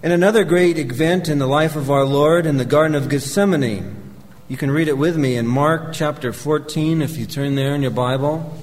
And 0.00 0.12
another 0.12 0.44
great 0.44 0.78
event 0.78 1.28
in 1.28 1.40
the 1.40 1.48
life 1.48 1.74
of 1.74 1.90
our 1.90 2.04
Lord 2.04 2.46
in 2.46 2.56
the 2.56 2.64
Garden 2.64 2.94
of 2.94 3.08
Gethsemane. 3.08 4.14
You 4.46 4.56
can 4.56 4.70
read 4.70 4.86
it 4.86 4.96
with 4.96 5.16
me 5.16 5.34
in 5.34 5.44
Mark 5.44 5.92
chapter 5.92 6.32
14 6.32 7.02
if 7.02 7.16
you 7.16 7.26
turn 7.26 7.56
there 7.56 7.74
in 7.74 7.82
your 7.82 7.90
Bible 7.90 8.62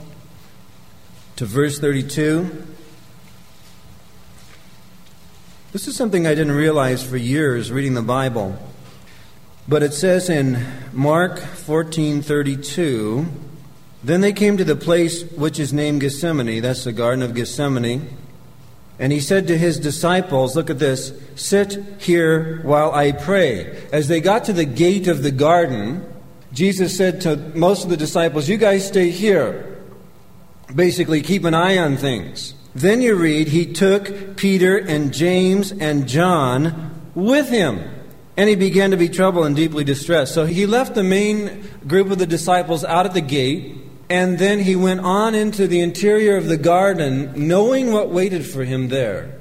to 1.35 1.45
verse 1.45 1.77
32. 1.77 2.65
This 5.73 5.89
is 5.89 5.97
something 5.97 6.25
I 6.25 6.35
didn't 6.35 6.53
realize 6.53 7.03
for 7.03 7.17
years 7.17 7.69
reading 7.69 7.95
the 7.95 8.01
Bible. 8.01 8.57
But 9.67 9.83
it 9.83 9.93
says 9.93 10.29
in 10.29 10.65
Mark 10.93 11.39
14:32, 11.39 13.25
then 14.01 14.21
they 14.21 14.31
came 14.31 14.55
to 14.55 14.63
the 14.63 14.77
place 14.77 15.23
which 15.31 15.59
is 15.59 15.73
named 15.73 15.99
Gethsemane, 15.99 16.61
that's 16.61 16.85
the 16.85 16.93
garden 16.93 17.21
of 17.21 17.33
Gethsemane. 17.33 18.07
And 18.97 19.11
he 19.11 19.19
said 19.19 19.47
to 19.47 19.57
his 19.57 19.79
disciples, 19.79 20.55
Look 20.55 20.69
at 20.69 20.79
this, 20.79 21.13
sit 21.35 21.83
here 21.99 22.61
while 22.63 22.93
I 22.93 23.11
pray. 23.11 23.87
As 23.91 24.07
they 24.07 24.21
got 24.21 24.45
to 24.45 24.53
the 24.53 24.65
gate 24.65 25.07
of 25.07 25.21
the 25.21 25.31
garden, 25.31 26.05
Jesus 26.53 26.95
said 26.95 27.21
to 27.21 27.35
most 27.35 27.83
of 27.83 27.89
the 27.89 27.97
disciples, 27.97 28.47
You 28.47 28.57
guys 28.57 28.87
stay 28.87 29.09
here. 29.09 29.77
Basically, 30.73 31.21
keep 31.21 31.43
an 31.43 31.53
eye 31.53 31.77
on 31.77 31.97
things. 31.97 32.53
Then 32.73 33.01
you 33.01 33.15
read, 33.15 33.49
He 33.49 33.71
took 33.71 34.37
Peter 34.37 34.77
and 34.77 35.13
James 35.13 35.71
and 35.73 36.07
John 36.07 37.09
with 37.13 37.49
him. 37.49 37.91
And 38.37 38.49
he 38.49 38.55
began 38.55 38.91
to 38.91 38.97
be 38.97 39.07
troubled 39.07 39.45
and 39.45 39.55
deeply 39.55 39.85
distressed. 39.85 40.33
So 40.33 40.45
he 40.45 40.65
left 40.65 40.93
the 40.93 41.03
main 41.03 41.65
group 41.87 42.11
of 42.11 42.19
the 42.19 42.25
disciples 42.25 42.83
out 42.83 43.05
at 43.05 43.13
the 43.13 43.21
gate 43.21 43.77
and 44.09 44.37
then 44.37 44.59
he 44.59 44.75
went 44.75 44.99
on 45.01 45.33
into 45.33 45.67
the 45.67 45.81
interior 45.81 46.37
of 46.37 46.47
the 46.47 46.57
garden, 46.57 47.31
knowing 47.35 47.91
what 47.91 48.09
waited 48.09 48.45
for 48.45 48.63
him 48.63 48.89
there. 48.89 49.39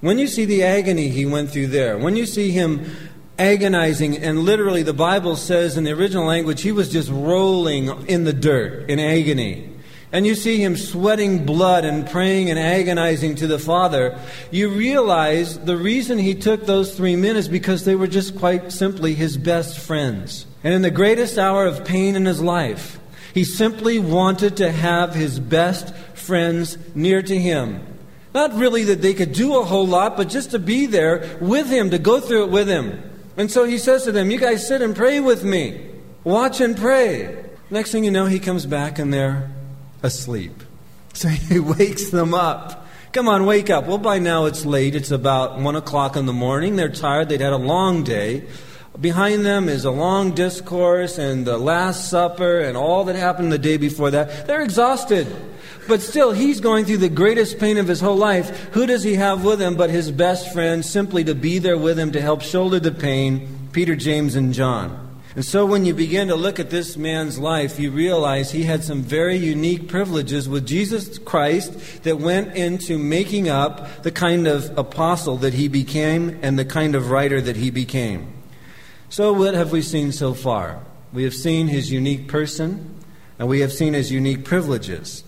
When 0.00 0.18
you 0.18 0.26
see 0.26 0.46
the 0.46 0.62
agony 0.62 1.08
he 1.08 1.26
went 1.26 1.50
through 1.50 1.68
there, 1.68 1.98
when 1.98 2.16
you 2.16 2.24
see 2.24 2.50
him 2.50 2.90
agonizing, 3.38 4.16
and 4.16 4.40
literally 4.40 4.82
the 4.82 4.94
Bible 4.94 5.36
says 5.36 5.76
in 5.76 5.84
the 5.84 5.92
original 5.92 6.24
language, 6.24 6.62
he 6.62 6.72
was 6.72 6.90
just 6.90 7.10
rolling 7.10 8.06
in 8.06 8.24
the 8.24 8.32
dirt 8.32 8.88
in 8.88 8.98
agony. 8.98 9.66
And 10.12 10.26
you 10.26 10.34
see 10.34 10.62
him 10.62 10.76
sweating 10.76 11.46
blood 11.46 11.84
and 11.84 12.08
praying 12.08 12.50
and 12.50 12.58
agonizing 12.58 13.36
to 13.36 13.46
the 13.46 13.58
Father, 13.58 14.18
you 14.50 14.70
realize 14.70 15.58
the 15.60 15.76
reason 15.76 16.18
he 16.18 16.34
took 16.34 16.66
those 16.66 16.96
three 16.96 17.14
men 17.14 17.36
is 17.36 17.48
because 17.48 17.84
they 17.84 17.94
were 17.94 18.08
just 18.08 18.36
quite 18.36 18.72
simply 18.72 19.14
his 19.14 19.36
best 19.36 19.78
friends. 19.78 20.46
And 20.64 20.74
in 20.74 20.82
the 20.82 20.90
greatest 20.90 21.38
hour 21.38 21.64
of 21.64 21.84
pain 21.84 22.16
in 22.16 22.26
his 22.26 22.40
life, 22.40 22.98
he 23.34 23.44
simply 23.44 23.98
wanted 23.98 24.56
to 24.58 24.70
have 24.70 25.14
his 25.14 25.38
best 25.38 25.94
friends 26.14 26.78
near 26.94 27.22
to 27.22 27.38
him. 27.38 27.86
Not 28.34 28.54
really 28.54 28.84
that 28.84 29.02
they 29.02 29.14
could 29.14 29.32
do 29.32 29.58
a 29.58 29.64
whole 29.64 29.86
lot, 29.86 30.16
but 30.16 30.28
just 30.28 30.52
to 30.52 30.58
be 30.58 30.86
there 30.86 31.38
with 31.40 31.68
him, 31.68 31.90
to 31.90 31.98
go 31.98 32.20
through 32.20 32.44
it 32.44 32.50
with 32.50 32.68
him. 32.68 33.02
And 33.36 33.50
so 33.50 33.64
he 33.64 33.78
says 33.78 34.04
to 34.04 34.12
them, 34.12 34.30
You 34.30 34.38
guys 34.38 34.66
sit 34.66 34.82
and 34.82 34.94
pray 34.94 35.20
with 35.20 35.44
me. 35.44 35.88
Watch 36.24 36.60
and 36.60 36.76
pray. 36.76 37.44
Next 37.70 37.92
thing 37.92 38.04
you 38.04 38.10
know, 38.10 38.26
he 38.26 38.38
comes 38.38 38.66
back 38.66 38.98
and 38.98 39.12
they're 39.12 39.50
asleep. 40.02 40.52
So 41.12 41.26
he 41.28 41.58
wakes 41.58 42.10
them 42.10 42.34
up. 42.34 42.86
Come 43.12 43.28
on, 43.28 43.44
wake 43.44 43.68
up. 43.68 43.86
Well, 43.86 43.98
by 43.98 44.20
now 44.20 44.44
it's 44.44 44.64
late. 44.64 44.94
It's 44.94 45.10
about 45.10 45.58
one 45.58 45.74
o'clock 45.74 46.14
in 46.14 46.26
the 46.26 46.32
morning. 46.32 46.76
They're 46.76 46.88
tired. 46.88 47.28
They'd 47.28 47.40
had 47.40 47.52
a 47.52 47.56
long 47.56 48.04
day. 48.04 48.44
Behind 48.98 49.46
them 49.46 49.68
is 49.68 49.84
a 49.84 49.90
long 49.90 50.34
discourse 50.34 51.16
and 51.16 51.46
the 51.46 51.58
Last 51.58 52.10
Supper 52.10 52.60
and 52.60 52.76
all 52.76 53.04
that 53.04 53.16
happened 53.16 53.52
the 53.52 53.58
day 53.58 53.76
before 53.76 54.10
that. 54.10 54.46
They're 54.46 54.62
exhausted. 54.62 55.26
But 55.88 56.02
still, 56.02 56.32
he's 56.32 56.60
going 56.60 56.84
through 56.84 56.98
the 56.98 57.08
greatest 57.08 57.58
pain 57.58 57.78
of 57.78 57.88
his 57.88 58.00
whole 58.00 58.16
life. 58.16 58.50
Who 58.74 58.86
does 58.86 59.02
he 59.02 59.14
have 59.14 59.44
with 59.44 59.60
him 59.60 59.76
but 59.76 59.90
his 59.90 60.10
best 60.10 60.52
friend, 60.52 60.84
simply 60.84 61.24
to 61.24 61.34
be 61.34 61.58
there 61.58 61.78
with 61.78 61.98
him 61.98 62.12
to 62.12 62.20
help 62.20 62.42
shoulder 62.42 62.78
the 62.78 62.92
pain? 62.92 63.68
Peter, 63.72 63.96
James, 63.96 64.34
and 64.34 64.52
John. 64.52 65.08
And 65.36 65.44
so 65.44 65.64
when 65.64 65.84
you 65.84 65.94
begin 65.94 66.28
to 66.28 66.34
look 66.34 66.58
at 66.58 66.70
this 66.70 66.96
man's 66.96 67.38
life, 67.38 67.78
you 67.78 67.92
realize 67.92 68.50
he 68.50 68.64
had 68.64 68.82
some 68.82 69.02
very 69.02 69.36
unique 69.36 69.88
privileges 69.88 70.48
with 70.48 70.66
Jesus 70.66 71.18
Christ 71.18 72.02
that 72.02 72.18
went 72.18 72.56
into 72.56 72.98
making 72.98 73.48
up 73.48 74.02
the 74.02 74.10
kind 74.10 74.48
of 74.48 74.76
apostle 74.76 75.36
that 75.38 75.54
he 75.54 75.68
became 75.68 76.38
and 76.42 76.58
the 76.58 76.64
kind 76.64 76.96
of 76.96 77.10
writer 77.10 77.40
that 77.40 77.56
he 77.56 77.70
became. 77.70 78.26
So, 79.10 79.32
what 79.32 79.54
have 79.54 79.72
we 79.72 79.82
seen 79.82 80.12
so 80.12 80.34
far? 80.34 80.78
We 81.12 81.24
have 81.24 81.34
seen 81.34 81.66
his 81.66 81.90
unique 81.90 82.28
person, 82.28 82.94
and 83.40 83.48
we 83.48 83.58
have 83.58 83.72
seen 83.72 83.92
his 83.92 84.12
unique 84.12 84.44
privileges. 84.44 85.24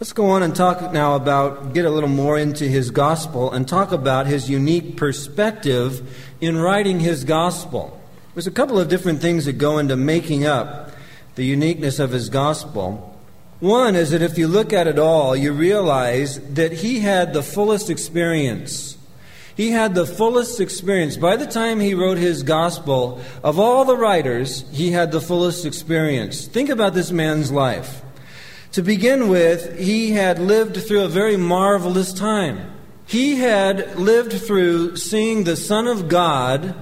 Let's 0.00 0.14
go 0.14 0.30
on 0.30 0.42
and 0.42 0.56
talk 0.56 0.94
now 0.94 1.14
about, 1.14 1.74
get 1.74 1.84
a 1.84 1.90
little 1.90 2.08
more 2.08 2.38
into 2.38 2.64
his 2.64 2.90
gospel, 2.90 3.52
and 3.52 3.68
talk 3.68 3.92
about 3.92 4.28
his 4.28 4.48
unique 4.48 4.96
perspective 4.96 6.18
in 6.40 6.56
writing 6.56 7.00
his 7.00 7.24
gospel. 7.24 8.00
There's 8.32 8.46
a 8.46 8.50
couple 8.50 8.78
of 8.78 8.88
different 8.88 9.20
things 9.20 9.44
that 9.44 9.58
go 9.58 9.76
into 9.76 9.94
making 9.94 10.46
up 10.46 10.92
the 11.34 11.44
uniqueness 11.44 11.98
of 11.98 12.12
his 12.12 12.30
gospel. 12.30 13.20
One 13.60 13.94
is 13.94 14.12
that 14.12 14.22
if 14.22 14.38
you 14.38 14.48
look 14.48 14.72
at 14.72 14.86
it 14.86 14.98
all, 14.98 15.36
you 15.36 15.52
realize 15.52 16.40
that 16.54 16.72
he 16.72 17.00
had 17.00 17.34
the 17.34 17.42
fullest 17.42 17.90
experience 17.90 18.97
he 19.58 19.72
had 19.72 19.96
the 19.96 20.06
fullest 20.06 20.60
experience. 20.60 21.16
By 21.16 21.34
the 21.34 21.44
time 21.44 21.80
he 21.80 21.92
wrote 21.92 22.16
his 22.16 22.44
gospel, 22.44 23.20
of 23.42 23.58
all 23.58 23.84
the 23.84 23.96
writers, 23.96 24.64
he 24.70 24.92
had 24.92 25.10
the 25.10 25.20
fullest 25.20 25.66
experience. 25.66 26.46
Think 26.46 26.70
about 26.70 26.94
this 26.94 27.10
man's 27.10 27.50
life. 27.50 28.02
To 28.72 28.82
begin 28.82 29.26
with, 29.26 29.76
he 29.76 30.12
had 30.12 30.38
lived 30.38 30.76
through 30.76 31.02
a 31.02 31.08
very 31.08 31.36
marvelous 31.36 32.12
time. 32.12 32.70
He 33.04 33.34
had 33.34 33.98
lived 33.98 34.32
through 34.32 34.94
seeing 34.94 35.42
the 35.42 35.56
Son 35.56 35.88
of 35.88 36.08
God, 36.08 36.76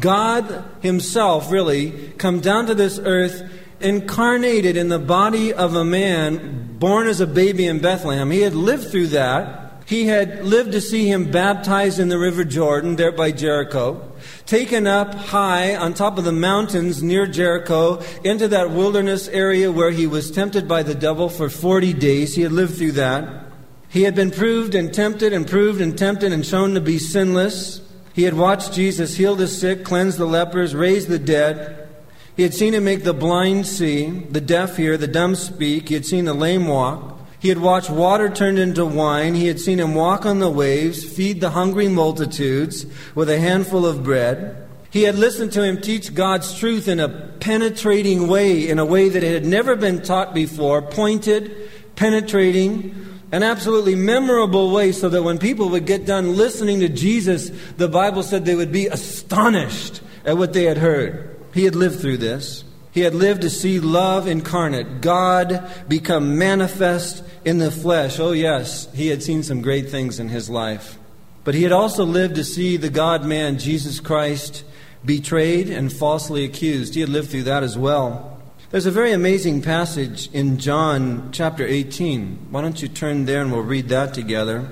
God 0.00 0.64
Himself 0.80 1.52
really, 1.52 2.14
come 2.16 2.40
down 2.40 2.64
to 2.68 2.74
this 2.74 2.98
earth 2.98 3.46
incarnated 3.78 4.78
in 4.78 4.88
the 4.88 4.98
body 4.98 5.52
of 5.52 5.74
a 5.74 5.84
man 5.84 6.78
born 6.78 7.08
as 7.08 7.20
a 7.20 7.26
baby 7.26 7.66
in 7.66 7.80
Bethlehem. 7.80 8.30
He 8.30 8.40
had 8.40 8.54
lived 8.54 8.90
through 8.90 9.08
that. 9.08 9.61
He 9.86 10.06
had 10.06 10.44
lived 10.44 10.72
to 10.72 10.80
see 10.80 11.08
him 11.08 11.30
baptized 11.30 11.98
in 11.98 12.08
the 12.08 12.18
river 12.18 12.44
Jordan, 12.44 12.96
there 12.96 13.12
by 13.12 13.32
Jericho, 13.32 14.12
taken 14.46 14.86
up 14.86 15.14
high 15.14 15.74
on 15.76 15.94
top 15.94 16.18
of 16.18 16.24
the 16.24 16.32
mountains 16.32 17.02
near 17.02 17.26
Jericho 17.26 18.02
into 18.24 18.48
that 18.48 18.70
wilderness 18.70 19.28
area 19.28 19.72
where 19.72 19.90
he 19.90 20.06
was 20.06 20.30
tempted 20.30 20.68
by 20.68 20.82
the 20.82 20.94
devil 20.94 21.28
for 21.28 21.50
40 21.50 21.92
days. 21.94 22.34
He 22.34 22.42
had 22.42 22.52
lived 22.52 22.76
through 22.76 22.92
that. 22.92 23.46
He 23.88 24.04
had 24.04 24.14
been 24.14 24.30
proved 24.30 24.74
and 24.74 24.92
tempted 24.92 25.32
and 25.32 25.46
proved 25.46 25.80
and 25.80 25.98
tempted 25.98 26.32
and 26.32 26.46
shown 26.46 26.74
to 26.74 26.80
be 26.80 26.98
sinless. 26.98 27.82
He 28.14 28.22
had 28.22 28.34
watched 28.34 28.72
Jesus 28.72 29.16
heal 29.16 29.34
the 29.34 29.48
sick, 29.48 29.84
cleanse 29.84 30.16
the 30.16 30.26
lepers, 30.26 30.74
raise 30.74 31.06
the 31.06 31.18
dead. 31.18 31.88
He 32.36 32.42
had 32.42 32.54
seen 32.54 32.72
him 32.74 32.84
make 32.84 33.04
the 33.04 33.12
blind 33.12 33.66
see, 33.66 34.08
the 34.08 34.40
deaf 34.40 34.76
hear, 34.76 34.96
the 34.96 35.06
dumb 35.06 35.34
speak. 35.34 35.88
He 35.88 35.94
had 35.94 36.06
seen 36.06 36.24
the 36.24 36.34
lame 36.34 36.66
walk. 36.66 37.18
He 37.42 37.48
had 37.48 37.58
watched 37.58 37.90
water 37.90 38.30
turned 38.30 38.60
into 38.60 38.86
wine. 38.86 39.34
He 39.34 39.48
had 39.48 39.58
seen 39.58 39.80
him 39.80 39.96
walk 39.96 40.24
on 40.24 40.38
the 40.38 40.48
waves, 40.48 41.02
feed 41.02 41.40
the 41.40 41.50
hungry 41.50 41.88
multitudes 41.88 42.86
with 43.16 43.28
a 43.28 43.40
handful 43.40 43.84
of 43.84 44.04
bread. 44.04 44.64
He 44.92 45.02
had 45.02 45.16
listened 45.16 45.50
to 45.54 45.64
him 45.64 45.80
teach 45.80 46.14
God's 46.14 46.56
truth 46.56 46.86
in 46.86 47.00
a 47.00 47.08
penetrating 47.08 48.28
way, 48.28 48.68
in 48.68 48.78
a 48.78 48.84
way 48.84 49.08
that 49.08 49.24
had 49.24 49.44
never 49.44 49.74
been 49.74 50.02
taught 50.02 50.34
before, 50.34 50.82
pointed, 50.82 51.68
penetrating, 51.96 52.94
an 53.32 53.42
absolutely 53.42 53.96
memorable 53.96 54.70
way, 54.70 54.92
so 54.92 55.08
that 55.08 55.24
when 55.24 55.38
people 55.38 55.68
would 55.70 55.84
get 55.84 56.06
done 56.06 56.36
listening 56.36 56.78
to 56.78 56.88
Jesus, 56.88 57.50
the 57.76 57.88
Bible 57.88 58.22
said 58.22 58.44
they 58.44 58.54
would 58.54 58.70
be 58.70 58.86
astonished 58.86 60.00
at 60.24 60.38
what 60.38 60.52
they 60.52 60.62
had 60.62 60.78
heard. 60.78 61.36
He 61.52 61.64
had 61.64 61.74
lived 61.74 61.98
through 61.98 62.18
this. 62.18 62.62
He 62.92 63.00
had 63.00 63.14
lived 63.14 63.40
to 63.42 63.50
see 63.50 63.80
love 63.80 64.28
incarnate, 64.28 65.00
God 65.00 65.68
become 65.88 66.38
manifest 66.38 67.24
in 67.44 67.58
the 67.58 67.70
flesh. 67.70 68.20
Oh, 68.20 68.32
yes, 68.32 68.92
he 68.92 69.08
had 69.08 69.22
seen 69.22 69.42
some 69.42 69.62
great 69.62 69.88
things 69.88 70.20
in 70.20 70.28
his 70.28 70.50
life. 70.50 70.98
But 71.42 71.54
he 71.54 71.62
had 71.62 71.72
also 71.72 72.04
lived 72.04 72.36
to 72.36 72.44
see 72.44 72.76
the 72.76 72.90
God 72.90 73.24
man, 73.24 73.58
Jesus 73.58 73.98
Christ, 73.98 74.62
betrayed 75.04 75.70
and 75.70 75.92
falsely 75.92 76.44
accused. 76.44 76.94
He 76.94 77.00
had 77.00 77.08
lived 77.08 77.30
through 77.30 77.44
that 77.44 77.62
as 77.62 77.76
well. 77.76 78.40
There's 78.70 78.86
a 78.86 78.90
very 78.90 79.12
amazing 79.12 79.62
passage 79.62 80.30
in 80.32 80.58
John 80.58 81.30
chapter 81.32 81.66
18. 81.66 82.48
Why 82.50 82.60
don't 82.60 82.80
you 82.80 82.88
turn 82.88 83.24
there 83.24 83.40
and 83.40 83.50
we'll 83.50 83.62
read 83.62 83.88
that 83.88 84.14
together? 84.14 84.68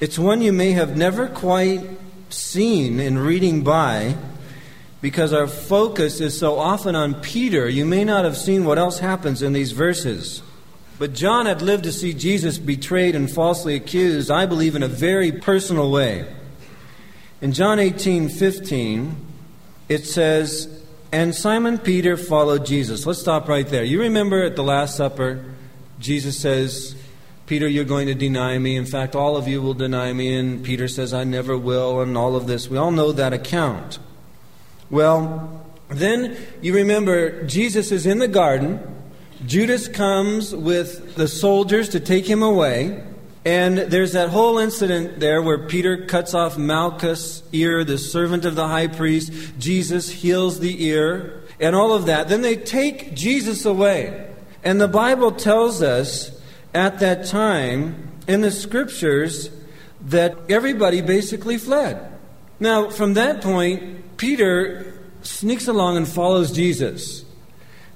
It's 0.00 0.18
one 0.18 0.42
you 0.42 0.52
may 0.52 0.72
have 0.72 0.96
never 0.96 1.28
quite 1.28 1.82
seen 2.28 3.00
in 3.00 3.18
reading 3.18 3.62
by 3.62 4.16
because 5.04 5.34
our 5.34 5.46
focus 5.46 6.18
is 6.18 6.38
so 6.38 6.58
often 6.58 6.96
on 6.96 7.12
Peter. 7.20 7.68
You 7.68 7.84
may 7.84 8.04
not 8.04 8.24
have 8.24 8.38
seen 8.38 8.64
what 8.64 8.78
else 8.78 9.00
happens 9.00 9.42
in 9.42 9.52
these 9.52 9.72
verses. 9.72 10.42
But 10.98 11.12
John 11.12 11.44
had 11.44 11.60
lived 11.60 11.84
to 11.84 11.92
see 11.92 12.14
Jesus 12.14 12.56
betrayed 12.56 13.14
and 13.14 13.30
falsely 13.30 13.74
accused, 13.74 14.30
I 14.30 14.46
believe, 14.46 14.74
in 14.74 14.82
a 14.82 14.88
very 14.88 15.30
personal 15.30 15.90
way. 15.90 16.26
In 17.42 17.52
John 17.52 17.78
18 17.78 18.30
15, 18.30 19.14
it 19.90 20.06
says, 20.06 20.82
And 21.12 21.34
Simon 21.34 21.76
Peter 21.76 22.16
followed 22.16 22.64
Jesus. 22.64 23.04
Let's 23.04 23.20
stop 23.20 23.46
right 23.46 23.68
there. 23.68 23.84
You 23.84 24.00
remember 24.00 24.42
at 24.42 24.56
the 24.56 24.64
Last 24.64 24.96
Supper, 24.96 25.44
Jesus 26.00 26.40
says, 26.40 26.96
Peter, 27.44 27.68
you're 27.68 27.84
going 27.84 28.06
to 28.06 28.14
deny 28.14 28.56
me. 28.56 28.74
In 28.74 28.86
fact, 28.86 29.14
all 29.14 29.36
of 29.36 29.48
you 29.48 29.60
will 29.60 29.74
deny 29.74 30.14
me. 30.14 30.34
And 30.34 30.64
Peter 30.64 30.88
says, 30.88 31.12
I 31.12 31.24
never 31.24 31.58
will, 31.58 32.00
and 32.00 32.16
all 32.16 32.36
of 32.36 32.46
this. 32.46 32.70
We 32.70 32.78
all 32.78 32.90
know 32.90 33.12
that 33.12 33.34
account. 33.34 33.98
Well, 34.90 35.64
then 35.88 36.36
you 36.60 36.74
remember 36.74 37.44
Jesus 37.44 37.92
is 37.92 38.06
in 38.06 38.18
the 38.18 38.28
garden. 38.28 38.80
Judas 39.46 39.88
comes 39.88 40.54
with 40.54 41.16
the 41.16 41.28
soldiers 41.28 41.88
to 41.90 42.00
take 42.00 42.26
him 42.26 42.42
away. 42.42 43.04
And 43.44 43.76
there's 43.76 44.12
that 44.12 44.30
whole 44.30 44.56
incident 44.56 45.20
there 45.20 45.42
where 45.42 45.66
Peter 45.66 46.06
cuts 46.06 46.32
off 46.32 46.56
Malchus' 46.56 47.42
ear, 47.52 47.84
the 47.84 47.98
servant 47.98 48.46
of 48.46 48.54
the 48.54 48.68
high 48.68 48.86
priest. 48.86 49.32
Jesus 49.58 50.08
heals 50.10 50.60
the 50.60 50.84
ear, 50.84 51.42
and 51.60 51.76
all 51.76 51.92
of 51.92 52.06
that. 52.06 52.28
Then 52.28 52.40
they 52.40 52.56
take 52.56 53.14
Jesus 53.14 53.66
away. 53.66 54.30
And 54.62 54.80
the 54.80 54.88
Bible 54.88 55.30
tells 55.30 55.82
us 55.82 56.40
at 56.72 57.00
that 57.00 57.26
time 57.26 58.12
in 58.26 58.40
the 58.40 58.50
scriptures 58.50 59.50
that 60.06 60.36
everybody 60.48 61.02
basically 61.02 61.58
fled. 61.58 62.13
Now, 62.60 62.88
from 62.88 63.14
that 63.14 63.40
point, 63.40 64.16
Peter 64.16 64.92
sneaks 65.22 65.66
along 65.66 65.96
and 65.96 66.06
follows 66.06 66.52
Jesus. 66.52 67.24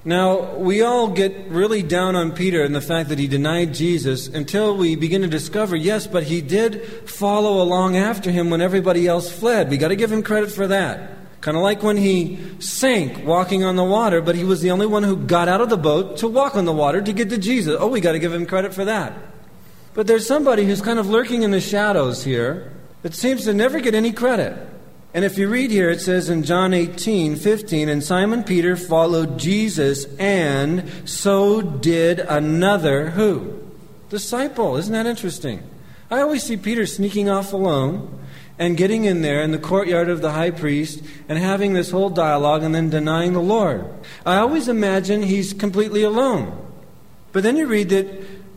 Now, 0.05 0.55
we 0.55 0.81
all 0.81 1.09
get 1.09 1.49
really 1.49 1.83
down 1.83 2.15
on 2.15 2.31
Peter 2.31 2.63
and 2.63 2.73
the 2.73 2.81
fact 2.81 3.09
that 3.09 3.19
he 3.19 3.27
denied 3.27 3.73
Jesus 3.73 4.27
until 4.27 4.75
we 4.77 4.95
begin 4.95 5.21
to 5.21 5.27
discover, 5.27 5.75
yes, 5.75 6.07
but 6.07 6.23
he 6.23 6.41
did 6.41 7.09
follow 7.09 7.61
along 7.61 7.97
after 7.97 8.31
him 8.31 8.49
when 8.49 8.61
everybody 8.61 9.07
else 9.07 9.31
fled. 9.31 9.69
We 9.69 9.77
got 9.77 9.89
to 9.89 9.97
give 9.97 10.11
him 10.11 10.23
credit 10.23 10.51
for 10.51 10.67
that. 10.67 11.11
Kind 11.41 11.55
of 11.55 11.63
like 11.63 11.83
when 11.83 11.97
he 11.97 12.39
sank 12.59 13.25
walking 13.25 13.63
on 13.63 13.75
the 13.75 13.83
water, 13.83 14.21
but 14.21 14.35
he 14.35 14.43
was 14.43 14.61
the 14.61 14.71
only 14.71 14.87
one 14.87 15.03
who 15.03 15.15
got 15.15 15.47
out 15.47 15.61
of 15.61 15.69
the 15.69 15.77
boat 15.77 16.17
to 16.17 16.27
walk 16.27 16.55
on 16.55 16.65
the 16.65 16.73
water 16.73 17.01
to 17.01 17.13
get 17.13 17.29
to 17.29 17.37
Jesus. 17.37 17.75
Oh, 17.79 17.87
we 17.87 18.01
got 18.01 18.13
to 18.13 18.19
give 18.19 18.33
him 18.33 18.45
credit 18.45 18.73
for 18.73 18.85
that. 18.85 19.13
But 19.93 20.07
there's 20.07 20.27
somebody 20.27 20.65
who's 20.65 20.81
kind 20.81 20.99
of 20.99 21.09
lurking 21.09 21.43
in 21.43 21.51
the 21.51 21.61
shadows 21.61 22.23
here 22.23 22.71
that 23.01 23.15
seems 23.15 23.45
to 23.45 23.53
never 23.53 23.79
get 23.79 23.95
any 23.95 24.11
credit. 24.11 24.57
And 25.13 25.25
if 25.25 25.37
you 25.37 25.49
read 25.49 25.71
here, 25.71 25.89
it 25.89 26.01
says 26.01 26.29
in 26.29 26.43
John 26.43 26.73
18, 26.73 27.35
15, 27.35 27.89
and 27.89 28.03
Simon 28.03 28.43
Peter 28.43 28.75
followed 28.75 29.39
Jesus, 29.39 30.05
and 30.19 30.89
so 31.09 31.61
did 31.61 32.19
another 32.19 33.11
who? 33.11 33.59
Disciple. 34.09 34.77
Isn't 34.77 34.93
that 34.93 35.07
interesting? 35.07 35.63
I 36.11 36.21
always 36.21 36.43
see 36.43 36.57
Peter 36.57 36.85
sneaking 36.85 37.27
off 37.27 37.53
alone 37.53 38.19
and 38.59 38.77
getting 38.77 39.05
in 39.05 39.21
there 39.21 39.41
in 39.41 39.51
the 39.51 39.57
courtyard 39.57 40.09
of 40.09 40.21
the 40.21 40.33
high 40.33 40.51
priest 40.51 41.01
and 41.27 41.39
having 41.39 41.73
this 41.73 41.91
whole 41.91 42.09
dialogue 42.09 42.61
and 42.61 42.75
then 42.75 42.89
denying 42.89 43.33
the 43.33 43.41
Lord. 43.41 43.85
I 44.25 44.37
always 44.37 44.67
imagine 44.67 45.23
he's 45.23 45.53
completely 45.53 46.03
alone. 46.03 46.67
But 47.31 47.43
then 47.43 47.57
you 47.57 47.67
read 47.67 47.89
that 47.89 48.07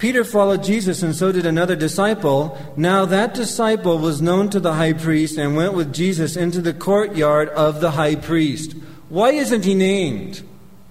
Peter 0.02 0.24
followed 0.24 0.64
Jesus, 0.64 1.04
and 1.04 1.14
so 1.14 1.30
did 1.30 1.46
another 1.46 1.76
disciple. 1.76 2.58
Now 2.76 3.04
that 3.04 3.34
disciple 3.34 3.98
was 3.98 4.20
known 4.20 4.50
to 4.50 4.58
the 4.58 4.72
high 4.72 4.94
priest 4.94 5.38
and 5.38 5.54
went 5.54 5.74
with 5.74 5.94
Jesus 5.94 6.34
into 6.36 6.60
the 6.60 6.74
courtyard 6.74 7.50
of 7.50 7.80
the 7.80 7.92
high 7.92 8.16
priest. 8.16 8.72
Why 9.08 9.30
isn't 9.30 9.64
he 9.64 9.76
named? 9.76 10.42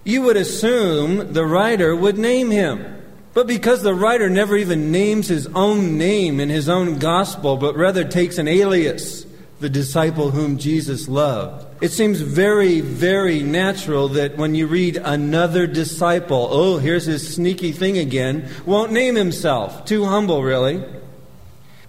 You 0.06 0.22
would 0.22 0.38
assume 0.38 1.34
the 1.34 1.46
writer 1.46 1.94
would 1.94 2.18
name 2.18 2.52
him. 2.52 3.04
But 3.34 3.48
because 3.48 3.84
the 3.84 3.94
writer 3.94 4.30
never 4.30 4.56
even 4.56 4.94
names 4.94 5.28
his 5.28 5.46
own 5.48 5.98
name 5.98 6.40
in 6.40 6.48
his 6.48 6.70
own 6.70 6.98
gospel, 6.98 7.58
but 7.58 7.76
rather 7.76 8.06
takes 8.06 8.38
an 8.38 8.48
alias, 8.48 9.26
the 9.62 9.70
disciple 9.70 10.32
whom 10.32 10.58
Jesus 10.58 11.08
loved. 11.08 11.68
It 11.84 11.92
seems 11.92 12.20
very, 12.20 12.82
very 12.82 13.42
natural 13.42 14.10
that 14.10 14.36
when 14.36 14.56
you 14.56 14.68
read 14.68 14.98
another 14.98 15.68
disciple, 15.68 16.48
oh, 16.52 16.80
here's 16.80 17.06
his 17.06 17.34
sneaky 17.34 17.72
thing 17.72 17.98
again, 17.98 18.50
won't 18.66 18.92
name 18.92 19.16
himself. 19.16 19.86
Too 19.86 20.06
humble, 20.06 20.44
really. 20.44 20.84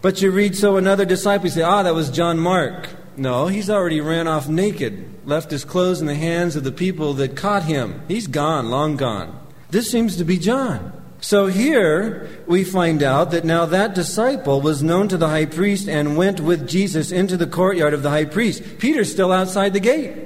But 0.02 0.20
you 0.20 0.30
read 0.30 0.56
so 0.56 0.76
another 0.76 1.04
disciple, 1.04 1.46
you 1.46 1.52
say, 1.52 1.62
ah, 1.62 1.82
that 1.82 1.94
was 1.94 2.10
John 2.10 2.38
Mark. 2.38 2.88
No, 3.16 3.46
he's 3.46 3.70
already 3.70 4.00
ran 4.00 4.28
off 4.28 4.48
naked, 4.48 5.26
left 5.26 5.50
his 5.50 5.64
clothes 5.64 6.00
in 6.00 6.06
the 6.06 6.14
hands 6.14 6.56
of 6.56 6.64
the 6.64 6.72
people 6.72 7.14
that 7.14 7.36
caught 7.36 7.64
him. 7.64 8.02
He's 8.08 8.26
gone, 8.26 8.70
long 8.70 8.96
gone. 8.96 9.38
This 9.70 9.90
seems 9.90 10.16
to 10.16 10.24
be 10.24 10.38
John. 10.38 10.92
So 11.22 11.46
here 11.46 12.28
we 12.48 12.64
find 12.64 13.00
out 13.00 13.30
that 13.30 13.44
now 13.44 13.64
that 13.66 13.94
disciple 13.94 14.60
was 14.60 14.82
known 14.82 15.06
to 15.06 15.16
the 15.16 15.28
high 15.28 15.46
priest 15.46 15.88
and 15.88 16.16
went 16.16 16.40
with 16.40 16.68
Jesus 16.68 17.12
into 17.12 17.36
the 17.36 17.46
courtyard 17.46 17.94
of 17.94 18.02
the 18.02 18.10
high 18.10 18.24
priest. 18.24 18.80
Peter's 18.80 19.12
still 19.12 19.30
outside 19.30 19.72
the 19.72 19.80
gate. 19.80 20.16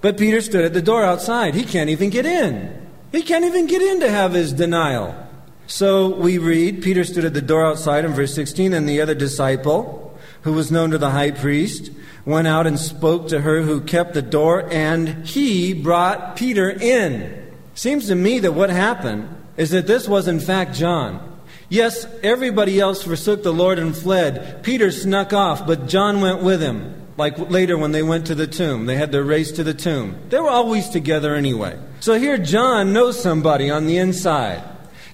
But 0.00 0.16
Peter 0.16 0.40
stood 0.40 0.64
at 0.64 0.72
the 0.72 0.80
door 0.80 1.04
outside. 1.04 1.54
He 1.54 1.64
can't 1.64 1.90
even 1.90 2.08
get 2.08 2.24
in. 2.24 2.90
He 3.12 3.20
can't 3.20 3.44
even 3.44 3.66
get 3.66 3.82
in 3.82 4.00
to 4.00 4.10
have 4.10 4.32
his 4.32 4.54
denial. 4.54 5.14
So 5.66 6.16
we 6.16 6.38
read 6.38 6.82
Peter 6.82 7.04
stood 7.04 7.26
at 7.26 7.34
the 7.34 7.42
door 7.42 7.66
outside 7.66 8.06
in 8.06 8.12
verse 8.12 8.34
16, 8.34 8.72
and 8.72 8.88
the 8.88 9.02
other 9.02 9.14
disciple, 9.14 10.18
who 10.42 10.54
was 10.54 10.72
known 10.72 10.92
to 10.92 10.98
the 10.98 11.10
high 11.10 11.32
priest, 11.32 11.90
went 12.24 12.48
out 12.48 12.66
and 12.66 12.78
spoke 12.78 13.28
to 13.28 13.42
her 13.42 13.60
who 13.60 13.82
kept 13.82 14.14
the 14.14 14.22
door, 14.22 14.66
and 14.72 15.26
he 15.26 15.74
brought 15.74 16.36
Peter 16.36 16.70
in. 16.70 17.52
Seems 17.74 18.08
to 18.08 18.14
me 18.14 18.38
that 18.38 18.52
what 18.52 18.70
happened 18.70 19.28
is 19.56 19.70
that 19.70 19.86
this 19.86 20.08
was 20.08 20.28
in 20.28 20.40
fact 20.40 20.74
John. 20.74 21.28
Yes, 21.68 22.06
everybody 22.22 22.78
else 22.78 23.02
forsook 23.02 23.42
the 23.42 23.52
Lord 23.52 23.78
and 23.78 23.96
fled. 23.96 24.62
Peter 24.62 24.90
snuck 24.90 25.32
off, 25.32 25.66
but 25.66 25.86
John 25.88 26.20
went 26.20 26.42
with 26.42 26.60
him. 26.60 27.02
Like 27.16 27.38
later 27.50 27.76
when 27.78 27.92
they 27.92 28.02
went 28.02 28.26
to 28.26 28.34
the 28.34 28.46
tomb, 28.46 28.86
they 28.86 28.96
had 28.96 29.12
their 29.12 29.24
race 29.24 29.52
to 29.52 29.64
the 29.64 29.74
tomb. 29.74 30.18
They 30.28 30.38
were 30.38 30.48
always 30.48 30.88
together 30.88 31.34
anyway. 31.34 31.78
So 32.00 32.18
here 32.18 32.38
John 32.38 32.92
knows 32.92 33.22
somebody 33.22 33.70
on 33.70 33.86
the 33.86 33.98
inside. 33.98 34.62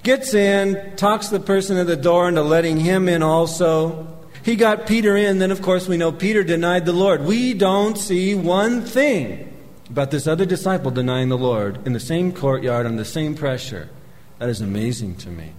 Gets 0.02 0.32
in, 0.32 0.96
talks 0.96 1.28
the 1.28 1.40
person 1.40 1.76
at 1.76 1.86
the 1.86 1.96
door 1.96 2.28
into 2.28 2.42
letting 2.42 2.78
him 2.78 3.08
in 3.08 3.22
also. 3.22 4.06
He 4.44 4.56
got 4.56 4.86
Peter 4.86 5.16
in, 5.16 5.38
then 5.38 5.50
of 5.50 5.60
course 5.60 5.88
we 5.88 5.96
know 5.96 6.12
Peter 6.12 6.42
denied 6.42 6.86
the 6.86 6.92
Lord. 6.92 7.24
We 7.24 7.52
don't 7.52 7.98
see 7.98 8.34
one 8.34 8.82
thing 8.82 9.54
about 9.90 10.10
this 10.10 10.26
other 10.26 10.46
disciple 10.46 10.90
denying 10.90 11.28
the 11.28 11.38
Lord 11.38 11.86
in 11.86 11.92
the 11.92 12.00
same 12.00 12.32
courtyard 12.32 12.86
on 12.86 12.96
the 12.96 13.04
same 13.04 13.34
pressure. 13.34 13.88
That 14.38 14.48
is 14.48 14.60
amazing 14.60 15.16
to 15.16 15.28
me. 15.28 15.52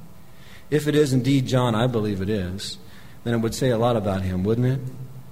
If 0.70 0.88
it 0.88 0.96
is 0.96 1.14
indeed 1.14 1.48
John, 1.48 1.76
I 1.76 1.88
believe 1.88 2.22
it 2.22 2.30
is, 2.30 2.78
then 3.24 3.34
it 3.34 3.38
would 3.38 3.56
say 3.56 3.70
a 3.70 3.78
lot 3.78 3.96
about 3.96 4.22
him, 4.22 4.44
wouldn't 4.44 4.68
it? 4.68 4.80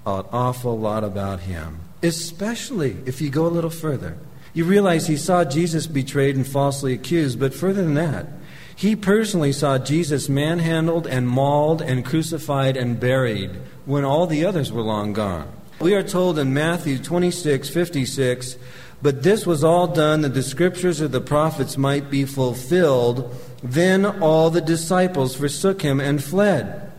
An 0.05 0.25
awful 0.31 0.77
lot 0.77 1.03
about 1.03 1.41
him. 1.41 1.79
Especially 2.01 2.97
if 3.05 3.21
you 3.21 3.29
go 3.29 3.45
a 3.45 3.49
little 3.49 3.69
further. 3.69 4.17
You 4.53 4.65
realize 4.65 5.07
he 5.07 5.17
saw 5.17 5.43
Jesus 5.43 5.87
betrayed 5.87 6.35
and 6.35 6.47
falsely 6.47 6.93
accused, 6.93 7.39
but 7.39 7.53
further 7.53 7.83
than 7.83 7.93
that, 7.93 8.27
he 8.75 8.95
personally 8.95 9.51
saw 9.51 9.77
Jesus 9.77 10.29
manhandled 10.29 11.07
and 11.07 11.27
mauled 11.27 11.81
and 11.81 12.05
crucified 12.05 12.77
and 12.77 12.99
buried 12.99 13.51
when 13.85 14.03
all 14.05 14.27
the 14.27 14.45
others 14.45 14.71
were 14.71 14.81
long 14.81 15.13
gone. 15.13 15.51
We 15.79 15.93
are 15.93 16.03
told 16.03 16.39
in 16.39 16.53
Matthew 16.53 16.97
26 16.97 17.69
56 17.69 18.57
but 19.01 19.23
this 19.23 19.45
was 19.45 19.63
all 19.63 19.87
done 19.87 20.21
that 20.21 20.33
the 20.33 20.43
scriptures 20.43 21.01
of 21.01 21.11
the 21.11 21.21
prophets 21.21 21.77
might 21.77 22.09
be 22.09 22.25
fulfilled. 22.25 23.33
Then 23.61 24.05
all 24.05 24.49
the 24.49 24.61
disciples 24.61 25.35
forsook 25.35 25.81
him 25.81 25.99
and 25.99 26.23
fled. 26.23 26.91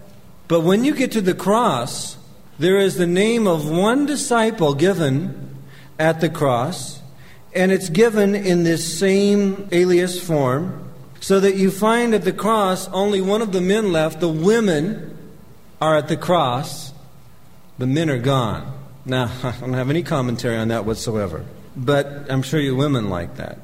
But 0.46 0.61
when 0.61 0.84
you 0.84 0.94
get 0.94 1.12
to 1.12 1.20
the 1.20 1.34
cross, 1.34 2.16
there 2.58 2.78
is 2.78 2.96
the 2.96 3.06
name 3.06 3.46
of 3.46 3.68
one 3.68 4.06
disciple 4.06 4.74
given 4.74 5.56
at 5.98 6.20
the 6.20 6.28
cross, 6.28 7.00
and 7.54 7.72
it's 7.72 7.88
given 7.88 8.34
in 8.34 8.62
this 8.62 8.98
same 8.98 9.68
alias 9.72 10.20
form, 10.24 10.88
so 11.20 11.40
that 11.40 11.56
you 11.56 11.70
find 11.70 12.14
at 12.14 12.24
the 12.24 12.32
cross 12.32 12.88
only 12.88 13.20
one 13.20 13.42
of 13.42 13.52
the 13.52 13.61
men 13.61 13.92
left. 13.92 14.20
The 14.20 14.28
women 14.28 15.16
are 15.80 15.96
at 15.96 16.08
the 16.08 16.16
cross, 16.16 16.92
the 17.76 17.87
men 17.87 18.08
are 18.08 18.18
gone. 18.18 18.72
Now, 19.04 19.32
I 19.42 19.52
don't 19.61 19.72
have 19.72 19.90
any 19.90 20.04
commentary 20.04 20.56
on 20.56 20.68
that 20.68 20.84
whatsoever. 20.84 21.44
But 21.78 22.26
I'm 22.28 22.42
sure 22.42 22.60
you 22.60 22.74
women 22.74 23.08
like 23.08 23.36
that. 23.36 23.58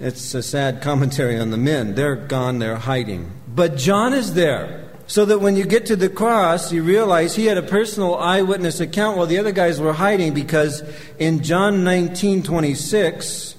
It's 0.00 0.34
a 0.34 0.42
sad 0.42 0.82
commentary 0.82 1.38
on 1.38 1.50
the 1.50 1.56
men. 1.56 1.94
They're 1.94 2.16
gone, 2.16 2.58
they're 2.58 2.76
hiding. 2.76 3.30
But 3.46 3.76
John 3.76 4.12
is 4.12 4.34
there. 4.34 4.80
So 5.06 5.26
that 5.26 5.40
when 5.40 5.54
you 5.54 5.66
get 5.66 5.84
to 5.86 5.96
the 5.96 6.08
cross, 6.08 6.72
you 6.72 6.82
realize 6.82 7.36
he 7.36 7.44
had 7.44 7.58
a 7.58 7.62
personal 7.62 8.16
eyewitness 8.16 8.80
account 8.80 9.18
while 9.18 9.26
the 9.26 9.38
other 9.38 9.52
guys 9.52 9.78
were 9.78 9.92
hiding 9.92 10.32
because 10.32 10.82
in 11.18 11.42
John 11.42 11.84
19 11.84 12.42
26, 12.42 13.54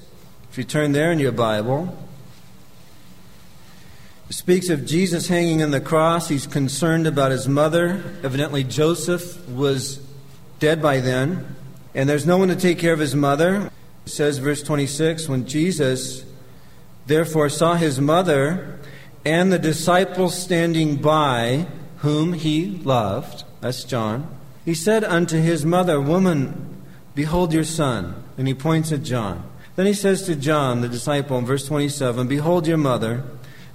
if 0.49 0.57
you 0.57 0.63
turn 0.63 0.91
there 0.91 1.11
in 1.11 1.19
your 1.19 1.31
Bible, 1.31 1.95
speaks 4.29 4.69
of 4.69 4.85
Jesus 4.85 5.27
hanging 5.27 5.61
on 5.61 5.71
the 5.71 5.79
cross. 5.79 6.29
He's 6.29 6.47
concerned 6.47 7.05
about 7.05 7.31
his 7.31 7.47
mother. 7.47 8.03
Evidently, 8.23 8.63
Joseph 8.63 9.47
was 9.47 9.97
dead 10.59 10.81
by 10.81 10.99
then, 10.99 11.54
and 11.95 12.10
there's 12.10 12.25
no 12.25 12.38
one 12.38 12.49
to 12.49 12.55
take 12.55 12.77
care 12.77 12.93
of 12.93 12.99
his 12.99 13.15
mother. 13.15 13.71
It 14.05 14.10
says, 14.10 14.38
verse 14.38 14.62
26, 14.62 15.29
when 15.29 15.47
Jesus 15.47 16.25
therefore 17.05 17.49
saw 17.49 17.75
his 17.75 17.99
mother 18.01 18.77
and 19.25 19.51
the 19.51 19.58
disciples 19.58 20.38
standing 20.38 20.97
by, 20.97 21.67
whom 21.99 22.34
he 22.34 22.65
loved, 22.65 23.45
that's 23.62 23.86
John, 23.86 24.27
he 24.65 24.73
said 24.73 25.03
unto 25.03 25.38
his 25.38 25.65
mother, 25.65 26.01
Woman, 26.01 26.84
behold 27.15 27.53
your 27.53 27.63
son. 27.63 28.21
And 28.38 28.47
he 28.47 28.53
points 28.53 28.91
at 28.91 29.03
John. 29.03 29.49
Then 29.77 29.86
he 29.86 29.93
says 29.93 30.23
to 30.23 30.36
John, 30.36 30.81
the 30.81 30.89
disciple, 30.89 31.38
in 31.38 31.45
verse 31.45 31.65
27, 31.65 32.27
Behold 32.27 32.67
your 32.67 32.77
mother. 32.77 33.23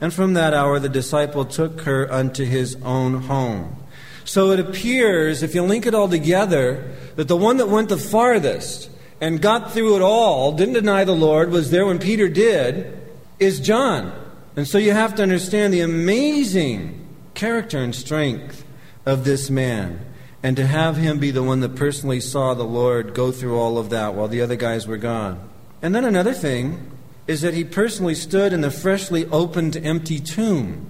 And 0.00 0.12
from 0.12 0.34
that 0.34 0.52
hour 0.52 0.78
the 0.78 0.88
disciple 0.88 1.44
took 1.46 1.82
her 1.82 2.10
unto 2.12 2.44
his 2.44 2.76
own 2.82 3.22
home. 3.22 3.76
So 4.24 4.50
it 4.50 4.60
appears, 4.60 5.42
if 5.42 5.54
you 5.54 5.62
link 5.62 5.86
it 5.86 5.94
all 5.94 6.08
together, 6.08 6.92
that 7.16 7.28
the 7.28 7.36
one 7.36 7.56
that 7.56 7.68
went 7.68 7.88
the 7.88 7.96
farthest 7.96 8.90
and 9.20 9.40
got 9.40 9.72
through 9.72 9.96
it 9.96 10.02
all, 10.02 10.52
didn't 10.52 10.74
deny 10.74 11.04
the 11.04 11.14
Lord, 11.14 11.50
was 11.50 11.70
there 11.70 11.86
when 11.86 11.98
Peter 11.98 12.28
did, 12.28 12.98
is 13.38 13.60
John. 13.60 14.12
And 14.56 14.66
so 14.66 14.78
you 14.78 14.92
have 14.92 15.14
to 15.16 15.22
understand 15.22 15.72
the 15.72 15.80
amazing 15.80 17.06
character 17.34 17.78
and 17.78 17.94
strength 17.94 18.64
of 19.06 19.24
this 19.24 19.50
man. 19.50 20.04
And 20.42 20.56
to 20.56 20.66
have 20.66 20.96
him 20.96 21.18
be 21.18 21.30
the 21.30 21.42
one 21.42 21.60
that 21.60 21.76
personally 21.76 22.20
saw 22.20 22.54
the 22.54 22.64
Lord 22.64 23.14
go 23.14 23.30
through 23.30 23.58
all 23.58 23.78
of 23.78 23.90
that 23.90 24.14
while 24.14 24.28
the 24.28 24.40
other 24.40 24.56
guys 24.56 24.86
were 24.86 24.96
gone. 24.96 25.48
And 25.82 25.94
then 25.94 26.04
another 26.04 26.32
thing 26.32 26.90
is 27.26 27.42
that 27.42 27.54
he 27.54 27.64
personally 27.64 28.14
stood 28.14 28.52
in 28.52 28.60
the 28.60 28.70
freshly 28.70 29.26
opened 29.26 29.76
empty 29.76 30.18
tomb. 30.18 30.89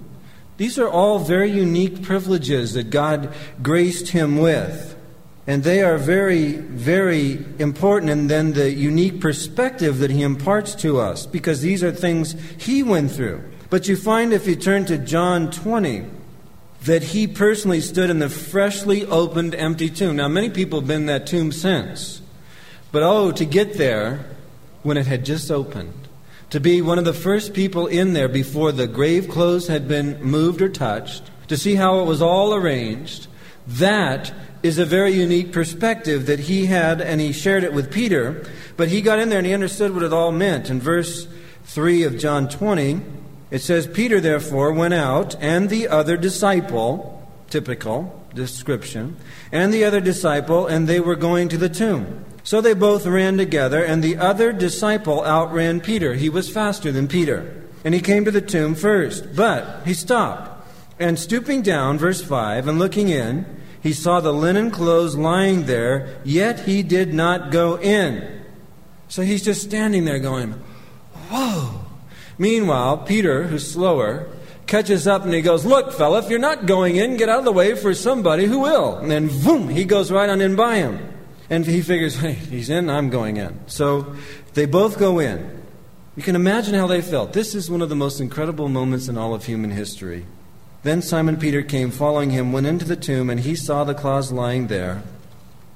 These 0.61 0.77
are 0.77 0.87
all 0.87 1.17
very 1.17 1.49
unique 1.49 2.03
privileges 2.03 2.73
that 2.73 2.91
God 2.91 3.33
graced 3.63 4.09
him 4.09 4.37
with. 4.37 4.95
And 5.47 5.63
they 5.63 5.81
are 5.81 5.97
very, 5.97 6.51
very 6.51 7.43
important, 7.57 8.11
and 8.11 8.29
then 8.29 8.53
the 8.53 8.71
unique 8.71 9.21
perspective 9.21 9.97
that 9.97 10.11
he 10.11 10.21
imparts 10.21 10.75
to 10.75 10.99
us, 10.99 11.25
because 11.25 11.61
these 11.61 11.83
are 11.83 11.91
things 11.91 12.35
he 12.59 12.83
went 12.83 13.09
through. 13.09 13.43
But 13.71 13.87
you 13.87 13.95
find 13.95 14.33
if 14.33 14.45
you 14.45 14.55
turn 14.55 14.85
to 14.85 14.99
John 14.99 15.49
20, 15.49 16.05
that 16.83 17.01
he 17.01 17.25
personally 17.25 17.81
stood 17.81 18.11
in 18.11 18.19
the 18.19 18.29
freshly 18.29 19.03
opened 19.07 19.55
empty 19.55 19.89
tomb. 19.89 20.17
Now, 20.17 20.27
many 20.27 20.51
people 20.51 20.81
have 20.81 20.87
been 20.87 21.01
in 21.01 21.07
that 21.07 21.25
tomb 21.25 21.51
since. 21.51 22.21
But 22.91 23.01
oh, 23.01 23.31
to 23.31 23.45
get 23.45 23.79
there 23.79 24.27
when 24.83 24.97
it 24.97 25.07
had 25.07 25.25
just 25.25 25.49
opened, 25.49 26.00
to 26.51 26.59
be 26.59 26.81
one 26.81 26.99
of 26.99 27.05
the 27.05 27.13
first 27.13 27.53
people 27.53 27.87
in 27.87 28.13
there 28.13 28.27
before 28.27 28.71
the 28.71 28.87
grave 28.87 29.27
clothes 29.27 29.67
had 29.67 29.87
been 29.87 30.21
moved 30.21 30.61
or 30.61 30.69
touched, 30.69 31.23
to 31.47 31.57
see 31.57 31.75
how 31.75 31.99
it 32.01 32.05
was 32.05 32.21
all 32.21 32.53
arranged, 32.53 33.27
that 33.65 34.33
is 34.61 34.77
a 34.77 34.85
very 34.85 35.11
unique 35.11 35.51
perspective 35.51 36.27
that 36.27 36.39
he 36.39 36.65
had, 36.65 37.01
and 37.01 37.19
he 37.19 37.31
shared 37.31 37.63
it 37.63 37.73
with 37.73 37.91
Peter. 37.91 38.45
But 38.77 38.89
he 38.89 39.01
got 39.01 39.19
in 39.19 39.29
there 39.29 39.39
and 39.39 39.47
he 39.47 39.53
understood 39.53 39.93
what 39.93 40.03
it 40.03 40.13
all 40.13 40.31
meant. 40.31 40.69
In 40.69 40.79
verse 40.79 41.27
3 41.65 42.03
of 42.03 42.17
John 42.17 42.47
20, 42.47 43.01
it 43.49 43.59
says, 43.59 43.87
Peter 43.87 44.19
therefore 44.19 44.71
went 44.71 44.93
out, 44.93 45.35
and 45.41 45.69
the 45.69 45.87
other 45.87 46.17
disciple, 46.17 47.27
typical 47.49 48.25
description, 48.33 49.17
and 49.51 49.73
the 49.73 49.83
other 49.83 49.99
disciple, 49.99 50.67
and 50.67 50.87
they 50.87 50.99
were 50.99 51.15
going 51.15 51.49
to 51.49 51.57
the 51.57 51.69
tomb. 51.69 52.23
So 52.43 52.59
they 52.59 52.73
both 52.73 53.05
ran 53.05 53.37
together, 53.37 53.83
and 53.83 54.03
the 54.03 54.17
other 54.17 54.51
disciple 54.51 55.23
outran 55.23 55.81
Peter. 55.81 56.15
He 56.15 56.29
was 56.29 56.49
faster 56.49 56.91
than 56.91 57.07
Peter. 57.07 57.61
And 57.83 57.93
he 57.93 58.01
came 58.01 58.25
to 58.25 58.31
the 58.31 58.41
tomb 58.41 58.75
first. 58.75 59.35
But 59.35 59.85
he 59.85 59.93
stopped. 59.93 60.49
And 60.99 61.17
stooping 61.17 61.61
down, 61.61 61.97
verse 61.97 62.21
5, 62.21 62.67
and 62.67 62.79
looking 62.79 63.09
in, 63.09 63.45
he 63.81 63.93
saw 63.93 64.19
the 64.19 64.33
linen 64.33 64.69
clothes 64.69 65.15
lying 65.15 65.65
there, 65.65 66.19
yet 66.23 66.61
he 66.61 66.83
did 66.83 67.13
not 67.13 67.51
go 67.51 67.79
in. 67.79 68.43
So 69.07 69.23
he's 69.23 69.43
just 69.43 69.63
standing 69.63 70.05
there 70.05 70.19
going, 70.19 70.53
Whoa! 71.29 71.81
Meanwhile, 72.37 72.99
Peter, 72.99 73.43
who's 73.43 73.69
slower, 73.69 74.27
catches 74.67 75.07
up 75.07 75.23
and 75.23 75.33
he 75.33 75.41
goes, 75.41 75.65
Look, 75.65 75.93
fella, 75.93 76.19
if 76.19 76.29
you're 76.29 76.39
not 76.39 76.65
going 76.65 76.95
in, 76.95 77.17
get 77.17 77.29
out 77.29 77.39
of 77.39 77.45
the 77.45 77.51
way 77.51 77.75
for 77.75 77.93
somebody 77.93 78.45
who 78.45 78.59
will. 78.59 78.97
And 78.97 79.09
then, 79.09 79.27
boom, 79.43 79.69
he 79.69 79.85
goes 79.85 80.11
right 80.11 80.29
on 80.29 80.39
in 80.39 80.55
by 80.55 80.77
him. 80.77 81.10
And 81.51 81.65
he 81.65 81.81
figures, 81.81 82.15
hey, 82.15 82.31
he's 82.31 82.69
in, 82.69 82.89
I'm 82.89 83.09
going 83.09 83.35
in. 83.35 83.59
So 83.67 84.15
they 84.53 84.65
both 84.65 84.97
go 84.97 85.19
in. 85.19 85.61
You 86.15 86.23
can 86.23 86.37
imagine 86.37 86.73
how 86.73 86.87
they 86.87 87.01
felt. 87.01 87.33
This 87.33 87.53
is 87.53 87.69
one 87.69 87.81
of 87.81 87.89
the 87.89 87.95
most 87.95 88.21
incredible 88.21 88.69
moments 88.69 89.09
in 89.09 89.17
all 89.17 89.33
of 89.33 89.45
human 89.45 89.69
history. 89.69 90.25
Then 90.83 91.01
Simon 91.01 91.35
Peter 91.35 91.61
came 91.61 91.91
following 91.91 92.29
him, 92.29 92.53
went 92.53 92.67
into 92.67 92.85
the 92.85 92.95
tomb, 92.95 93.29
and 93.29 93.41
he 93.41 93.55
saw 93.55 93.83
the 93.83 93.93
cloths 93.93 94.31
lying 94.31 94.67
there. 94.67 95.03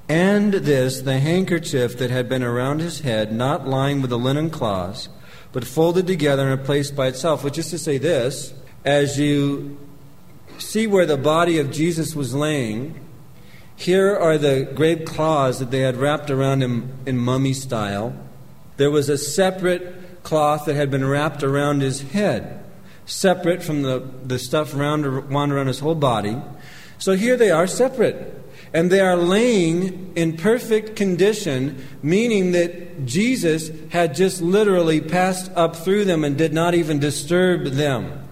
And 0.08 0.54
this, 0.54 1.02
the 1.02 1.18
handkerchief 1.18 1.98
that 1.98 2.10
had 2.10 2.26
been 2.26 2.42
around 2.42 2.80
his 2.80 3.00
head, 3.00 3.30
not 3.30 3.68
lying 3.68 4.00
with 4.00 4.10
the 4.10 4.18
linen 4.18 4.48
cloths, 4.48 5.10
but 5.52 5.64
folded 5.64 6.06
together 6.06 6.48
and 6.48 6.64
placed 6.64 6.96
by 6.96 7.08
itself. 7.08 7.44
Which 7.44 7.58
is 7.58 7.68
to 7.70 7.78
say, 7.78 7.98
this 7.98 8.54
as 8.84 9.18
you 9.18 9.78
see 10.58 10.86
where 10.86 11.06
the 11.06 11.18
body 11.18 11.58
of 11.58 11.70
Jesus 11.70 12.16
was 12.16 12.34
laying, 12.34 13.05
here 13.76 14.16
are 14.16 14.38
the 14.38 14.70
grave 14.74 15.04
cloths 15.04 15.58
that 15.58 15.70
they 15.70 15.80
had 15.80 15.96
wrapped 15.96 16.30
around 16.30 16.62
him 16.62 16.92
in 17.04 17.18
mummy 17.18 17.52
style. 17.52 18.14
There 18.78 18.90
was 18.90 19.08
a 19.08 19.18
separate 19.18 20.22
cloth 20.22 20.64
that 20.64 20.74
had 20.74 20.90
been 20.90 21.06
wrapped 21.06 21.42
around 21.42 21.82
his 21.82 22.00
head, 22.00 22.64
separate 23.04 23.62
from 23.62 23.82
the, 23.82 24.08
the 24.24 24.38
stuff 24.38 24.74
around, 24.74 25.30
wound 25.30 25.52
around 25.52 25.68
his 25.68 25.78
whole 25.78 25.94
body. 25.94 26.36
So 26.98 27.12
here 27.12 27.36
they 27.36 27.50
are 27.50 27.66
separate 27.66 28.34
and 28.72 28.90
they 28.90 29.00
are 29.00 29.16
laying 29.16 30.12
in 30.16 30.36
perfect 30.36 30.96
condition, 30.96 31.82
meaning 32.02 32.52
that 32.52 33.06
Jesus 33.06 33.70
had 33.90 34.14
just 34.14 34.42
literally 34.42 35.00
passed 35.00 35.50
up 35.54 35.76
through 35.76 36.04
them 36.04 36.24
and 36.24 36.36
did 36.36 36.52
not 36.52 36.74
even 36.74 36.98
disturb 36.98 37.66
them. 37.66 38.25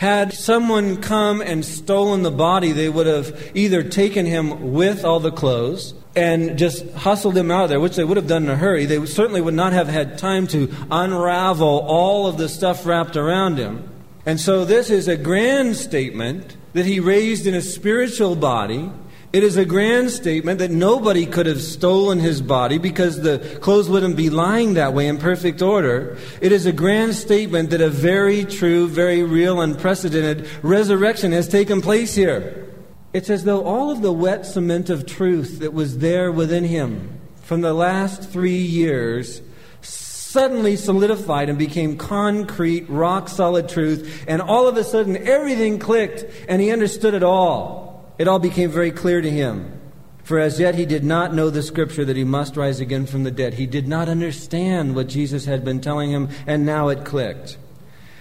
Had 0.00 0.32
someone 0.32 1.02
come 1.02 1.42
and 1.42 1.62
stolen 1.62 2.22
the 2.22 2.30
body, 2.30 2.72
they 2.72 2.88
would 2.88 3.06
have 3.06 3.50
either 3.54 3.82
taken 3.82 4.24
him 4.24 4.72
with 4.72 5.04
all 5.04 5.20
the 5.20 5.30
clothes 5.30 5.92
and 6.16 6.56
just 6.56 6.90
hustled 6.92 7.36
him 7.36 7.50
out 7.50 7.64
of 7.64 7.68
there, 7.68 7.80
which 7.80 7.96
they 7.96 8.04
would 8.04 8.16
have 8.16 8.26
done 8.26 8.44
in 8.44 8.48
a 8.48 8.56
hurry. 8.56 8.86
They 8.86 9.04
certainly 9.04 9.42
would 9.42 9.52
not 9.52 9.74
have 9.74 9.88
had 9.88 10.16
time 10.16 10.46
to 10.46 10.74
unravel 10.90 11.84
all 11.86 12.26
of 12.26 12.38
the 12.38 12.48
stuff 12.48 12.86
wrapped 12.86 13.14
around 13.14 13.58
him. 13.58 13.90
And 14.24 14.40
so, 14.40 14.64
this 14.64 14.88
is 14.88 15.06
a 15.06 15.18
grand 15.18 15.76
statement 15.76 16.56
that 16.72 16.86
he 16.86 16.98
raised 16.98 17.46
in 17.46 17.54
a 17.54 17.60
spiritual 17.60 18.36
body 18.36 18.90
it 19.32 19.44
is 19.44 19.56
a 19.56 19.64
grand 19.64 20.10
statement 20.10 20.58
that 20.58 20.72
nobody 20.72 21.24
could 21.24 21.46
have 21.46 21.62
stolen 21.62 22.18
his 22.18 22.42
body 22.42 22.78
because 22.78 23.20
the 23.20 23.38
clothes 23.60 23.88
wouldn't 23.88 24.16
be 24.16 24.28
lying 24.28 24.74
that 24.74 24.92
way 24.92 25.06
in 25.06 25.18
perfect 25.18 25.62
order. 25.62 26.18
It 26.40 26.50
is 26.50 26.66
a 26.66 26.72
grand 26.72 27.14
statement 27.14 27.70
that 27.70 27.80
a 27.80 27.90
very 27.90 28.44
true, 28.44 28.88
very 28.88 29.22
real, 29.22 29.60
unprecedented 29.60 30.48
resurrection 30.62 31.30
has 31.30 31.46
taken 31.46 31.80
place 31.80 32.16
here. 32.16 32.66
It's 33.12 33.30
as 33.30 33.44
though 33.44 33.64
all 33.64 33.92
of 33.92 34.02
the 34.02 34.12
wet 34.12 34.46
cement 34.46 34.90
of 34.90 35.06
truth 35.06 35.60
that 35.60 35.72
was 35.72 35.98
there 35.98 36.32
within 36.32 36.64
him 36.64 37.20
from 37.42 37.60
the 37.60 37.74
last 37.74 38.30
three 38.30 38.62
years 38.62 39.42
suddenly 39.80 40.76
solidified 40.76 41.48
and 41.48 41.58
became 41.58 41.96
concrete, 41.96 42.88
rock 42.88 43.28
solid 43.28 43.68
truth, 43.68 44.24
and 44.26 44.42
all 44.42 44.68
of 44.68 44.76
a 44.76 44.84
sudden 44.84 45.16
everything 45.16 45.78
clicked 45.78 46.24
and 46.48 46.60
he 46.60 46.70
understood 46.72 47.14
it 47.14 47.22
all 47.22 47.89
it 48.20 48.28
all 48.28 48.38
became 48.38 48.70
very 48.70 48.90
clear 48.90 49.22
to 49.22 49.30
him. 49.30 49.80
For 50.24 50.38
as 50.38 50.60
yet 50.60 50.74
he 50.74 50.84
did 50.84 51.04
not 51.04 51.32
know 51.32 51.48
the 51.48 51.62
scripture 51.62 52.04
that 52.04 52.18
he 52.18 52.22
must 52.22 52.54
rise 52.54 52.78
again 52.78 53.06
from 53.06 53.24
the 53.24 53.30
dead. 53.30 53.54
He 53.54 53.66
did 53.66 53.88
not 53.88 54.10
understand 54.10 54.94
what 54.94 55.08
Jesus 55.08 55.46
had 55.46 55.64
been 55.64 55.80
telling 55.80 56.10
him, 56.10 56.28
and 56.46 56.66
now 56.66 56.88
it 56.88 57.06
clicked. 57.06 57.56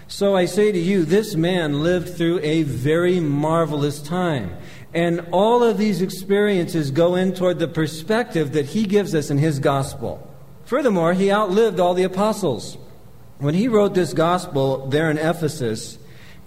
So 0.07 0.37
I 0.37 0.45
say 0.45 0.71
to 0.71 0.79
you, 0.79 1.03
this 1.03 1.35
man 1.35 1.83
lived 1.83 2.15
through 2.15 2.39
a 2.43 2.63
very 2.63 3.19
marvelous 3.19 4.01
time. 4.01 4.55
And 4.93 5.27
all 5.33 5.63
of 5.63 5.77
these 5.77 6.01
experiences 6.01 6.91
go 6.91 7.15
in 7.15 7.33
toward 7.33 7.59
the 7.59 7.67
perspective 7.67 8.53
that 8.53 8.67
he 8.67 8.85
gives 8.85 9.13
us 9.13 9.29
in 9.29 9.37
his 9.37 9.59
gospel. 9.59 10.25
Furthermore, 10.63 11.11
he 11.11 11.29
outlived 11.29 11.81
all 11.81 11.93
the 11.93 12.03
apostles. 12.03 12.77
When 13.39 13.53
he 13.53 13.67
wrote 13.67 13.95
this 13.95 14.13
gospel 14.13 14.87
there 14.87 15.11
in 15.11 15.17
Ephesus, 15.17 15.98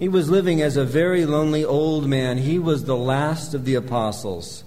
he 0.03 0.09
was 0.09 0.29
living 0.29 0.61
as 0.61 0.75
a 0.75 0.83
very 0.83 1.25
lonely 1.25 1.63
old 1.63 2.05
man. 2.05 2.37
He 2.37 2.59
was 2.59 2.83
the 2.83 2.97
last 2.97 3.53
of 3.53 3.63
the 3.63 3.75
apostles. 3.75 4.65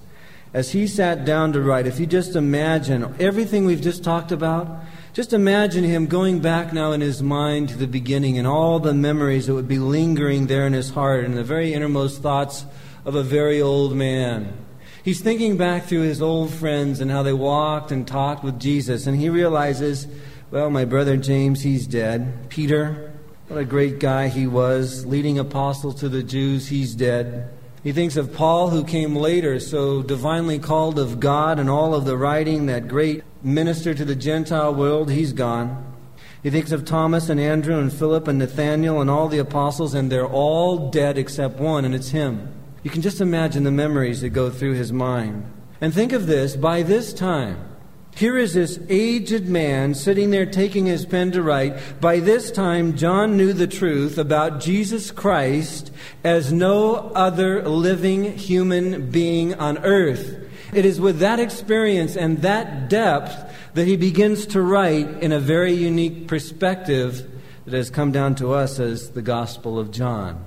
As 0.55 0.72
he 0.72 0.87
sat 0.87 1.26
down 1.26 1.53
to 1.53 1.61
write, 1.61 1.87
if 1.87 2.01
you 2.01 2.07
just 2.07 2.37
imagine 2.37 3.14
everything 3.20 3.66
we've 3.66 3.82
just 3.82 4.03
talked 4.03 4.32
about, 4.32 4.66
just 5.12 5.34
imagine 5.34 5.84
him 5.84 6.07
going 6.07 6.39
back 6.39 6.72
now 6.72 6.93
in 6.93 7.03
his 7.03 7.22
mind 7.22 7.68
to 7.68 7.76
the 7.76 7.87
beginning 7.87 8.39
and 8.39 8.47
all 8.47 8.80
the 8.80 8.95
memories 8.95 9.47
that 9.47 9.53
would 9.53 9.68
be 9.68 9.78
lingering 9.78 10.47
there 10.47 10.66
in 10.66 10.72
his 10.72 10.89
heart 10.89 11.26
and 11.26 11.37
the 11.37 11.45
very 11.45 11.74
innermost 11.74 12.22
thoughts 12.22 12.64
of 13.05 13.14
a 13.14 13.22
very 13.22 13.61
old 13.61 13.95
man. 13.95 14.57
He's 15.05 15.20
thinking 15.20 15.59
back 15.59 15.84
through 15.84 16.05
his 16.05 16.22
old 16.22 16.51
friends 16.51 16.99
and 16.99 17.11
how 17.11 17.22
they 17.22 17.34
walked 17.34 17.93
and 17.93 18.09
talked 18.09 18.43
with 18.43 18.59
Jesus, 18.59 19.07
and 19.07 19.20
he 19.20 19.28
realizes, 19.28 20.07
well, 20.51 20.70
my 20.70 20.87
brother 20.87 21.18
James, 21.18 21.61
he's 21.61 21.87
dead. 21.87 22.49
Peter, 22.49 23.12
what 23.49 23.61
a 23.61 23.64
great 23.64 24.01
guy 24.01 24.26
he 24.26 24.47
was, 24.47 25.07
leading 25.07 25.38
apostle 25.38 25.92
to 25.92 26.09
the 26.09 26.22
Jews, 26.22 26.68
he's 26.68 26.94
dead. 26.94 27.49
He 27.84 27.92
thinks 27.92 28.16
of 28.16 28.34
Paul, 28.34 28.70
who 28.70 28.82
came 28.82 29.14
later, 29.14 29.61
so 29.61 30.03
divinely 30.03 30.59
called 30.59 30.99
of 30.99 31.20
God, 31.20 31.61
and 31.61 31.70
all 31.70 31.94
of 31.94 32.05
the 32.05 32.16
writing, 32.16 32.66
that 32.66 32.88
great 32.88 33.22
minister 33.44 33.94
to 33.94 34.05
the 34.05 34.16
Gentile 34.16 34.74
world, 34.74 35.12
he's 35.12 35.32
gone. 35.32 35.94
He 36.42 36.51
thinks 36.51 36.72
of 36.72 36.84
Thomas 36.84 37.28
and 37.28 37.38
Andrew 37.38 37.78
and 37.78 37.92
Philip 37.92 38.26
and 38.26 38.40
Nathaniel 38.40 39.01
and 39.01 39.09
all 39.09 39.28
the 39.28 39.38
apostles, 39.38 39.94
and 39.94 40.11
they're 40.11 40.26
all 40.26 40.90
dead 40.90 41.16
except 41.16 41.61
one, 41.61 41.84
and 41.84 41.94
it's 41.94 42.11
him. 42.11 42.53
You 42.82 42.90
can 42.90 43.03
just 43.03 43.20
imagine 43.20 43.62
the 43.62 43.70
memories 43.70 44.22
that 44.22 44.30
go 44.30 44.51
through 44.51 44.74
his 44.74 44.92
mind. 44.92 45.44
And 45.80 45.94
think 45.94 46.12
of 46.12 46.26
this 46.26 46.57
by 46.57 46.82
this 46.82 47.12
time, 47.12 47.76
here 48.17 48.39
is 48.39 48.55
this 48.55 48.81
aged 48.89 49.47
man 49.47 49.95
sitting 49.95 50.31
there 50.31 50.47
taking 50.47 50.87
his 50.87 51.05
pen 51.05 51.33
to 51.33 51.43
write. 51.43 52.01
By 52.01 52.21
this 52.21 52.51
time, 52.51 52.97
John 52.97 53.37
knew 53.37 53.53
the 53.53 53.67
truth 53.67 54.17
about 54.17 54.59
Jesus 54.61 55.11
Christ 55.11 55.93
as 56.25 56.51
no 56.51 56.95
other 57.14 57.62
living 57.69 58.39
human 58.39 59.11
being 59.11 59.53
on 59.55 59.77
earth. 59.85 60.35
It 60.73 60.87
is 60.87 60.99
with 60.99 61.19
that 61.19 61.39
experience 61.39 62.17
and 62.17 62.39
that 62.39 62.89
depth 62.89 63.55
that 63.75 63.87
he 63.87 63.99
begins 63.99 64.47
to 64.47 64.62
write 64.62 65.23
in 65.23 65.31
a 65.31 65.39
very 65.39 65.75
unique 65.75 66.27
perspective 66.27 67.31
that 67.67 67.75
has 67.75 67.91
come 67.91 68.12
down 68.12 68.35
to 68.37 68.55
us 68.55 68.81
as 68.81 69.11
the 69.11 69.21
Gospel 69.21 69.79
of 69.79 69.91
John. 69.91 70.43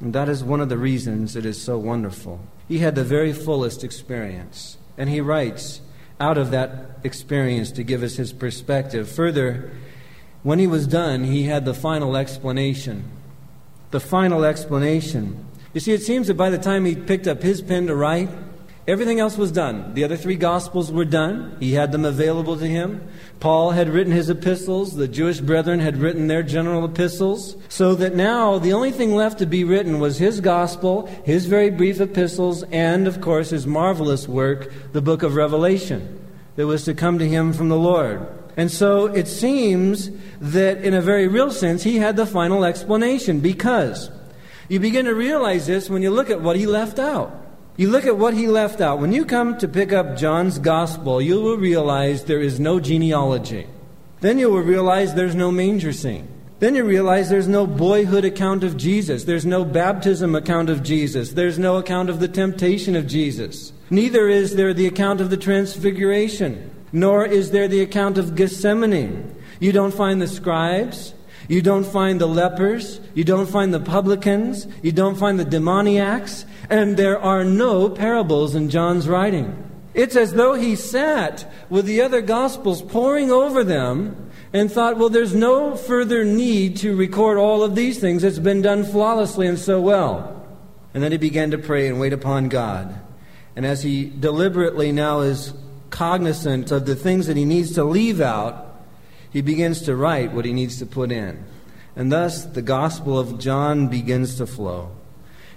And 0.00 0.14
that 0.14 0.30
is 0.30 0.42
one 0.42 0.62
of 0.62 0.70
the 0.70 0.78
reasons 0.78 1.36
it 1.36 1.44
is 1.44 1.60
so 1.60 1.76
wonderful. 1.76 2.40
He 2.66 2.78
had 2.78 2.94
the 2.94 3.04
very 3.04 3.34
fullest 3.34 3.84
experience. 3.84 4.78
And 4.96 5.10
he 5.10 5.20
writes 5.20 5.82
out 6.20 6.38
of 6.38 6.50
that 6.50 6.98
experience 7.02 7.72
to 7.72 7.82
give 7.82 8.02
us 8.02 8.16
his 8.16 8.32
perspective. 8.32 9.10
Further, 9.10 9.70
when 10.42 10.58
he 10.58 10.66
was 10.66 10.86
done, 10.86 11.24
he 11.24 11.44
had 11.44 11.64
the 11.64 11.74
final 11.74 12.16
explanation. 12.16 13.04
The 13.90 14.00
final 14.00 14.44
explanation. 14.44 15.46
You 15.72 15.80
see, 15.80 15.92
it 15.92 16.02
seems 16.02 16.26
that 16.28 16.34
by 16.34 16.50
the 16.50 16.58
time 16.58 16.84
he 16.84 16.94
picked 16.94 17.26
up 17.26 17.42
his 17.42 17.62
pen 17.62 17.86
to 17.86 17.94
write, 17.94 18.28
Everything 18.90 19.20
else 19.20 19.38
was 19.38 19.52
done. 19.52 19.94
The 19.94 20.02
other 20.02 20.16
three 20.16 20.34
Gospels 20.34 20.90
were 20.90 21.04
done. 21.04 21.56
He 21.60 21.74
had 21.74 21.92
them 21.92 22.04
available 22.04 22.56
to 22.56 22.66
him. 22.66 23.08
Paul 23.38 23.70
had 23.70 23.88
written 23.88 24.12
his 24.12 24.28
epistles. 24.28 24.96
The 24.96 25.06
Jewish 25.06 25.38
brethren 25.38 25.78
had 25.78 25.98
written 25.98 26.26
their 26.26 26.42
general 26.42 26.84
epistles. 26.84 27.54
So 27.68 27.94
that 27.94 28.16
now 28.16 28.58
the 28.58 28.72
only 28.72 28.90
thing 28.90 29.14
left 29.14 29.38
to 29.38 29.46
be 29.46 29.62
written 29.62 30.00
was 30.00 30.18
his 30.18 30.40
Gospel, 30.40 31.06
his 31.24 31.46
very 31.46 31.70
brief 31.70 32.00
epistles, 32.00 32.64
and, 32.72 33.06
of 33.06 33.20
course, 33.20 33.50
his 33.50 33.64
marvelous 33.64 34.26
work, 34.26 34.72
the 34.92 35.00
book 35.00 35.22
of 35.22 35.36
Revelation, 35.36 36.18
that 36.56 36.66
was 36.66 36.84
to 36.86 36.92
come 36.92 37.20
to 37.20 37.28
him 37.28 37.52
from 37.52 37.68
the 37.68 37.78
Lord. 37.78 38.26
And 38.56 38.72
so 38.72 39.06
it 39.06 39.28
seems 39.28 40.10
that, 40.40 40.78
in 40.78 40.94
a 40.94 41.00
very 41.00 41.28
real 41.28 41.52
sense, 41.52 41.84
he 41.84 41.98
had 41.98 42.16
the 42.16 42.26
final 42.26 42.64
explanation 42.64 43.38
because 43.38 44.10
you 44.68 44.80
begin 44.80 45.04
to 45.04 45.14
realize 45.14 45.68
this 45.68 45.88
when 45.88 46.02
you 46.02 46.10
look 46.10 46.28
at 46.28 46.40
what 46.40 46.56
he 46.56 46.66
left 46.66 46.98
out. 46.98 47.36
You 47.76 47.88
look 47.90 48.04
at 48.04 48.18
what 48.18 48.34
he 48.34 48.46
left 48.46 48.80
out. 48.80 48.98
When 48.98 49.12
you 49.12 49.24
come 49.24 49.56
to 49.58 49.68
pick 49.68 49.92
up 49.92 50.16
John's 50.16 50.58
gospel, 50.58 51.22
you 51.22 51.40
will 51.40 51.56
realize 51.56 52.24
there 52.24 52.40
is 52.40 52.60
no 52.60 52.80
genealogy. 52.80 53.66
Then 54.20 54.38
you 54.38 54.50
will 54.50 54.60
realize 54.62 55.14
there's 55.14 55.34
no 55.34 55.50
manger 55.50 55.92
scene. 55.92 56.28
Then 56.58 56.74
you 56.74 56.84
realize 56.84 57.30
there's 57.30 57.48
no 57.48 57.66
boyhood 57.66 58.26
account 58.26 58.64
of 58.64 58.76
Jesus. 58.76 59.24
There's 59.24 59.46
no 59.46 59.64
baptism 59.64 60.34
account 60.34 60.68
of 60.68 60.82
Jesus. 60.82 61.32
There's 61.32 61.58
no 61.58 61.78
account 61.78 62.10
of 62.10 62.20
the 62.20 62.28
temptation 62.28 62.96
of 62.96 63.06
Jesus. 63.06 63.72
Neither 63.88 64.28
is 64.28 64.56
there 64.56 64.74
the 64.74 64.86
account 64.86 65.22
of 65.22 65.30
the 65.30 65.38
transfiguration, 65.38 66.70
nor 66.92 67.24
is 67.24 67.50
there 67.50 67.66
the 67.66 67.80
account 67.80 68.18
of 68.18 68.34
Gethsemane. 68.34 69.34
You 69.58 69.72
don't 69.72 69.94
find 69.94 70.20
the 70.20 70.28
scribes. 70.28 71.14
You 71.50 71.62
don't 71.62 71.84
find 71.84 72.20
the 72.20 72.28
lepers. 72.28 73.00
You 73.12 73.24
don't 73.24 73.48
find 73.48 73.74
the 73.74 73.80
publicans. 73.80 74.68
You 74.82 74.92
don't 74.92 75.16
find 75.16 75.36
the 75.36 75.44
demoniacs 75.44 76.44
and 76.70 76.96
there 76.96 77.18
are 77.18 77.42
no 77.42 77.90
parables 77.90 78.54
in 78.54 78.70
John's 78.70 79.08
writing. 79.08 79.68
It's 79.92 80.14
as 80.14 80.32
though 80.34 80.54
he 80.54 80.76
sat 80.76 81.50
with 81.68 81.86
the 81.86 82.02
other 82.02 82.20
Gospels 82.20 82.82
poring 82.82 83.32
over 83.32 83.64
them 83.64 84.30
and 84.52 84.70
thought, 84.70 84.96
well, 84.96 85.08
there's 85.08 85.34
no 85.34 85.74
further 85.74 86.24
need 86.24 86.76
to 86.78 86.94
record 86.94 87.36
all 87.36 87.64
of 87.64 87.74
these 87.74 87.98
things. 87.98 88.22
It's 88.22 88.38
been 88.38 88.62
done 88.62 88.84
flawlessly 88.84 89.48
and 89.48 89.58
so 89.58 89.80
well. 89.80 90.46
And 90.94 91.02
then 91.02 91.10
he 91.10 91.18
began 91.18 91.50
to 91.50 91.58
pray 91.58 91.88
and 91.88 91.98
wait 91.98 92.12
upon 92.12 92.48
God. 92.48 92.94
And 93.56 93.66
as 93.66 93.82
he 93.82 94.04
deliberately 94.04 94.92
now 94.92 95.22
is 95.22 95.52
cognizant 95.90 96.70
of 96.70 96.86
the 96.86 96.94
things 96.94 97.26
that 97.26 97.36
he 97.36 97.44
needs 97.44 97.72
to 97.72 97.82
leave 97.82 98.20
out, 98.20 98.69
he 99.32 99.40
begins 99.40 99.82
to 99.82 99.96
write 99.96 100.32
what 100.32 100.44
he 100.44 100.52
needs 100.52 100.78
to 100.78 100.86
put 100.86 101.12
in. 101.12 101.44
And 101.96 102.10
thus, 102.10 102.44
the 102.44 102.62
Gospel 102.62 103.18
of 103.18 103.38
John 103.38 103.88
begins 103.88 104.36
to 104.36 104.46
flow. 104.46 104.90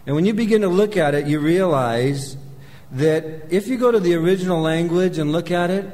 And 0.06 0.16
when 0.16 0.26
you 0.26 0.34
begin 0.34 0.62
to 0.62 0.68
look 0.68 0.98
at 0.98 1.16
it, 1.16 1.28
you 1.28 1.40
realize 1.40 2.38
that 2.92 3.48
if 3.50 3.68
you 3.68 3.78
go 3.78 3.92
to 3.92 4.00
the 4.00 4.16
original 4.16 4.62
language 4.62 5.18
and 5.18 5.32
look 5.32 5.52
at 5.52 5.70
it, 5.70 5.86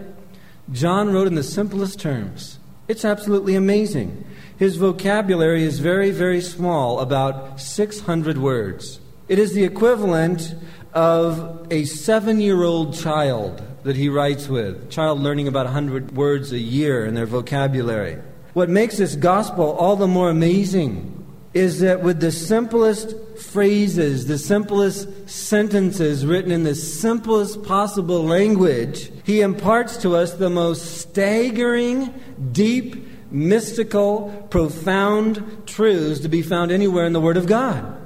John 0.72 1.12
wrote 1.12 1.28
in 1.28 1.36
the 1.36 1.44
simplest 1.44 2.00
terms. 2.00 2.60
It's 2.88 3.06
absolutely 3.06 3.56
amazing. 3.56 4.26
His 4.58 4.76
vocabulary 4.76 5.64
is 5.64 5.80
very, 5.80 6.12
very 6.12 6.42
small, 6.42 7.00
about 7.00 7.62
600 7.62 8.38
words. 8.38 9.00
It 9.28 9.40
is 9.40 9.54
the 9.54 9.64
equivalent 9.64 10.56
of 10.94 11.68
a 11.72 11.86
seven 11.86 12.42
year 12.42 12.64
old 12.64 12.96
child 12.96 13.62
that 13.90 13.96
he 13.96 14.08
writes 14.08 14.48
with, 14.48 14.92
child 14.92 15.20
learning 15.20 15.48
about 15.48 15.66
100 15.66 16.16
words 16.16 16.52
a 16.52 16.60
year 16.60 17.08
in 17.08 17.16
their 17.16 17.26
vocabulary. 17.26 18.20
What 18.54 18.70
makes 18.70 18.98
this 18.98 19.16
gospel 19.16 19.72
all 19.72 19.96
the 19.96 20.06
more 20.06 20.30
amazing 20.30 21.26
is 21.56 21.80
that 21.80 22.04
with 22.04 22.20
the 22.20 22.32
simplest 22.32 23.16
phrases, 23.40 24.28
the 24.28 24.38
simplest 24.38 25.28
sentences 25.28 26.24
written 26.24 26.52
in 26.52 26.66
the 26.66 26.76
simplest 26.76 27.64
possible 27.64 28.24
language, 28.24 29.12
he 29.24 29.42
imparts 29.42 29.98
to 29.98 30.16
us 30.16 30.34
the 30.36 30.52
most 30.52 31.00
staggering, 31.00 32.14
deep, 32.52 33.08
mystical, 33.32 34.30
profound 34.52 35.64
truths 35.66 36.20
to 36.20 36.30
be 36.30 36.44
found 36.44 36.72
anywhere 36.72 37.08
in 37.08 37.14
the 37.14 37.20
Word 37.20 37.38
of 37.38 37.48
God. 37.48 37.98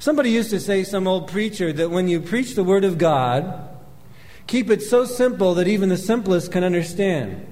Somebody 0.00 0.30
used 0.30 0.50
to 0.50 0.58
say, 0.58 0.82
some 0.82 1.06
old 1.06 1.28
preacher, 1.28 1.72
that 1.72 1.92
when 1.92 2.08
you 2.08 2.20
preach 2.20 2.56
the 2.56 2.64
Word 2.64 2.82
of 2.82 2.98
God, 2.98 3.69
keep 4.50 4.68
it 4.68 4.82
so 4.82 5.04
simple 5.04 5.54
that 5.54 5.68
even 5.68 5.88
the 5.88 5.96
simplest 5.96 6.50
can 6.50 6.64
understand. 6.64 7.46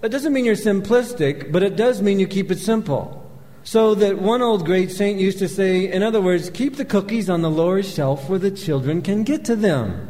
That 0.00 0.10
doesn't 0.10 0.32
mean 0.32 0.44
you're 0.44 0.54
simplistic, 0.54 1.50
but 1.50 1.64
it 1.64 1.74
does 1.74 2.00
mean 2.00 2.20
you 2.20 2.28
keep 2.28 2.52
it 2.52 2.60
simple. 2.60 3.28
So 3.64 3.96
that 3.96 4.18
one 4.18 4.42
old 4.42 4.64
great 4.64 4.92
saint 4.92 5.18
used 5.18 5.40
to 5.40 5.48
say, 5.48 5.90
in 5.90 6.04
other 6.04 6.20
words, 6.20 6.48
keep 6.50 6.76
the 6.76 6.84
cookies 6.84 7.28
on 7.28 7.42
the 7.42 7.50
lower 7.50 7.82
shelf 7.82 8.28
where 8.28 8.38
the 8.38 8.52
children 8.52 9.02
can 9.02 9.24
get 9.24 9.44
to 9.46 9.56
them. 9.56 10.08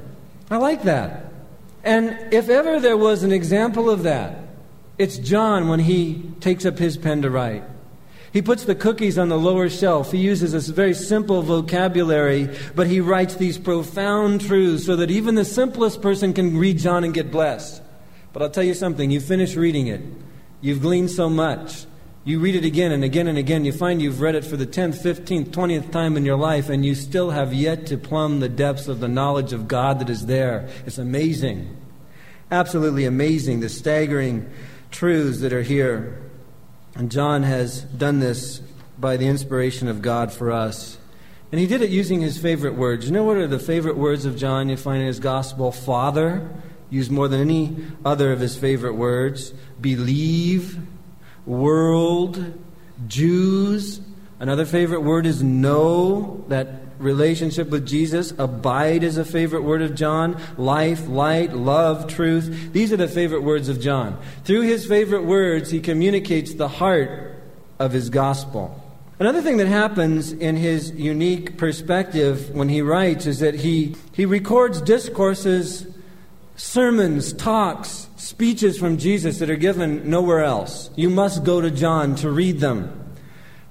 I 0.50 0.58
like 0.58 0.82
that. 0.82 1.32
And 1.82 2.34
if 2.34 2.50
ever 2.50 2.80
there 2.80 2.98
was 2.98 3.22
an 3.22 3.32
example 3.32 3.88
of 3.88 4.02
that, 4.02 4.36
it's 4.98 5.16
John 5.16 5.68
when 5.68 5.80
he 5.80 6.30
takes 6.40 6.66
up 6.66 6.76
his 6.78 6.98
pen 6.98 7.22
to 7.22 7.30
write. 7.30 7.64
He 8.32 8.42
puts 8.42 8.64
the 8.64 8.74
cookies 8.74 9.18
on 9.18 9.28
the 9.28 9.38
lower 9.38 9.68
shelf. 9.68 10.12
He 10.12 10.18
uses 10.18 10.52
this 10.52 10.68
very 10.68 10.94
simple 10.94 11.42
vocabulary, 11.42 12.48
but 12.74 12.86
he 12.86 13.00
writes 13.00 13.36
these 13.36 13.58
profound 13.58 14.42
truths 14.42 14.84
so 14.84 14.96
that 14.96 15.10
even 15.10 15.34
the 15.34 15.44
simplest 15.44 16.02
person 16.02 16.32
can 16.32 16.56
read 16.56 16.78
John 16.78 17.04
and 17.04 17.14
get 17.14 17.30
blessed. 17.30 17.82
But 18.32 18.42
I'll 18.42 18.50
tell 18.50 18.64
you 18.64 18.74
something 18.74 19.10
you 19.10 19.20
finish 19.20 19.56
reading 19.56 19.86
it, 19.86 20.02
you've 20.60 20.82
gleaned 20.82 21.10
so 21.10 21.30
much 21.30 21.86
you 22.26 22.40
read 22.40 22.56
it 22.56 22.64
again 22.64 22.90
and 22.90 23.04
again 23.04 23.28
and 23.28 23.38
again. 23.38 23.64
You 23.64 23.70
find 23.70 24.02
you've 24.02 24.20
read 24.20 24.34
it 24.34 24.44
for 24.44 24.56
the 24.56 24.66
10th, 24.66 25.00
15th, 25.00 25.50
20th 25.50 25.92
time 25.92 26.16
in 26.16 26.24
your 26.24 26.36
life, 26.36 26.68
and 26.68 26.84
you 26.84 26.96
still 26.96 27.30
have 27.30 27.54
yet 27.54 27.86
to 27.86 27.96
plumb 27.96 28.40
the 28.40 28.48
depths 28.48 28.88
of 28.88 28.98
the 28.98 29.06
knowledge 29.06 29.52
of 29.52 29.68
God 29.68 30.00
that 30.00 30.10
is 30.10 30.26
there. 30.26 30.68
It's 30.86 30.98
amazing. 30.98 31.76
Absolutely 32.50 33.04
amazing, 33.04 33.60
the 33.60 33.68
staggering 33.68 34.50
truths 34.90 35.38
that 35.38 35.52
are 35.52 35.62
here. 35.62 36.20
And 36.96 37.10
John 37.10 37.42
has 37.42 37.82
done 37.82 38.20
this 38.20 38.60
by 38.98 39.16
the 39.16 39.26
inspiration 39.26 39.88
of 39.88 40.00
God 40.00 40.32
for 40.32 40.50
us. 40.50 40.96
And 41.52 41.60
he 41.60 41.66
did 41.66 41.82
it 41.82 41.90
using 41.90 42.22
his 42.22 42.38
favorite 42.38 42.74
words. 42.74 43.06
You 43.06 43.12
know 43.12 43.24
what 43.24 43.36
are 43.36 43.46
the 43.46 43.58
favorite 43.58 43.96
words 43.96 44.24
of 44.24 44.36
John 44.36 44.68
you 44.68 44.76
find 44.76 45.02
in 45.02 45.06
his 45.06 45.20
gospel? 45.20 45.70
Father, 45.72 46.48
used 46.90 47.10
more 47.10 47.28
than 47.28 47.40
any 47.40 47.76
other 48.04 48.32
of 48.32 48.40
his 48.40 48.56
favorite 48.56 48.94
words. 48.94 49.52
Believe, 49.80 50.78
world, 51.44 52.58
Jews. 53.06 54.00
Another 54.40 54.64
favorite 54.64 55.02
word 55.02 55.26
is 55.26 55.42
know, 55.42 56.44
that 56.48 56.68
relationship 56.98 57.68
with 57.68 57.86
Jesus. 57.86 58.32
Abide 58.38 59.02
is 59.02 59.16
a 59.16 59.24
favorite 59.24 59.62
word 59.62 59.82
of 59.82 59.94
John. 59.94 60.40
Life, 60.56 61.06
light, 61.08 61.52
love, 61.52 62.06
truth. 62.06 62.72
These 62.72 62.92
are 62.92 62.96
the 62.96 63.08
favorite 63.08 63.42
words 63.42 63.68
of 63.68 63.80
John. 63.80 64.20
Through 64.44 64.62
his 64.62 64.86
favorite 64.86 65.24
words, 65.24 65.70
he 65.70 65.80
communicates 65.80 66.54
the 66.54 66.68
heart 66.68 67.36
of 67.78 67.92
his 67.92 68.10
gospel. 68.10 68.82
Another 69.18 69.40
thing 69.40 69.56
that 69.56 69.66
happens 69.66 70.32
in 70.32 70.56
his 70.56 70.90
unique 70.90 71.56
perspective 71.56 72.54
when 72.54 72.68
he 72.68 72.82
writes 72.82 73.26
is 73.26 73.38
that 73.40 73.54
he, 73.54 73.96
he 74.12 74.26
records 74.26 74.82
discourses, 74.82 75.86
sermons, 76.56 77.32
talks, 77.32 78.08
speeches 78.16 78.78
from 78.78 78.98
Jesus 78.98 79.38
that 79.38 79.48
are 79.48 79.56
given 79.56 80.10
nowhere 80.10 80.44
else. 80.44 80.90
You 80.96 81.08
must 81.08 81.44
go 81.44 81.62
to 81.62 81.70
John 81.70 82.14
to 82.16 82.30
read 82.30 82.60
them. 82.60 83.05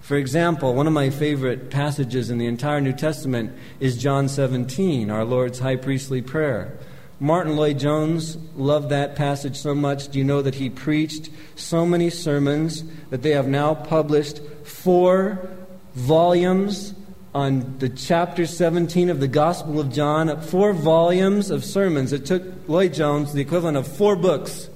For 0.05 0.17
example, 0.17 0.75
one 0.75 0.85
of 0.85 0.93
my 0.93 1.09
favorite 1.09 1.71
passages 1.71 2.29
in 2.29 2.37
the 2.37 2.45
entire 2.45 2.79
New 2.79 2.93
Testament 2.93 3.51
is 3.79 3.97
John 3.97 4.29
17, 4.29 5.09
our 5.09 5.25
Lord's 5.25 5.57
high 5.57 5.77
priestly 5.77 6.21
prayer. 6.21 6.77
Martyn 7.19 7.55
Lloyd-Jones 7.55 8.37
loved 8.55 8.89
that 8.89 9.15
passage 9.15 9.57
so 9.57 9.73
much. 9.73 10.09
Do 10.09 10.19
you 10.19 10.23
know 10.23 10.43
that 10.43 10.53
he 10.53 10.69
preached 10.69 11.31
so 11.55 11.87
many 11.87 12.11
sermons 12.11 12.83
that 13.09 13.23
they 13.23 13.31
have 13.31 13.47
now 13.47 13.73
published 13.73 14.41
four 14.63 15.49
volumes 15.95 16.93
on 17.33 17.79
the 17.79 17.89
chapter 17.89 18.45
17 18.45 19.09
of 19.09 19.19
the 19.19 19.27
Gospel 19.27 19.79
of 19.79 19.91
John? 19.91 20.39
Four 20.39 20.73
volumes 20.73 21.49
of 21.49 21.65
sermons. 21.65 22.13
It 22.13 22.27
took 22.27 22.43
Lloyd-Jones 22.67 23.33
the 23.33 23.41
equivalent 23.41 23.77
of 23.77 23.87
four 23.87 24.15
books 24.15 24.69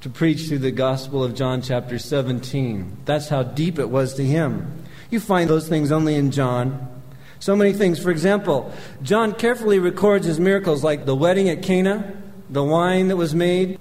to 0.00 0.08
preach 0.08 0.48
through 0.48 0.58
the 0.58 0.70
Gospel 0.70 1.22
of 1.22 1.34
John, 1.34 1.60
chapter 1.60 1.98
17. 1.98 2.98
That's 3.04 3.28
how 3.28 3.42
deep 3.42 3.78
it 3.78 3.90
was 3.90 4.14
to 4.14 4.24
him. 4.24 4.84
You 5.10 5.20
find 5.20 5.50
those 5.50 5.68
things 5.68 5.92
only 5.92 6.14
in 6.14 6.30
John. 6.30 6.88
So 7.38 7.54
many 7.54 7.72
things. 7.72 8.02
For 8.02 8.10
example, 8.10 8.72
John 9.02 9.32
carefully 9.34 9.78
records 9.78 10.26
his 10.26 10.40
miracles 10.40 10.82
like 10.82 11.04
the 11.04 11.14
wedding 11.14 11.48
at 11.48 11.62
Cana, 11.62 12.16
the 12.48 12.64
wine 12.64 13.08
that 13.08 13.16
was 13.16 13.34
made 13.34 13.78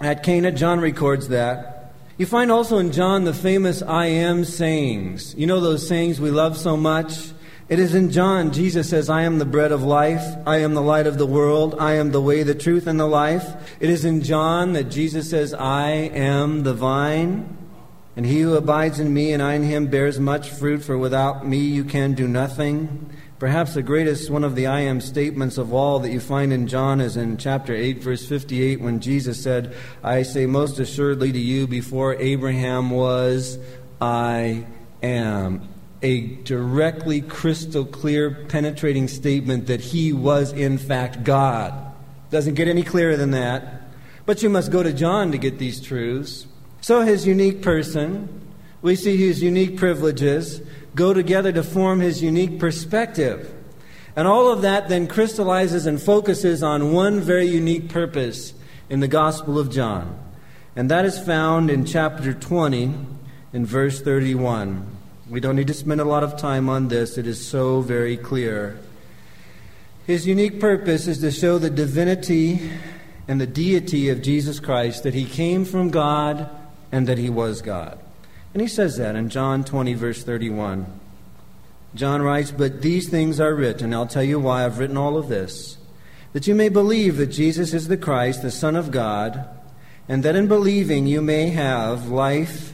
at 0.00 0.22
Cana. 0.22 0.50
John 0.50 0.80
records 0.80 1.28
that. 1.28 1.92
You 2.16 2.26
find 2.26 2.50
also 2.50 2.78
in 2.78 2.92
John 2.92 3.24
the 3.24 3.34
famous 3.34 3.82
I 3.82 4.06
am 4.06 4.44
sayings. 4.44 5.34
You 5.34 5.46
know 5.46 5.60
those 5.60 5.86
sayings 5.86 6.20
we 6.20 6.30
love 6.30 6.56
so 6.56 6.76
much? 6.76 7.32
It 7.70 7.78
is 7.78 7.94
in 7.94 8.10
John, 8.10 8.52
Jesus 8.52 8.90
says, 8.90 9.08
I 9.08 9.22
am 9.22 9.38
the 9.38 9.44
bread 9.44 9.70
of 9.70 9.84
life. 9.84 10.24
I 10.44 10.56
am 10.56 10.74
the 10.74 10.82
light 10.82 11.06
of 11.06 11.18
the 11.18 11.26
world. 11.26 11.76
I 11.78 11.94
am 11.94 12.10
the 12.10 12.20
way, 12.20 12.42
the 12.42 12.52
truth, 12.52 12.88
and 12.88 12.98
the 12.98 13.06
life. 13.06 13.46
It 13.78 13.88
is 13.88 14.04
in 14.04 14.22
John 14.22 14.72
that 14.72 14.90
Jesus 14.90 15.30
says, 15.30 15.54
I 15.54 15.90
am 15.92 16.64
the 16.64 16.74
vine. 16.74 17.56
And 18.16 18.26
he 18.26 18.40
who 18.40 18.56
abides 18.56 18.98
in 18.98 19.14
me 19.14 19.32
and 19.32 19.40
I 19.40 19.54
in 19.54 19.62
him 19.62 19.86
bears 19.86 20.18
much 20.18 20.50
fruit, 20.50 20.82
for 20.82 20.98
without 20.98 21.46
me 21.46 21.58
you 21.58 21.84
can 21.84 22.14
do 22.14 22.26
nothing. 22.26 23.08
Perhaps 23.38 23.74
the 23.74 23.82
greatest 23.82 24.30
one 24.30 24.42
of 24.42 24.56
the 24.56 24.66
I 24.66 24.80
am 24.80 25.00
statements 25.00 25.56
of 25.56 25.72
all 25.72 26.00
that 26.00 26.10
you 26.10 26.18
find 26.18 26.52
in 26.52 26.66
John 26.66 27.00
is 27.00 27.16
in 27.16 27.36
chapter 27.36 27.72
8, 27.72 28.02
verse 28.02 28.26
58, 28.28 28.80
when 28.80 28.98
Jesus 28.98 29.40
said, 29.40 29.76
I 30.02 30.24
say 30.24 30.46
most 30.46 30.80
assuredly 30.80 31.30
to 31.30 31.38
you, 31.38 31.68
before 31.68 32.16
Abraham 32.16 32.90
was, 32.90 33.60
I 34.00 34.66
am. 35.04 35.68
A 36.02 36.20
directly 36.44 37.20
crystal 37.20 37.84
clear, 37.84 38.30
penetrating 38.30 39.06
statement 39.06 39.66
that 39.66 39.80
he 39.80 40.12
was, 40.12 40.52
in 40.52 40.78
fact, 40.78 41.24
God. 41.24 41.74
Doesn't 42.30 42.54
get 42.54 42.68
any 42.68 42.82
clearer 42.82 43.16
than 43.16 43.32
that. 43.32 43.82
But 44.24 44.42
you 44.42 44.48
must 44.48 44.70
go 44.70 44.82
to 44.82 44.92
John 44.92 45.32
to 45.32 45.38
get 45.38 45.58
these 45.58 45.80
truths. 45.80 46.46
So 46.80 47.02
his 47.02 47.26
unique 47.26 47.62
person, 47.62 48.28
we 48.80 48.96
see 48.96 49.16
his 49.16 49.42
unique 49.42 49.76
privileges 49.76 50.62
go 50.94 51.12
together 51.12 51.52
to 51.52 51.62
form 51.62 52.00
his 52.00 52.22
unique 52.22 52.58
perspective. 52.58 53.52
And 54.16 54.26
all 54.26 54.50
of 54.50 54.62
that 54.62 54.88
then 54.88 55.06
crystallizes 55.06 55.86
and 55.86 56.00
focuses 56.00 56.62
on 56.62 56.92
one 56.92 57.20
very 57.20 57.46
unique 57.46 57.88
purpose 57.88 58.54
in 58.88 59.00
the 59.00 59.08
Gospel 59.08 59.58
of 59.58 59.70
John. 59.70 60.18
And 60.74 60.90
that 60.90 61.04
is 61.04 61.18
found 61.18 61.70
in 61.70 61.84
chapter 61.84 62.32
20, 62.32 62.94
in 63.52 63.66
verse 63.66 64.00
31. 64.00 64.86
We 65.30 65.38
don't 65.38 65.54
need 65.54 65.68
to 65.68 65.74
spend 65.74 66.00
a 66.00 66.04
lot 66.04 66.24
of 66.24 66.36
time 66.36 66.68
on 66.68 66.88
this, 66.88 67.16
it 67.16 67.24
is 67.24 67.46
so 67.46 67.82
very 67.82 68.16
clear. 68.16 68.80
His 70.04 70.26
unique 70.26 70.58
purpose 70.58 71.06
is 71.06 71.18
to 71.18 71.30
show 71.30 71.56
the 71.56 71.70
divinity 71.70 72.68
and 73.28 73.40
the 73.40 73.46
deity 73.46 74.08
of 74.08 74.22
Jesus 74.22 74.58
Christ, 74.58 75.04
that 75.04 75.14
he 75.14 75.24
came 75.24 75.64
from 75.64 75.90
God 75.90 76.50
and 76.90 77.06
that 77.06 77.16
he 77.16 77.30
was 77.30 77.62
God. 77.62 78.00
And 78.52 78.60
he 78.60 78.66
says 78.66 78.96
that 78.96 79.14
in 79.14 79.28
John 79.28 79.62
20, 79.62 79.94
verse 79.94 80.24
31. 80.24 80.98
John 81.94 82.22
writes, 82.22 82.50
But 82.50 82.82
these 82.82 83.08
things 83.08 83.38
are 83.38 83.54
written, 83.54 83.94
I'll 83.94 84.08
tell 84.08 84.24
you 84.24 84.40
why 84.40 84.64
I've 84.64 84.80
written 84.80 84.96
all 84.96 85.16
of 85.16 85.28
this, 85.28 85.78
that 86.32 86.48
you 86.48 86.56
may 86.56 86.68
believe 86.68 87.18
that 87.18 87.28
Jesus 87.28 87.72
is 87.72 87.86
the 87.86 87.96
Christ, 87.96 88.42
the 88.42 88.50
Son 88.50 88.74
of 88.74 88.90
God, 88.90 89.48
and 90.08 90.24
that 90.24 90.34
in 90.34 90.48
believing 90.48 91.06
you 91.06 91.22
may 91.22 91.50
have 91.50 92.08
life 92.08 92.72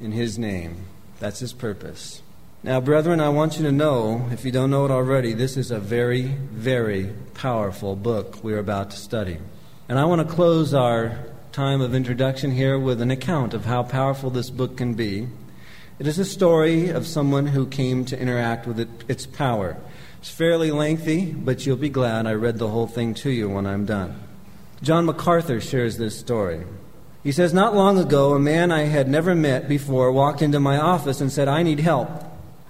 in 0.00 0.12
his 0.12 0.38
name. 0.38 0.87
That's 1.18 1.40
his 1.40 1.52
purpose. 1.52 2.22
Now, 2.62 2.80
brethren, 2.80 3.20
I 3.20 3.28
want 3.28 3.56
you 3.56 3.64
to 3.64 3.72
know, 3.72 4.28
if 4.32 4.44
you 4.44 4.50
don't 4.50 4.70
know 4.70 4.84
it 4.84 4.90
already, 4.90 5.32
this 5.32 5.56
is 5.56 5.70
a 5.70 5.78
very, 5.78 6.22
very 6.22 7.12
powerful 7.34 7.94
book 7.94 8.42
we're 8.42 8.58
about 8.58 8.90
to 8.90 8.96
study. 8.96 9.38
And 9.88 9.98
I 9.98 10.04
want 10.04 10.26
to 10.26 10.34
close 10.34 10.74
our 10.74 11.18
time 11.52 11.80
of 11.80 11.94
introduction 11.94 12.50
here 12.50 12.78
with 12.78 13.00
an 13.00 13.10
account 13.10 13.54
of 13.54 13.64
how 13.64 13.82
powerful 13.84 14.30
this 14.30 14.50
book 14.50 14.76
can 14.76 14.94
be. 14.94 15.28
It 15.98 16.06
is 16.06 16.18
a 16.18 16.24
story 16.24 16.90
of 16.90 17.06
someone 17.06 17.46
who 17.46 17.66
came 17.66 18.04
to 18.06 18.20
interact 18.20 18.66
with 18.66 18.78
it, 18.80 18.88
its 19.08 19.26
power. 19.26 19.76
It's 20.18 20.30
fairly 20.30 20.70
lengthy, 20.70 21.32
but 21.32 21.64
you'll 21.64 21.76
be 21.76 21.88
glad 21.88 22.26
I 22.26 22.34
read 22.34 22.58
the 22.58 22.68
whole 22.68 22.86
thing 22.86 23.14
to 23.14 23.30
you 23.30 23.48
when 23.48 23.66
I'm 23.66 23.86
done. 23.86 24.20
John 24.82 25.06
MacArthur 25.06 25.60
shares 25.60 25.96
this 25.96 26.18
story. 26.18 26.64
He 27.28 27.32
says, 27.32 27.52
Not 27.52 27.76
long 27.76 27.98
ago, 27.98 28.32
a 28.32 28.38
man 28.38 28.72
I 28.72 28.84
had 28.84 29.06
never 29.06 29.34
met 29.34 29.68
before 29.68 30.10
walked 30.10 30.40
into 30.40 30.58
my 30.58 30.78
office 30.78 31.20
and 31.20 31.30
said, 31.30 31.46
I 31.46 31.62
need 31.62 31.78
help. 31.78 32.08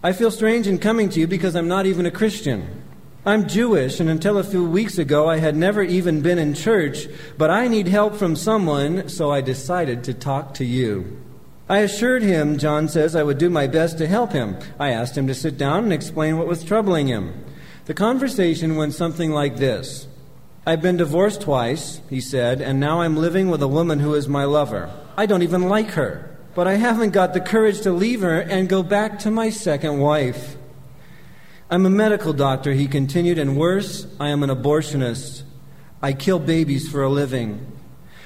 I 0.03 0.13
feel 0.13 0.33
strange 0.33 0.67
in 0.67 0.79
coming 0.79 1.09
to 1.11 1.21
you 1.21 1.29
because 1.29 1.55
I'm 1.55 1.69
not 1.69 1.87
even 1.87 2.07
a 2.07 2.11
Christian. 2.11 2.83
I'm 3.25 3.47
Jewish, 3.47 4.01
and 4.01 4.11
until 4.11 4.37
a 4.37 4.43
few 4.43 4.69
weeks 4.69 4.99
ago, 4.99 5.29
I 5.29 5.37
had 5.37 5.55
never 5.55 5.85
even 5.85 6.23
been 6.23 6.41
in 6.41 6.55
church, 6.55 7.07
but 7.37 7.53
I 7.53 7.69
need 7.69 7.87
help 7.87 8.17
from 8.17 8.35
someone, 8.35 9.09
so 9.09 9.31
I 9.31 9.43
decided 9.43 10.03
to 10.03 10.13
talk 10.13 10.55
to 10.55 10.65
you. 10.65 11.23
I 11.69 11.79
assured 11.79 12.25
him, 12.25 12.59
John 12.59 12.89
says, 12.89 13.15
I 13.15 13.23
would 13.23 13.39
do 13.39 13.51
my 13.51 13.69
best 13.69 13.97
to 13.99 14.09
help 14.09 14.33
him. 14.33 14.57
I 14.77 14.91
asked 14.91 15.17
him 15.17 15.29
to 15.29 15.37
sit 15.37 15.57
down 15.57 15.85
and 15.85 15.93
explain 15.93 16.37
what 16.37 16.49
was 16.49 16.65
troubling 16.65 17.07
him. 17.07 17.45
The 17.85 17.95
conversation 17.95 18.75
went 18.75 18.95
something 18.95 19.31
like 19.31 19.59
this 19.59 20.09
I've 20.69 20.83
been 20.83 20.99
divorced 20.99 21.41
twice, 21.41 22.03
he 22.11 22.21
said, 22.21 22.61
and 22.61 22.79
now 22.79 23.01
I'm 23.01 23.17
living 23.17 23.49
with 23.49 23.63
a 23.63 23.67
woman 23.67 24.01
who 24.01 24.13
is 24.13 24.29
my 24.29 24.45
lover. 24.45 24.91
I 25.17 25.25
don't 25.25 25.43
even 25.43 25.63
like 25.63 25.93
her, 25.93 26.37
but 26.55 26.67
I 26.67 26.75
haven't 26.75 27.13
got 27.15 27.33
the 27.33 27.41
courage 27.41 27.81
to 27.81 27.91
leave 27.91 28.21
her 28.21 28.39
and 28.39 28.69
go 28.69 28.83
back 28.83 29.19
to 29.21 29.31
my 29.31 29.49
second 29.49 29.99
wife. 29.99 30.59
I'm 31.71 31.87
a 31.87 31.89
medical 31.91 32.35
doctor, 32.35 32.75
he 32.75 32.87
continued, 32.87 33.39
and 33.39 33.57
worse, 33.57 34.07
I 34.21 34.29
am 34.29 34.43
an 34.43 34.51
abortionist. 34.51 35.45
I 36.03 36.13
kill 36.13 36.39
babies 36.39 36.87
for 36.87 37.03
a 37.03 37.09
living. 37.09 37.67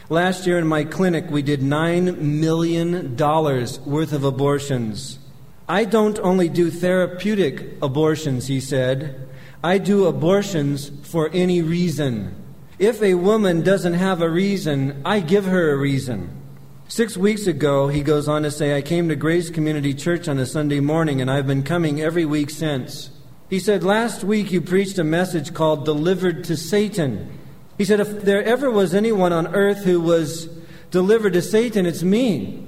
Last 0.09 0.45
year 0.45 0.59
in 0.59 0.67
my 0.67 0.83
clinic, 0.83 1.31
we 1.31 1.43
did 1.43 1.61
$9 1.61 2.19
million 2.19 3.17
worth 3.17 4.13
of 4.13 4.25
abortions. 4.25 5.21
I 5.69 5.85
don't 5.85 6.19
only 6.19 6.49
do 6.49 6.73
therapeutic 6.73 7.81
abortions, 7.81 8.49
he 8.49 8.59
said. 8.59 9.29
I 9.65 9.79
do 9.79 10.07
abortions 10.07 10.91
for 11.05 11.31
any 11.33 11.63
reason. 11.63 12.35
If 12.81 13.01
a 13.01 13.15
woman 13.15 13.63
doesn't 13.63 13.95
have 13.95 14.21
a 14.21 14.29
reason, 14.29 15.03
I 15.05 15.21
give 15.21 15.45
her 15.45 15.71
a 15.71 15.77
reason. 15.77 16.43
Six 16.89 17.17
weeks 17.17 17.47
ago, 17.47 17.87
he 17.87 18.03
goes 18.03 18.27
on 18.27 18.43
to 18.43 18.51
say, 18.51 18.77
I 18.77 18.83
came 18.83 19.09
to 19.09 19.15
Grace 19.15 19.51
Community 19.51 19.95
Church 19.95 20.27
on 20.27 20.39
a 20.41 20.47
Sunday 20.47 20.81
morning, 20.81 21.21
and 21.21 21.31
I've 21.31 21.47
been 21.47 21.63
coming 21.63 22.01
every 22.01 22.25
week 22.25 22.51
since. 22.51 23.11
He 23.49 23.61
said, 23.61 23.85
Last 23.85 24.25
week 24.25 24.51
you 24.51 24.61
preached 24.61 24.99
a 24.99 25.05
message 25.05 25.55
called 25.55 25.85
Delivered 25.85 26.43
to 26.45 26.57
Satan. 26.57 27.39
He 27.79 27.85
said, 27.85 28.01
If 28.01 28.23
there 28.23 28.43
ever 28.43 28.69
was 28.69 28.95
anyone 28.95 29.33
on 29.33 29.55
earth 29.55 29.85
who 29.85 30.01
was 30.01 30.47
delivered 30.91 31.35
to 31.35 31.43
Satan, 31.43 31.87
it's 31.87 32.03
me. 32.03 32.67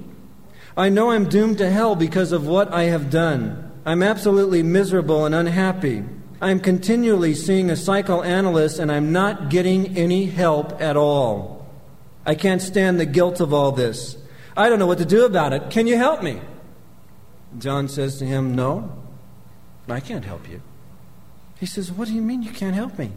I 0.77 0.87
know 0.87 1.11
I'm 1.11 1.27
doomed 1.27 1.57
to 1.57 1.69
hell 1.69 1.95
because 1.95 2.31
of 2.31 2.47
what 2.47 2.73
I 2.73 2.83
have 2.83 3.09
done. 3.09 3.69
I'm 3.85 4.01
absolutely 4.01 4.63
miserable 4.63 5.25
and 5.25 5.35
unhappy. 5.35 6.03
I'm 6.41 6.59
continually 6.59 7.33
seeing 7.33 7.69
a 7.69 7.75
psychoanalyst 7.75 8.79
and 8.79 8.91
I'm 8.91 9.11
not 9.11 9.49
getting 9.49 9.97
any 9.97 10.25
help 10.25 10.81
at 10.81 10.97
all. 10.97 11.65
I 12.25 12.35
can't 12.35 12.61
stand 12.61 12.99
the 12.99 13.05
guilt 13.05 13.39
of 13.39 13.53
all 13.53 13.71
this. 13.71 14.17
I 14.57 14.69
don't 14.69 14.79
know 14.79 14.87
what 14.87 14.97
to 14.97 15.05
do 15.05 15.25
about 15.25 15.53
it. 15.53 15.69
Can 15.69 15.87
you 15.87 15.97
help 15.97 16.23
me? 16.23 16.41
John 17.57 17.87
says 17.87 18.17
to 18.19 18.25
him, 18.25 18.55
No, 18.55 18.91
I 19.87 19.99
can't 19.99 20.25
help 20.25 20.49
you. 20.49 20.61
He 21.59 21.65
says, 21.65 21.91
What 21.91 22.07
do 22.07 22.13
you 22.13 22.21
mean 22.21 22.43
you 22.43 22.51
can't 22.51 22.75
help 22.75 22.99
me? 22.99 23.11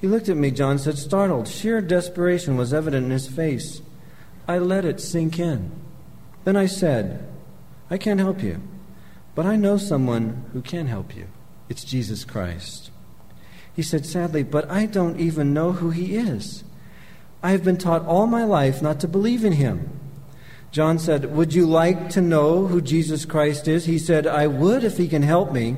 He 0.00 0.08
looked 0.08 0.28
at 0.28 0.36
me, 0.36 0.50
John 0.50 0.78
said, 0.78 0.98
startled. 0.98 1.48
Sheer 1.48 1.80
desperation 1.80 2.56
was 2.56 2.74
evident 2.74 3.06
in 3.06 3.10
his 3.10 3.28
face. 3.28 3.80
I 4.46 4.58
let 4.58 4.84
it 4.84 5.00
sink 5.00 5.38
in. 5.38 5.70
Then 6.44 6.56
I 6.56 6.66
said, 6.66 7.26
I 7.90 7.96
can't 7.96 8.20
help 8.20 8.42
you, 8.42 8.60
but 9.34 9.46
I 9.46 9.56
know 9.56 9.76
someone 9.76 10.44
who 10.52 10.60
can 10.60 10.86
help 10.86 11.16
you. 11.16 11.28
It's 11.74 11.82
Jesus 11.82 12.24
Christ. 12.24 12.92
He 13.74 13.82
said 13.82 14.06
sadly, 14.06 14.44
But 14.44 14.70
I 14.70 14.86
don't 14.86 15.18
even 15.18 15.52
know 15.52 15.72
who 15.72 15.90
he 15.90 16.14
is. 16.14 16.62
I 17.42 17.50
have 17.50 17.64
been 17.64 17.78
taught 17.78 18.06
all 18.06 18.28
my 18.28 18.44
life 18.44 18.80
not 18.80 19.00
to 19.00 19.08
believe 19.08 19.44
in 19.44 19.54
him. 19.54 19.90
John 20.70 21.00
said, 21.00 21.34
Would 21.34 21.52
you 21.52 21.66
like 21.66 22.10
to 22.10 22.20
know 22.20 22.68
who 22.68 22.80
Jesus 22.80 23.24
Christ 23.24 23.66
is? 23.66 23.86
He 23.86 23.98
said, 23.98 24.24
I 24.24 24.46
would 24.46 24.84
if 24.84 24.98
he 24.98 25.08
can 25.08 25.22
help 25.22 25.50
me. 25.50 25.76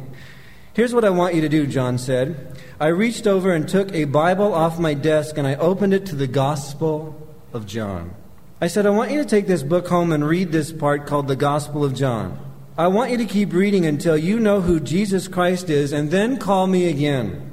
Here's 0.74 0.92
what 0.92 1.06
I 1.06 1.08
want 1.08 1.34
you 1.34 1.40
to 1.40 1.48
do, 1.48 1.66
John 1.66 1.96
said. 1.96 2.60
I 2.78 2.88
reached 2.88 3.26
over 3.26 3.54
and 3.54 3.66
took 3.66 3.90
a 3.94 4.04
Bible 4.04 4.52
off 4.52 4.78
my 4.78 4.92
desk 4.92 5.38
and 5.38 5.46
I 5.46 5.54
opened 5.54 5.94
it 5.94 6.04
to 6.06 6.14
the 6.14 6.26
Gospel 6.26 7.34
of 7.54 7.64
John. 7.64 8.14
I 8.60 8.66
said, 8.66 8.84
I 8.84 8.90
want 8.90 9.12
you 9.12 9.22
to 9.22 9.28
take 9.28 9.46
this 9.46 9.62
book 9.62 9.88
home 9.88 10.12
and 10.12 10.28
read 10.28 10.52
this 10.52 10.72
part 10.72 11.06
called 11.06 11.26
the 11.26 11.36
Gospel 11.36 11.84
of 11.84 11.94
John. 11.94 12.45
I 12.78 12.88
want 12.88 13.10
you 13.10 13.16
to 13.16 13.24
keep 13.24 13.54
reading 13.54 13.86
until 13.86 14.18
you 14.18 14.38
know 14.38 14.60
who 14.60 14.80
Jesus 14.80 15.28
Christ 15.28 15.70
is 15.70 15.92
and 15.92 16.10
then 16.10 16.36
call 16.36 16.66
me 16.66 16.90
again. 16.90 17.50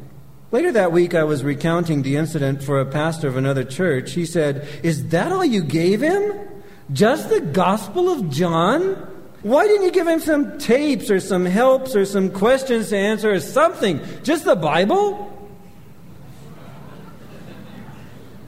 Later 0.51 0.73
that 0.73 0.91
week, 0.91 1.15
I 1.15 1.23
was 1.23 1.45
recounting 1.45 2.01
the 2.01 2.17
incident 2.17 2.61
for 2.61 2.81
a 2.81 2.85
pastor 2.85 3.29
of 3.29 3.37
another 3.37 3.63
church. 3.63 4.11
He 4.11 4.25
said, 4.25 4.67
Is 4.83 5.07
that 5.09 5.31
all 5.31 5.45
you 5.45 5.63
gave 5.63 6.01
him? 6.01 6.33
Just 6.91 7.29
the 7.29 7.39
Gospel 7.39 8.09
of 8.09 8.29
John? 8.29 8.95
Why 9.43 9.65
didn't 9.65 9.85
you 9.85 9.91
give 9.91 10.07
him 10.07 10.19
some 10.19 10.57
tapes 10.57 11.09
or 11.09 11.21
some 11.21 11.45
helps 11.45 11.95
or 11.95 12.03
some 12.03 12.29
questions 12.29 12.89
to 12.89 12.97
answer 12.97 13.31
or 13.31 13.39
something? 13.39 14.01
Just 14.23 14.43
the 14.43 14.57
Bible? 14.57 15.29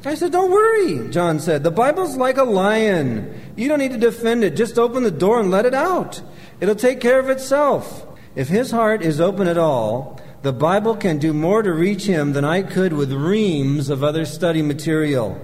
I 0.03 0.13
said, 0.13 0.33
Don't 0.33 0.51
worry, 0.51 1.09
John 1.09 1.39
said. 1.39 1.63
The 1.63 1.71
Bible's 1.71 2.17
like 2.17 2.37
a 2.37 2.43
lion. 2.43 3.53
You 3.55 3.69
don't 3.69 3.79
need 3.79 3.93
to 3.93 3.97
defend 3.97 4.43
it. 4.43 4.57
Just 4.57 4.77
open 4.77 5.03
the 5.03 5.09
door 5.09 5.39
and 5.39 5.49
let 5.49 5.65
it 5.65 5.73
out. 5.73 6.21
It'll 6.59 6.75
take 6.75 6.99
care 6.99 7.19
of 7.19 7.29
itself. 7.29 8.05
If 8.35 8.49
his 8.49 8.71
heart 8.71 9.01
is 9.01 9.21
open 9.21 9.47
at 9.47 9.57
all, 9.57 10.19
the 10.41 10.53
Bible 10.53 10.95
can 10.95 11.17
do 11.17 11.33
more 11.33 11.63
to 11.63 11.73
reach 11.73 12.05
him 12.05 12.33
than 12.33 12.45
I 12.45 12.61
could 12.61 12.93
with 12.93 13.11
reams 13.11 13.89
of 13.89 14.03
other 14.03 14.25
study 14.25 14.61
material. 14.61 15.41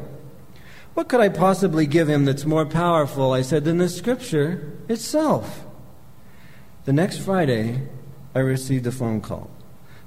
What 0.94 1.08
could 1.08 1.22
I 1.22 1.30
possibly 1.30 1.86
give 1.86 2.10
him 2.10 2.26
that's 2.26 2.46
more 2.46 2.66
powerful, 2.66 3.32
I 3.32 3.42
said, 3.42 3.64
than 3.64 3.78
the 3.78 3.90
Scripture 3.90 4.78
itself? 4.90 5.66
The 6.86 6.94
next 6.94 7.20
Friday, 7.20 7.88
I 8.36 8.40
received 8.40 8.86
a 8.88 8.92
phone 8.92 9.22
call. 9.22 9.50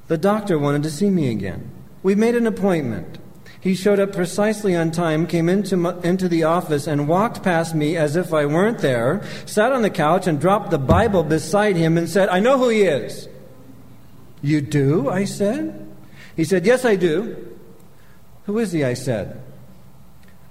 The 0.08 0.18
doctor 0.18 0.58
wanted 0.58 0.82
to 0.82 0.90
see 0.90 1.08
me 1.08 1.30
again. 1.30 1.70
We 2.02 2.14
made 2.14 2.34
an 2.34 2.46
appointment. 2.46 3.18
He 3.64 3.74
showed 3.74 3.98
up 3.98 4.12
precisely 4.12 4.76
on 4.76 4.90
time, 4.90 5.26
came 5.26 5.48
into, 5.48 5.78
my, 5.78 5.94
into 6.02 6.28
the 6.28 6.44
office, 6.44 6.86
and 6.86 7.08
walked 7.08 7.42
past 7.42 7.74
me 7.74 7.96
as 7.96 8.14
if 8.14 8.34
I 8.34 8.44
weren't 8.44 8.80
there, 8.80 9.22
sat 9.46 9.72
on 9.72 9.80
the 9.80 9.88
couch, 9.88 10.26
and 10.26 10.38
dropped 10.38 10.70
the 10.70 10.78
Bible 10.78 11.22
beside 11.24 11.74
him 11.74 11.96
and 11.96 12.06
said, 12.06 12.28
I 12.28 12.40
know 12.40 12.58
who 12.58 12.68
he 12.68 12.82
is. 12.82 13.26
You 14.42 14.60
do? 14.60 15.08
I 15.08 15.24
said. 15.24 15.90
He 16.36 16.44
said, 16.44 16.66
Yes, 16.66 16.84
I 16.84 16.96
do. 16.96 17.56
Who 18.44 18.58
is 18.58 18.72
he? 18.72 18.84
I 18.84 18.92
said. 18.92 19.42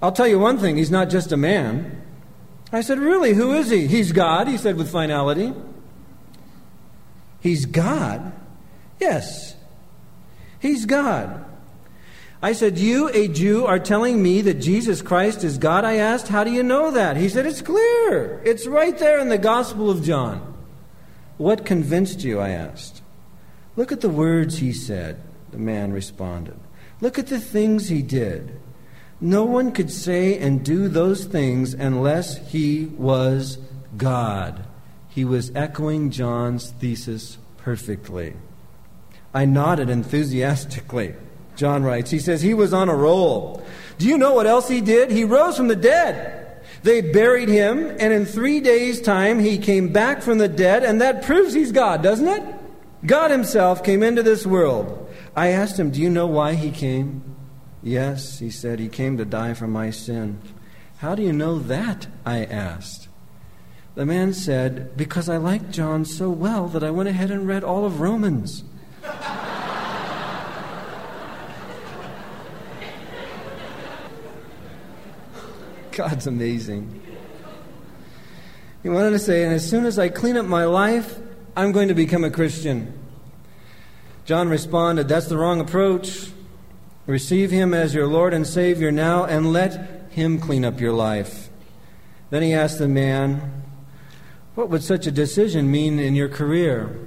I'll 0.02 0.10
tell 0.10 0.26
you 0.26 0.40
one 0.40 0.58
thing, 0.58 0.76
he's 0.76 0.90
not 0.90 1.08
just 1.08 1.30
a 1.30 1.36
man. 1.36 2.02
I 2.72 2.80
said, 2.80 2.98
Really, 2.98 3.32
who 3.32 3.52
is 3.52 3.70
he? 3.70 3.86
He's 3.86 4.10
God, 4.10 4.48
he 4.48 4.56
said 4.56 4.76
with 4.76 4.90
finality. 4.90 5.52
He's 7.40 7.64
God? 7.64 8.32
Yes, 8.98 9.54
he's 10.58 10.84
God. 10.84 11.44
I 12.44 12.52
said, 12.52 12.76
You, 12.76 13.08
a 13.08 13.26
Jew, 13.26 13.64
are 13.64 13.78
telling 13.78 14.22
me 14.22 14.42
that 14.42 14.60
Jesus 14.60 15.00
Christ 15.00 15.44
is 15.44 15.56
God? 15.56 15.82
I 15.82 15.96
asked, 15.96 16.28
How 16.28 16.44
do 16.44 16.50
you 16.50 16.62
know 16.62 16.90
that? 16.90 17.16
He 17.16 17.30
said, 17.30 17.46
It's 17.46 17.62
clear. 17.62 18.42
It's 18.44 18.66
right 18.66 18.98
there 18.98 19.18
in 19.18 19.30
the 19.30 19.38
Gospel 19.38 19.88
of 19.88 20.04
John. 20.04 20.54
What 21.38 21.64
convinced 21.64 22.22
you? 22.22 22.40
I 22.40 22.50
asked. 22.50 23.00
Look 23.76 23.92
at 23.92 24.02
the 24.02 24.10
words 24.10 24.58
he 24.58 24.74
said, 24.74 25.22
the 25.52 25.58
man 25.58 25.94
responded. 25.94 26.60
Look 27.00 27.18
at 27.18 27.28
the 27.28 27.40
things 27.40 27.88
he 27.88 28.02
did. 28.02 28.60
No 29.22 29.46
one 29.46 29.72
could 29.72 29.90
say 29.90 30.36
and 30.38 30.62
do 30.62 30.88
those 30.88 31.24
things 31.24 31.72
unless 31.72 32.52
he 32.52 32.84
was 32.98 33.56
God. 33.96 34.66
He 35.08 35.24
was 35.24 35.50
echoing 35.54 36.10
John's 36.10 36.72
thesis 36.72 37.38
perfectly. 37.56 38.34
I 39.32 39.46
nodded 39.46 39.88
enthusiastically. 39.88 41.14
John 41.56 41.82
writes, 41.82 42.10
he 42.10 42.18
says, 42.18 42.42
he 42.42 42.54
was 42.54 42.72
on 42.72 42.88
a 42.88 42.94
roll. 42.94 43.62
Do 43.98 44.06
you 44.06 44.18
know 44.18 44.34
what 44.34 44.46
else 44.46 44.68
he 44.68 44.80
did? 44.80 45.10
He 45.10 45.24
rose 45.24 45.56
from 45.56 45.68
the 45.68 45.76
dead. 45.76 46.62
They 46.82 47.00
buried 47.00 47.48
him, 47.48 47.96
and 47.98 48.12
in 48.12 48.26
three 48.26 48.60
days' 48.60 49.00
time, 49.00 49.38
he 49.38 49.56
came 49.56 49.92
back 49.92 50.20
from 50.20 50.38
the 50.38 50.48
dead, 50.48 50.84
and 50.84 51.00
that 51.00 51.22
proves 51.22 51.54
he's 51.54 51.72
God, 51.72 52.02
doesn't 52.02 52.28
it? 52.28 52.42
God 53.06 53.30
himself 53.30 53.82
came 53.82 54.02
into 54.02 54.22
this 54.22 54.44
world. 54.46 55.10
I 55.34 55.48
asked 55.48 55.78
him, 55.78 55.90
Do 55.90 56.00
you 56.00 56.10
know 56.10 56.26
why 56.26 56.54
he 56.54 56.70
came? 56.70 57.36
Yes, 57.82 58.38
he 58.38 58.50
said, 58.50 58.80
he 58.80 58.88
came 58.88 59.16
to 59.16 59.24
die 59.24 59.54
for 59.54 59.66
my 59.66 59.90
sin. 59.90 60.40
How 60.98 61.14
do 61.14 61.22
you 61.22 61.32
know 61.32 61.58
that? 61.58 62.06
I 62.24 62.44
asked. 62.44 63.08
The 63.94 64.06
man 64.06 64.32
said, 64.32 64.96
Because 64.96 65.28
I 65.28 65.36
liked 65.36 65.70
John 65.70 66.04
so 66.04 66.30
well 66.30 66.66
that 66.68 66.84
I 66.84 66.90
went 66.90 67.08
ahead 67.08 67.30
and 67.30 67.46
read 67.46 67.64
all 67.64 67.84
of 67.84 68.00
Romans. 68.00 68.64
God's 75.94 76.26
amazing. 76.26 77.02
He 78.82 78.88
wanted 78.88 79.10
to 79.10 79.18
say, 79.18 79.44
and 79.44 79.52
as 79.52 79.68
soon 79.68 79.86
as 79.86 79.98
I 79.98 80.08
clean 80.08 80.36
up 80.36 80.44
my 80.44 80.64
life, 80.64 81.18
I'm 81.56 81.72
going 81.72 81.88
to 81.88 81.94
become 81.94 82.24
a 82.24 82.30
Christian. 82.30 82.98
John 84.24 84.48
responded, 84.48 85.08
That's 85.08 85.26
the 85.26 85.38
wrong 85.38 85.60
approach. 85.60 86.30
Receive 87.06 87.50
him 87.50 87.72
as 87.72 87.94
your 87.94 88.06
Lord 88.06 88.34
and 88.34 88.46
Savior 88.46 88.90
now 88.90 89.24
and 89.24 89.52
let 89.52 90.10
him 90.10 90.38
clean 90.38 90.64
up 90.64 90.80
your 90.80 90.92
life. 90.92 91.48
Then 92.30 92.42
he 92.42 92.52
asked 92.52 92.78
the 92.78 92.88
man, 92.88 93.62
What 94.54 94.70
would 94.70 94.82
such 94.82 95.06
a 95.06 95.12
decision 95.12 95.70
mean 95.70 95.98
in 95.98 96.14
your 96.14 96.28
career? 96.28 96.98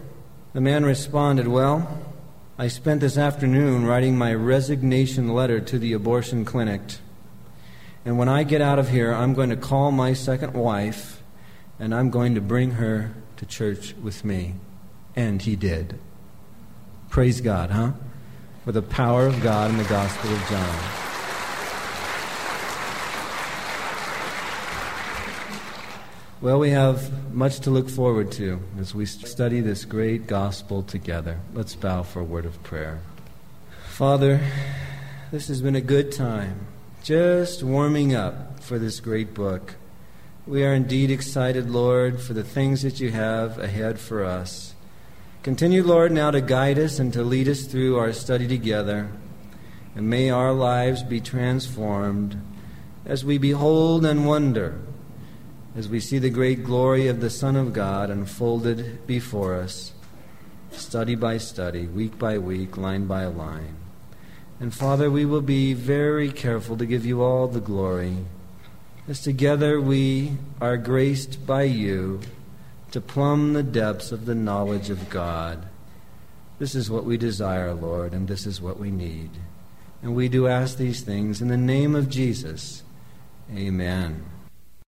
The 0.53 0.61
man 0.61 0.85
responded, 0.85 1.47
Well, 1.47 2.13
I 2.57 2.69
spent 2.69 3.01
this 3.01 3.17
afternoon 3.17 3.85
writing 3.85 4.17
my 4.17 4.33
resignation 4.33 5.33
letter 5.33 5.59
to 5.59 5.77
the 5.77 5.93
abortion 5.93 6.45
clinic. 6.45 6.81
And 8.08 8.18
when 8.18 8.30
I 8.30 8.41
get 8.43 8.62
out 8.62 8.80
of 8.80 8.89
here, 8.89 9.14
I'm 9.14 9.36
going 9.36 9.49
to 9.49 9.55
call 9.55 9.91
my 9.91 10.14
second 10.14 10.53
wife 10.53 11.22
and 11.78 11.93
I'm 11.93 12.10
going 12.10 12.34
to 12.34 12.41
bring 12.41 12.72
her 12.72 13.14
to 13.36 13.45
church 13.45 13.93
with 14.01 14.26
me. 14.26 14.55
And 15.16 15.41
he 15.41 15.55
did. 15.55 15.99
Praise 17.10 17.41
God, 17.41 17.70
huh? 17.70 17.91
for 18.68 18.74
the 18.74 18.82
power 18.82 19.26
of 19.26 19.41
God 19.41 19.72
in 19.72 19.78
the 19.78 19.86
Gospel 19.86 20.30
of 20.30 20.39
John. 20.49 20.78
Well, 26.41 26.60
we 26.60 26.72
have 26.72 27.34
much 27.34 27.62
to 27.62 27.72
look 27.72 27.89
forward 27.89 28.30
to 28.34 28.60
as 28.78 28.93
we 28.93 29.05
study 29.05 29.62
this 29.62 29.86
great 29.86 30.28
gospel 30.28 30.84
together. 30.84 31.39
Let's 31.53 31.76
bow 31.76 32.03
for 32.03 32.20
a 32.20 32.26
word 32.26 32.45
of 32.45 32.62
prayer. 32.62 32.99
Father, 33.88 34.41
this 35.32 35.47
has 35.47 35.62
been 35.62 35.78
a 35.78 35.82
good 35.82 36.12
time, 36.12 36.68
just 37.08 37.64
warming 37.64 38.14
up 38.14 38.62
for 38.62 38.78
this 38.78 38.99
great 38.99 39.34
book. 39.34 39.76
We 40.45 40.66
are 40.66 40.74
indeed 40.74 41.10
excited, 41.10 41.70
Lord, 41.70 42.20
for 42.20 42.34
the 42.34 42.43
things 42.43 42.82
that 42.82 42.99
you 42.99 43.12
have 43.12 43.58
ahead 43.60 43.97
for 43.97 44.26
us. 44.26 44.76
Continue, 45.41 45.84
Lord, 45.84 46.12
now 46.12 46.32
to 46.32 46.41
guide 46.41 46.78
us 46.78 46.99
and 46.99 47.14
to 47.14 47.24
lead 47.24 47.47
us 47.47 47.64
through 47.64 47.97
our 47.97 48.12
study 48.12 48.45
together. 48.45 49.10
And 49.95 50.10
may 50.10 50.30
our 50.30 50.51
lives 50.51 51.01
be 51.01 51.22
transformed 51.22 52.41
as 53.05 53.24
we 53.24 53.38
behold 53.38 54.05
and 54.05 54.28
wonder, 54.28 54.82
as 55.78 55.88
we 55.88 56.01
see 56.01 56.20
the 56.20 56.30
great 56.30 56.66
glory 56.66 57.08
of 57.08 57.22
the 57.22 57.30
Son 57.30 57.55
of 57.55 57.72
God 57.72 58.10
unfolded 58.10 59.08
before 59.08 59.55
us, 59.55 59.93
study 60.72 61.16
by 61.16 61.38
study, 61.38 61.88
week 61.88 62.20
by 62.20 62.38
week, 62.38 62.76
line 62.76 63.05
by 63.05 63.24
line. 63.28 63.86
And 64.60 64.74
Father, 64.74 65.12
we 65.12 65.26
will 65.26 65.41
be 65.41 65.74
very 65.74 66.32
careful 66.32 66.78
to 66.78 66.86
give 66.86 67.05
you 67.05 67.22
all 67.22 67.47
the 67.47 67.60
glory, 67.60 68.18
as 69.08 69.22
together 69.22 69.80
we 69.80 70.38
are 70.60 70.78
graced 70.78 71.45
by 71.45 71.64
you 71.64 72.22
to 72.91 72.99
plumb 72.99 73.53
the 73.53 73.64
depths 73.64 74.12
of 74.12 74.26
the 74.26 74.36
knowledge 74.36 74.89
of 74.89 75.10
God. 75.10 75.68
This 76.58 76.74
is 76.74 76.89
what 76.89 77.05
we 77.05 77.18
desire, 77.18 77.74
Lord, 77.74 78.14
and 78.14 78.28
this 78.28 78.47
is 78.47 78.60
what 78.60 78.80
we 78.80 78.89
need. 78.89 79.30
And 80.01 80.16
we 80.16 80.28
do 80.28 80.47
ask 80.47 80.78
these 80.78 81.01
things 81.01 81.41
in 81.41 81.49
the 81.49 81.58
name 81.58 81.95
of 81.95 82.10
Jesus. 82.10 82.84
Amen. 83.55 84.26